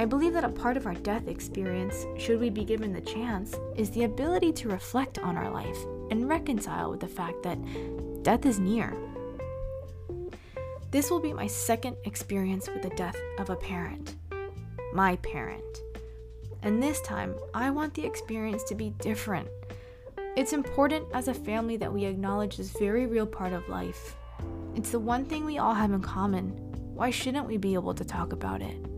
I 0.00 0.06
believe 0.06 0.32
that 0.32 0.44
a 0.44 0.48
part 0.48 0.78
of 0.78 0.86
our 0.86 0.94
death 0.94 1.28
experience, 1.28 2.06
should 2.16 2.40
we 2.40 2.48
be 2.48 2.64
given 2.64 2.90
the 2.90 3.02
chance, 3.02 3.54
is 3.76 3.90
the 3.90 4.04
ability 4.04 4.50
to 4.54 4.70
reflect 4.70 5.18
on 5.18 5.36
our 5.36 5.50
life 5.50 5.76
and 6.10 6.26
reconcile 6.26 6.90
with 6.90 7.00
the 7.00 7.06
fact 7.06 7.42
that 7.42 7.58
death 8.22 8.46
is 8.46 8.58
near. 8.58 8.96
This 10.90 11.10
will 11.10 11.20
be 11.20 11.34
my 11.34 11.46
second 11.46 11.98
experience 12.06 12.66
with 12.66 12.80
the 12.80 12.96
death 12.96 13.16
of 13.38 13.50
a 13.50 13.56
parent, 13.56 14.16
my 14.94 15.16
parent. 15.16 15.82
And 16.62 16.82
this 16.82 17.02
time, 17.02 17.34
I 17.52 17.68
want 17.68 17.92
the 17.92 18.06
experience 18.06 18.62
to 18.68 18.74
be 18.74 18.94
different. 19.00 19.50
It's 20.34 20.54
important 20.54 21.08
as 21.12 21.28
a 21.28 21.34
family 21.34 21.76
that 21.76 21.92
we 21.92 22.06
acknowledge 22.06 22.56
this 22.56 22.70
very 22.70 23.04
real 23.04 23.26
part 23.26 23.52
of 23.52 23.68
life. 23.68 24.16
It's 24.74 24.92
the 24.92 24.98
one 24.98 25.26
thing 25.26 25.44
we 25.44 25.58
all 25.58 25.74
have 25.74 25.92
in 25.92 26.00
common. 26.00 26.52
Why 26.94 27.10
shouldn't 27.10 27.46
we 27.46 27.58
be 27.58 27.74
able 27.74 27.92
to 27.92 28.04
talk 28.06 28.32
about 28.32 28.62
it? 28.62 28.89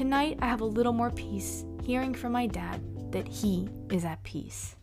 Tonight, 0.00 0.38
I 0.40 0.46
have 0.46 0.62
a 0.62 0.64
little 0.64 0.94
more 0.94 1.10
peace 1.10 1.62
hearing 1.82 2.14
from 2.14 2.32
my 2.32 2.46
dad 2.46 2.80
that 3.12 3.28
he 3.28 3.68
is 3.90 4.06
at 4.06 4.22
peace. 4.22 4.74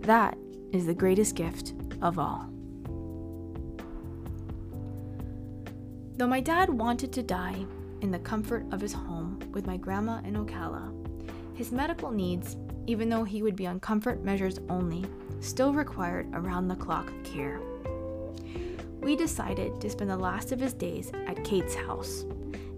That 0.00 0.36
is 0.72 0.84
the 0.84 0.94
greatest 0.94 1.36
gift 1.36 1.74
of 2.02 2.18
all. 2.18 2.50
Though 6.16 6.26
my 6.26 6.40
dad 6.40 6.70
wanted 6.70 7.12
to 7.12 7.22
die 7.22 7.64
in 8.00 8.10
the 8.10 8.18
comfort 8.18 8.66
of 8.72 8.80
his 8.80 8.92
home 8.92 9.38
with 9.52 9.64
my 9.64 9.76
grandma 9.76 10.18
in 10.24 10.34
Ocala, 10.34 10.92
his 11.56 11.70
medical 11.70 12.10
needs, 12.10 12.56
even 12.88 13.08
though 13.08 13.22
he 13.22 13.44
would 13.44 13.54
be 13.54 13.68
on 13.68 13.78
comfort 13.78 14.24
measures 14.24 14.58
only, 14.68 15.04
still 15.38 15.72
required 15.72 16.26
around 16.32 16.66
the 16.66 16.74
clock 16.74 17.12
care. 17.22 17.60
We 19.00 19.14
decided 19.14 19.80
to 19.80 19.88
spend 19.88 20.10
the 20.10 20.16
last 20.16 20.50
of 20.50 20.58
his 20.58 20.72
days 20.72 21.12
at 21.28 21.44
Kate's 21.44 21.76
house, 21.76 22.24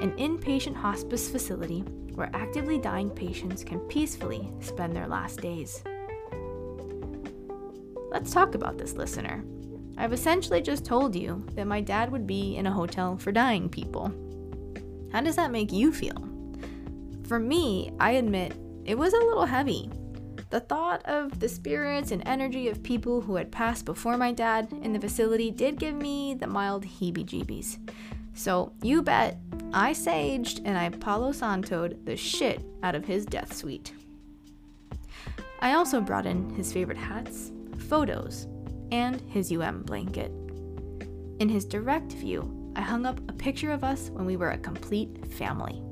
an 0.01 0.13
inpatient 0.13 0.75
hospice 0.75 1.29
facility 1.29 1.81
where 2.15 2.31
actively 2.35 2.79
dying 2.79 3.11
patients 3.11 3.65
can 3.65 3.81
peacefully 3.81 4.51
spend 4.61 4.95
their 4.95 5.07
last 5.07 5.41
days. 5.41 5.83
Let's 8.11 8.33
talk 8.33 8.55
about 8.55 8.79
this, 8.79 8.95
listener. 8.95 9.45
I've 9.97 10.13
essentially 10.13 10.63
just 10.63 10.85
told 10.85 11.15
you 11.15 11.45
that 11.55 11.67
my 11.67 11.81
dad 11.81 12.11
would 12.13 12.27
be 12.27 12.57
in 12.57 12.67
a 12.67 12.73
hotel 12.73 13.17
for 13.17 13.33
dying 13.33 13.69
people. 13.69 14.13
How 15.13 15.21
does 15.21 15.37
that 15.37 15.51
make 15.51 15.73
you 15.73 15.93
feel? 15.93 16.29
For 17.27 17.39
me, 17.39 17.91
I 17.99 18.13
admit 18.13 18.55
it 18.85 18.97
was 18.97 19.13
a 19.13 19.19
little 19.19 19.47
heavy. 19.47 19.91
The 20.51 20.61
thought 20.61 21.05
of 21.05 21.41
the 21.41 21.49
spirits 21.49 22.11
and 22.11 22.27
energy 22.27 22.69
of 22.69 22.83
people 22.83 23.21
who 23.21 23.37
had 23.37 23.53
passed 23.53 23.85
before 23.85 24.17
my 24.17 24.33
dad 24.33 24.73
in 24.83 24.93
the 24.93 25.01
facility 25.01 25.51
did 25.51 25.79
give 25.79 25.95
me 25.95 26.35
the 26.35 26.47
mild 26.47 26.85
heebie 26.85 27.27
jeebies. 27.27 27.77
So, 28.39 28.71
you 28.83 29.03
bet, 29.03 29.37
I 29.73 29.91
saged 29.91 30.61
and 30.65 30.79
I 30.79 30.89
Palo 30.91 31.33
Santoed 31.33 32.05
the 32.05 32.17
shit 32.17 32.65
out 32.85 32.95
of 32.95 33.05
his 33.05 33.27
death 33.27 33.53
suite. 33.53 33.93
I 35.59 35.73
also 35.73 36.01
brought 36.01 36.25
in 36.25 36.49
his 36.51 36.73
favorite 36.73 36.99
hats, 36.99 37.51
photos, 37.89 38.47
and 38.93 39.21
his 39.23 39.51
UM 39.51 39.83
blanket. 39.83 40.31
In 41.41 41.49
his 41.49 41.65
direct 41.65 42.13
view, 42.13 42.73
I 42.77 42.81
hung 42.81 43.07
up 43.07 43.19
a 43.29 43.33
picture 43.33 43.73
of 43.73 43.83
us 43.83 44.09
when 44.11 44.25
we 44.25 44.37
were 44.37 44.53
a 44.53 44.59
complete 44.59 45.27
family 45.35 45.83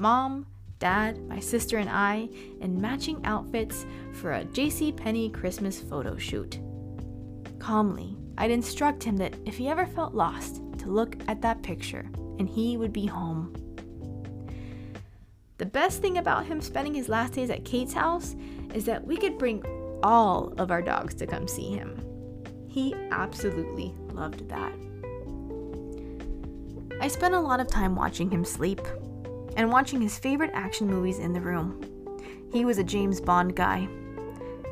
mom, 0.00 0.46
dad, 0.80 1.22
my 1.28 1.38
sister, 1.38 1.78
and 1.78 1.88
I 1.88 2.30
in 2.60 2.80
matching 2.80 3.24
outfits 3.24 3.86
for 4.14 4.32
a 4.32 4.44
J.C. 4.44 4.90
Penney 4.90 5.30
Christmas 5.30 5.78
photo 5.78 6.16
shoot. 6.16 6.58
Calmly, 7.60 8.16
I'd 8.38 8.50
instruct 8.50 9.04
him 9.04 9.18
that 9.18 9.36
if 9.44 9.56
he 9.56 9.68
ever 9.68 9.86
felt 9.86 10.14
lost, 10.14 10.62
to 10.80 10.90
look 10.90 11.16
at 11.28 11.42
that 11.42 11.62
picture 11.62 12.06
and 12.38 12.48
he 12.48 12.76
would 12.76 12.92
be 12.92 13.06
home. 13.06 13.54
The 15.58 15.66
best 15.66 16.00
thing 16.00 16.18
about 16.18 16.46
him 16.46 16.60
spending 16.60 16.94
his 16.94 17.08
last 17.08 17.34
days 17.34 17.50
at 17.50 17.64
Kate's 17.64 17.92
house 17.92 18.34
is 18.74 18.86
that 18.86 19.06
we 19.06 19.16
could 19.16 19.36
bring 19.36 19.62
all 20.02 20.54
of 20.56 20.70
our 20.70 20.80
dogs 20.80 21.14
to 21.16 21.26
come 21.26 21.46
see 21.46 21.70
him. 21.70 22.00
He 22.68 22.94
absolutely 23.10 23.94
loved 24.12 24.48
that. 24.48 24.72
I 27.00 27.08
spent 27.08 27.34
a 27.34 27.40
lot 27.40 27.60
of 27.60 27.68
time 27.68 27.94
watching 27.94 28.30
him 28.30 28.44
sleep 28.44 28.80
and 29.56 29.70
watching 29.70 30.00
his 30.00 30.18
favorite 30.18 30.50
action 30.54 30.86
movies 30.86 31.18
in 31.18 31.32
the 31.32 31.40
room. 31.40 31.82
He 32.52 32.64
was 32.64 32.78
a 32.78 32.84
James 32.84 33.20
Bond 33.20 33.54
guy. 33.54 33.88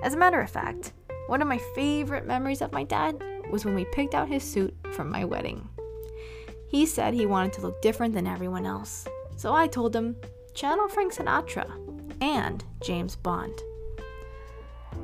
As 0.02 0.14
a 0.14 0.18
matter 0.18 0.40
of 0.40 0.50
fact, 0.50 0.92
one 1.26 1.42
of 1.42 1.48
my 1.48 1.58
favorite 1.74 2.26
memories 2.26 2.62
of 2.62 2.72
my 2.72 2.84
dad 2.84 3.22
was 3.50 3.64
when 3.64 3.74
we 3.74 3.84
picked 3.86 4.14
out 4.14 4.28
his 4.28 4.42
suit 4.42 4.74
for 4.92 5.04
my 5.04 5.24
wedding. 5.24 5.68
He 6.68 6.84
said 6.84 7.14
he 7.14 7.26
wanted 7.26 7.54
to 7.54 7.62
look 7.62 7.80
different 7.80 8.14
than 8.14 8.26
everyone 8.26 8.66
else. 8.66 9.06
So 9.36 9.54
I 9.54 9.66
told 9.66 9.96
him, 9.96 10.16
channel 10.54 10.88
Frank 10.88 11.14
Sinatra 11.14 11.66
and 12.20 12.64
James 12.82 13.16
Bond. 13.16 13.54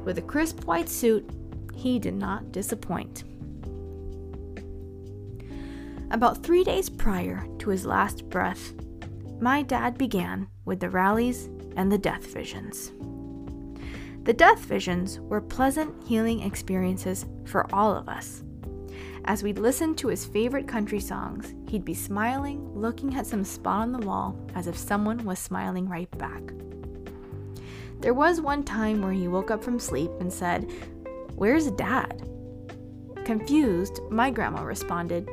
With 0.05 0.19
a 0.19 0.23
crisp 0.23 0.65
white 0.65 0.89
suit, 0.89 1.29
he 1.75 1.99
did 1.99 2.15
not 2.15 2.53
disappoint. 2.53 3.25
About 6.11 6.43
three 6.43 6.65
days 6.65 6.91
prior 6.91 7.47
to 7.59 7.71
his 7.71 7.87
last 7.87 8.29
breath, 8.29 8.73
my 9.41 9.63
dad 9.63 9.97
began 9.97 10.49
with 10.65 10.81
the 10.81 10.91
rallies 10.91 11.49
and 11.77 11.91
the 11.91 11.99
death 11.99 12.27
visions. 12.33 12.93
The 14.25 14.33
death 14.33 14.61
visions 14.61 15.19
were 15.21 15.41
pleasant, 15.41 15.95
healing 16.07 16.41
experiences 16.41 17.27
for 17.45 17.73
all 17.75 17.95
of 17.95 18.09
us 18.09 18.43
as 19.27 19.43
we'd 19.43 19.59
listen 19.59 19.95
to 19.97 20.09
his 20.09 20.25
favorite 20.25 20.69
country 20.69 21.01
songs, 21.01 21.55
he'd 21.69 21.85
be 21.85 21.95
smiling, 21.95 22.75
looking 22.75 23.15
at 23.15 23.27
some 23.27 23.45
spot 23.45 23.81
on 23.81 23.93
the 23.93 24.07
wall 24.07 24.39
as 24.55 24.67
if 24.67 24.77
someone 24.77 25.25
was 25.25 25.39
smiling 25.39 25.89
right 25.89 26.11
back. 26.19 26.43
There 28.01 28.15
was 28.15 28.41
one 28.41 28.65
time 28.65 29.01
where 29.01 29.13
he 29.13 29.29
woke 29.29 29.51
up 29.51 29.65
from 29.65 29.79
sleep 29.79 30.11
and 30.21 30.33
said, 30.33 30.71
Where's 31.37 31.71
Dad? 31.71 32.29
Confused, 33.25 34.01
my 34.11 34.31
grandma 34.31 34.63
responded, 34.63 35.29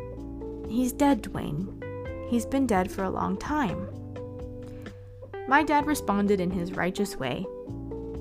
He's 0.69 0.93
dead, 0.93 1.21
Dwayne. 1.21 1.77
He's 2.29 2.45
been 2.45 2.65
dead 2.65 2.89
for 2.89 3.03
a 3.03 3.09
long 3.09 3.35
time. 3.35 3.89
My 5.49 5.63
dad 5.63 5.85
responded 5.85 6.39
in 6.39 6.49
his 6.49 6.71
righteous 6.71 7.17
way, 7.17 7.45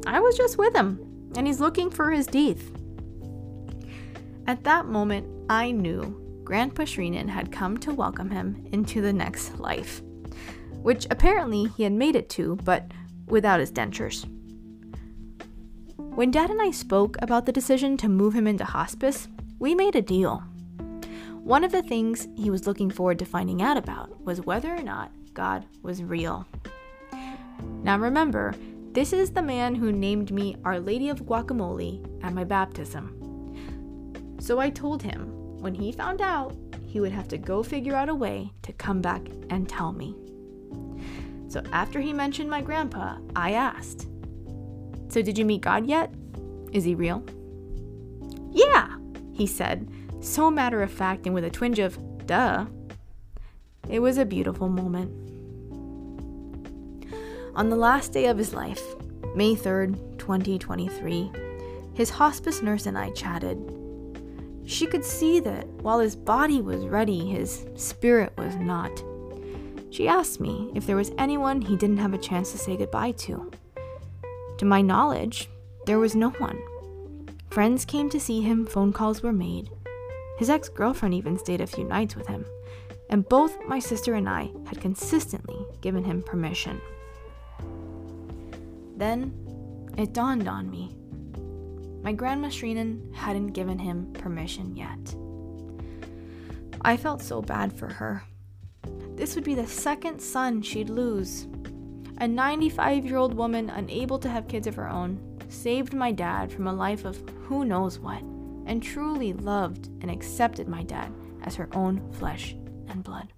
I 0.06 0.18
was 0.18 0.36
just 0.36 0.58
with 0.58 0.74
him, 0.74 1.30
and 1.36 1.46
he's 1.46 1.60
looking 1.60 1.90
for 1.90 2.10
his 2.10 2.26
teeth. 2.26 2.72
At 4.50 4.64
that 4.64 4.86
moment, 4.86 5.28
I 5.48 5.70
knew 5.70 6.42
Grandpa 6.42 6.82
Shreenan 6.82 7.28
had 7.28 7.52
come 7.52 7.78
to 7.78 7.94
welcome 7.94 8.30
him 8.30 8.66
into 8.72 9.00
the 9.00 9.12
next 9.12 9.60
life, 9.60 10.02
which 10.82 11.06
apparently 11.08 11.66
he 11.76 11.84
had 11.84 11.92
made 11.92 12.16
it 12.16 12.28
to, 12.30 12.56
but 12.64 12.90
without 13.28 13.60
his 13.60 13.70
dentures. 13.70 14.26
When 15.96 16.32
Dad 16.32 16.50
and 16.50 16.60
I 16.60 16.72
spoke 16.72 17.16
about 17.22 17.46
the 17.46 17.52
decision 17.52 17.96
to 17.98 18.08
move 18.08 18.34
him 18.34 18.48
into 18.48 18.64
hospice, 18.64 19.28
we 19.60 19.76
made 19.76 19.94
a 19.94 20.02
deal. 20.02 20.42
One 21.44 21.62
of 21.62 21.70
the 21.70 21.84
things 21.84 22.26
he 22.34 22.50
was 22.50 22.66
looking 22.66 22.90
forward 22.90 23.20
to 23.20 23.24
finding 23.24 23.62
out 23.62 23.76
about 23.76 24.20
was 24.24 24.40
whether 24.40 24.74
or 24.74 24.82
not 24.82 25.12
God 25.32 25.64
was 25.84 26.02
real. 26.02 26.44
Now 27.84 27.98
remember, 27.98 28.56
this 28.94 29.12
is 29.12 29.30
the 29.30 29.42
man 29.42 29.76
who 29.76 29.92
named 29.92 30.32
me 30.32 30.56
Our 30.64 30.80
Lady 30.80 31.08
of 31.08 31.22
Guacamole 31.22 32.24
at 32.24 32.34
my 32.34 32.42
baptism. 32.42 33.19
So 34.40 34.58
I 34.58 34.70
told 34.70 35.02
him 35.02 35.60
when 35.60 35.74
he 35.74 35.92
found 35.92 36.22
out, 36.22 36.56
he 36.86 36.98
would 36.98 37.12
have 37.12 37.28
to 37.28 37.38
go 37.38 37.62
figure 37.62 37.94
out 37.94 38.08
a 38.08 38.14
way 38.14 38.52
to 38.62 38.72
come 38.72 39.00
back 39.00 39.22
and 39.50 39.68
tell 39.68 39.92
me. 39.92 40.16
So 41.48 41.62
after 41.72 42.00
he 42.00 42.12
mentioned 42.12 42.48
my 42.48 42.62
grandpa, 42.62 43.18
I 43.36 43.52
asked, 43.52 44.08
So 45.08 45.20
did 45.20 45.36
you 45.36 45.44
meet 45.44 45.60
God 45.60 45.86
yet? 45.86 46.12
Is 46.72 46.84
he 46.84 46.94
real? 46.94 47.22
Yeah, 48.50 48.96
he 49.32 49.46
said, 49.46 49.88
so 50.20 50.50
matter 50.50 50.82
of 50.82 50.90
fact 50.90 51.26
and 51.26 51.34
with 51.34 51.44
a 51.44 51.50
twinge 51.50 51.78
of 51.78 51.98
duh. 52.26 52.66
It 53.88 54.00
was 54.00 54.18
a 54.18 54.24
beautiful 54.24 54.68
moment. 54.68 55.10
On 57.54 57.68
the 57.68 57.76
last 57.76 58.12
day 58.12 58.26
of 58.26 58.38
his 58.38 58.54
life, 58.54 58.82
May 59.34 59.54
3rd, 59.54 60.18
2023, 60.18 61.30
his 61.94 62.10
hospice 62.10 62.62
nurse 62.62 62.86
and 62.86 62.96
I 62.96 63.10
chatted 63.10 63.79
she 64.70 64.86
could 64.86 65.04
see 65.04 65.40
that 65.40 65.66
while 65.82 65.98
his 65.98 66.14
body 66.14 66.60
was 66.60 66.86
ready, 66.86 67.26
his 67.26 67.66
spirit 67.74 68.32
was 68.36 68.54
not. 68.56 69.02
She 69.90 70.06
asked 70.06 70.38
me 70.38 70.70
if 70.74 70.86
there 70.86 70.96
was 70.96 71.10
anyone 71.18 71.60
he 71.60 71.76
didn't 71.76 71.96
have 71.96 72.14
a 72.14 72.18
chance 72.18 72.52
to 72.52 72.58
say 72.58 72.76
goodbye 72.76 73.12
to. 73.12 73.50
To 74.58 74.64
my 74.64 74.80
knowledge, 74.80 75.50
there 75.86 75.98
was 75.98 76.14
no 76.14 76.30
one. 76.30 76.60
Friends 77.50 77.84
came 77.84 78.08
to 78.10 78.20
see 78.20 78.42
him, 78.42 78.64
phone 78.64 78.92
calls 78.92 79.22
were 79.22 79.32
made. 79.32 79.70
His 80.38 80.48
ex 80.48 80.68
girlfriend 80.68 81.14
even 81.14 81.36
stayed 81.36 81.60
a 81.60 81.66
few 81.66 81.84
nights 81.84 82.14
with 82.14 82.28
him, 82.28 82.46
and 83.08 83.28
both 83.28 83.58
my 83.66 83.80
sister 83.80 84.14
and 84.14 84.28
I 84.28 84.50
had 84.66 84.80
consistently 84.80 85.66
given 85.80 86.04
him 86.04 86.22
permission. 86.22 86.80
Then 88.96 89.34
it 89.98 90.12
dawned 90.12 90.46
on 90.46 90.70
me. 90.70 90.99
My 92.02 92.12
grandma 92.12 92.48
Shreenan 92.48 93.14
hadn't 93.14 93.48
given 93.48 93.78
him 93.78 94.12
permission 94.14 94.74
yet. 94.74 95.14
I 96.82 96.96
felt 96.96 97.20
so 97.20 97.42
bad 97.42 97.72
for 97.72 97.88
her. 97.88 98.24
This 99.16 99.34
would 99.34 99.44
be 99.44 99.54
the 99.54 99.66
second 99.66 100.20
son 100.20 100.62
she'd 100.62 100.88
lose. 100.88 101.46
A 102.18 102.26
95 102.26 103.04
year 103.04 103.18
old 103.18 103.34
woman 103.34 103.68
unable 103.68 104.18
to 104.18 104.30
have 104.30 104.48
kids 104.48 104.66
of 104.66 104.76
her 104.76 104.88
own 104.88 105.20
saved 105.48 105.92
my 105.92 106.10
dad 106.10 106.50
from 106.50 106.66
a 106.66 106.72
life 106.72 107.04
of 107.04 107.22
who 107.42 107.64
knows 107.64 107.98
what 107.98 108.22
and 108.66 108.82
truly 108.82 109.34
loved 109.34 109.88
and 110.00 110.10
accepted 110.10 110.68
my 110.68 110.82
dad 110.82 111.12
as 111.42 111.54
her 111.56 111.68
own 111.74 112.10
flesh 112.12 112.56
and 112.88 113.04
blood. 113.04 113.32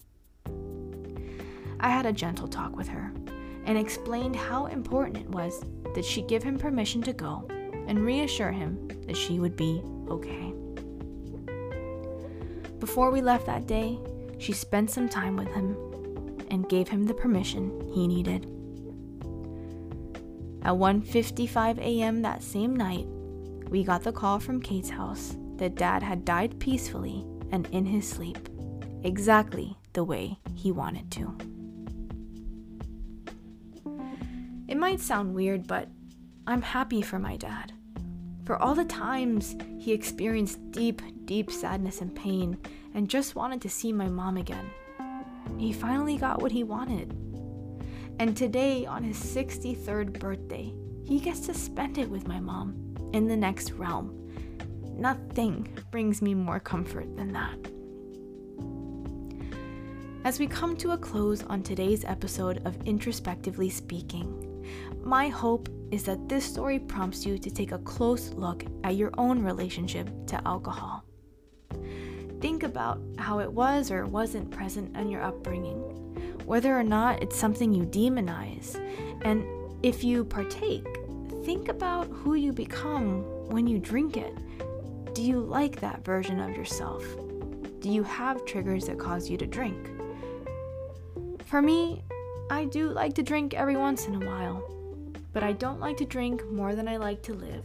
I 1.80 1.88
had 1.88 2.06
a 2.06 2.12
gentle 2.12 2.46
talk 2.46 2.76
with 2.76 2.86
her 2.88 3.12
and 3.64 3.76
explained 3.76 4.36
how 4.36 4.66
important 4.66 5.16
it 5.16 5.28
was 5.28 5.64
that 5.94 6.04
she 6.04 6.22
give 6.22 6.44
him 6.44 6.58
permission 6.58 7.02
to 7.02 7.12
go 7.12 7.48
and 7.86 8.04
reassure 8.04 8.52
him 8.52 8.88
that 9.06 9.16
she 9.16 9.38
would 9.38 9.56
be 9.56 9.82
okay. 10.08 10.52
Before 12.78 13.10
we 13.10 13.20
left 13.20 13.46
that 13.46 13.66
day, 13.66 13.98
she 14.38 14.52
spent 14.52 14.90
some 14.90 15.08
time 15.08 15.36
with 15.36 15.48
him 15.48 15.76
and 16.50 16.68
gave 16.68 16.88
him 16.88 17.06
the 17.06 17.14
permission 17.14 17.88
he 17.94 18.08
needed. 18.08 18.44
At 20.62 20.74
1:55 20.74 21.78
a.m. 21.78 22.22
that 22.22 22.42
same 22.42 22.76
night, 22.76 23.06
we 23.68 23.84
got 23.84 24.02
the 24.02 24.12
call 24.12 24.38
from 24.38 24.60
Kate's 24.60 24.90
house 24.90 25.36
that 25.56 25.76
dad 25.76 26.02
had 26.02 26.24
died 26.24 26.58
peacefully 26.58 27.24
and 27.50 27.66
in 27.72 27.86
his 27.86 28.08
sleep, 28.08 28.48
exactly 29.02 29.76
the 29.92 30.04
way 30.04 30.38
he 30.54 30.72
wanted 30.72 31.10
to. 31.12 31.36
It 34.68 34.76
might 34.76 35.00
sound 35.00 35.34
weird, 35.34 35.66
but 35.66 35.88
I'm 36.44 36.62
happy 36.62 37.02
for 37.02 37.20
my 37.20 37.36
dad. 37.36 37.72
For 38.44 38.56
all 38.56 38.74
the 38.74 38.84
times 38.84 39.56
he 39.78 39.92
experienced 39.92 40.72
deep, 40.72 41.00
deep 41.24 41.52
sadness 41.52 42.00
and 42.00 42.14
pain 42.14 42.58
and 42.94 43.08
just 43.08 43.36
wanted 43.36 43.60
to 43.62 43.70
see 43.70 43.92
my 43.92 44.08
mom 44.08 44.36
again. 44.36 44.68
He 45.56 45.72
finally 45.72 46.16
got 46.16 46.42
what 46.42 46.50
he 46.50 46.64
wanted. 46.64 47.16
And 48.18 48.36
today, 48.36 48.84
on 48.86 49.04
his 49.04 49.16
63rd 49.16 50.18
birthday, 50.18 50.72
he 51.04 51.20
gets 51.20 51.40
to 51.46 51.54
spend 51.54 51.98
it 51.98 52.10
with 52.10 52.26
my 52.26 52.40
mom 52.40 52.96
in 53.12 53.28
the 53.28 53.36
next 53.36 53.72
realm. 53.72 54.28
Nothing 54.96 55.68
brings 55.90 56.20
me 56.20 56.34
more 56.34 56.60
comfort 56.60 57.16
than 57.16 57.32
that. 57.32 57.58
As 60.24 60.38
we 60.38 60.46
come 60.46 60.76
to 60.76 60.90
a 60.90 60.98
close 60.98 61.42
on 61.44 61.62
today's 61.62 62.04
episode 62.04 62.62
of 62.64 62.76
Introspectively 62.84 63.70
Speaking, 63.70 64.66
my 65.02 65.28
hope 65.28 65.68
is 65.92 66.02
that 66.04 66.28
this 66.28 66.44
story 66.44 66.78
prompts 66.78 67.24
you 67.24 67.38
to 67.38 67.50
take 67.50 67.70
a 67.70 67.78
close 67.78 68.30
look 68.30 68.64
at 68.82 68.96
your 68.96 69.12
own 69.18 69.42
relationship 69.42 70.08
to 70.26 70.40
alcohol. 70.48 71.04
Think 72.40 72.62
about 72.62 73.00
how 73.18 73.38
it 73.38 73.52
was 73.52 73.90
or 73.90 74.06
wasn't 74.06 74.50
present 74.50 74.96
in 74.96 75.10
your 75.10 75.22
upbringing, 75.22 75.76
whether 76.46 76.76
or 76.76 76.82
not 76.82 77.22
it's 77.22 77.38
something 77.38 77.72
you 77.72 77.84
demonize, 77.84 78.74
and 79.22 79.44
if 79.84 80.02
you 80.02 80.24
partake, 80.24 80.86
think 81.44 81.68
about 81.68 82.08
who 82.08 82.34
you 82.34 82.52
become 82.52 83.22
when 83.50 83.66
you 83.66 83.78
drink 83.78 84.16
it. 84.16 84.34
Do 85.14 85.22
you 85.22 85.40
like 85.40 85.78
that 85.80 86.04
version 86.04 86.40
of 86.40 86.56
yourself? 86.56 87.04
Do 87.80 87.90
you 87.90 88.02
have 88.02 88.46
triggers 88.46 88.86
that 88.86 88.98
cause 88.98 89.28
you 89.28 89.36
to 89.36 89.46
drink? 89.46 89.90
For 91.44 91.60
me, 91.60 92.02
I 92.50 92.64
do 92.64 92.88
like 92.88 93.14
to 93.16 93.22
drink 93.22 93.54
every 93.54 93.76
once 93.76 94.06
in 94.06 94.14
a 94.14 94.26
while, 94.26 94.81
but 95.32 95.42
I 95.42 95.52
don't 95.52 95.80
like 95.80 95.96
to 95.98 96.04
drink 96.04 96.44
more 96.50 96.74
than 96.74 96.88
I 96.88 96.96
like 96.96 97.22
to 97.22 97.34
live, 97.34 97.64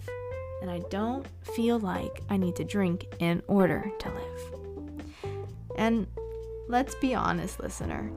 and 0.62 0.72
I 0.72 0.80
don't 0.90 1.28
feel 1.56 1.80
like 1.80 2.22
I 2.30 2.38
need 2.38 2.56
to 2.58 2.64
drink 2.64 3.06
in 3.20 3.42
order 3.48 3.92
to 4.00 4.10
live. 4.10 4.42
And 5.78 6.08
let's 6.68 6.96
be 6.96 7.14
honest, 7.14 7.60
listener, 7.60 8.12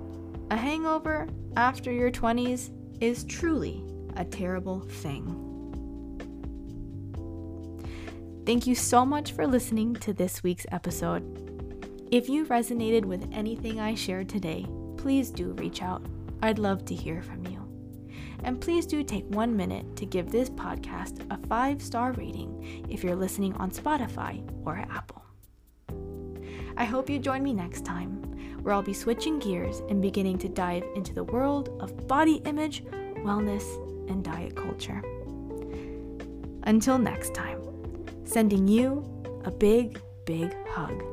a 0.51 0.57
hangover 0.57 1.29
after 1.57 1.93
your 1.93 2.11
20s 2.11 2.71
is 3.01 3.25
truly 3.25 3.83
a 4.17 4.25
terrible 4.25 4.81
thing. 4.81 5.47
Thank 8.47 8.67
you 8.67 8.75
so 8.75 9.05
much 9.05 9.33
for 9.33 9.47
listening 9.47 9.95
to 9.97 10.13
this 10.13 10.43
week's 10.43 10.67
episode. 10.73 11.23
If 12.11 12.29
you 12.29 12.47
resonated 12.47 13.05
with 13.05 13.29
anything 13.33 13.79
I 13.79 13.95
shared 13.95 14.29
today, 14.29 14.67
please 14.97 15.31
do 15.31 15.53
reach 15.53 15.83
out. 15.83 16.05
I'd 16.43 16.59
love 16.59 16.85
to 16.87 16.95
hear 16.95 17.23
from 17.23 17.47
you. 17.47 17.60
And 18.45 18.61
please 18.61 18.87
do 18.87 19.03
take 19.03 19.27
one 19.27 19.57
minute 19.57 19.97
to 19.97 20.07
give 20.07 20.31
this 20.31 20.51
podcast 20.51 21.27
a 21.31 21.47
five 21.47 21.83
star 21.83 22.13
rating 22.13 22.87
if 22.89 23.05
you're 23.05 23.17
listening 23.17 23.55
on 23.55 23.71
Spotify 23.71 24.43
or 24.65 24.77
Apple. 24.77 25.23
I 26.77 26.85
hope 26.85 27.11
you 27.11 27.19
join 27.19 27.43
me 27.43 27.53
next 27.53 27.85
time, 27.85 28.23
where 28.63 28.75
I'll 28.75 28.83
be 28.83 28.95
switching 28.95 29.39
gears 29.39 29.81
and 29.89 30.01
beginning 30.01 30.39
to 30.39 30.49
dive 30.49 30.85
into 30.95 31.13
the 31.13 31.25
world 31.25 31.77
of 31.81 32.07
body 32.09 32.37
image, 32.47 32.85
wellness, 33.19 33.65
and 34.09 34.25
diet 34.25 34.57
culture. 34.57 35.03
Until 36.65 36.99
next 36.99 37.35
time, 37.35 37.61
sending 38.25 38.67
you 38.67 39.05
a 39.45 39.51
big, 39.51 40.01
big 40.25 40.55
hug. 40.69 41.10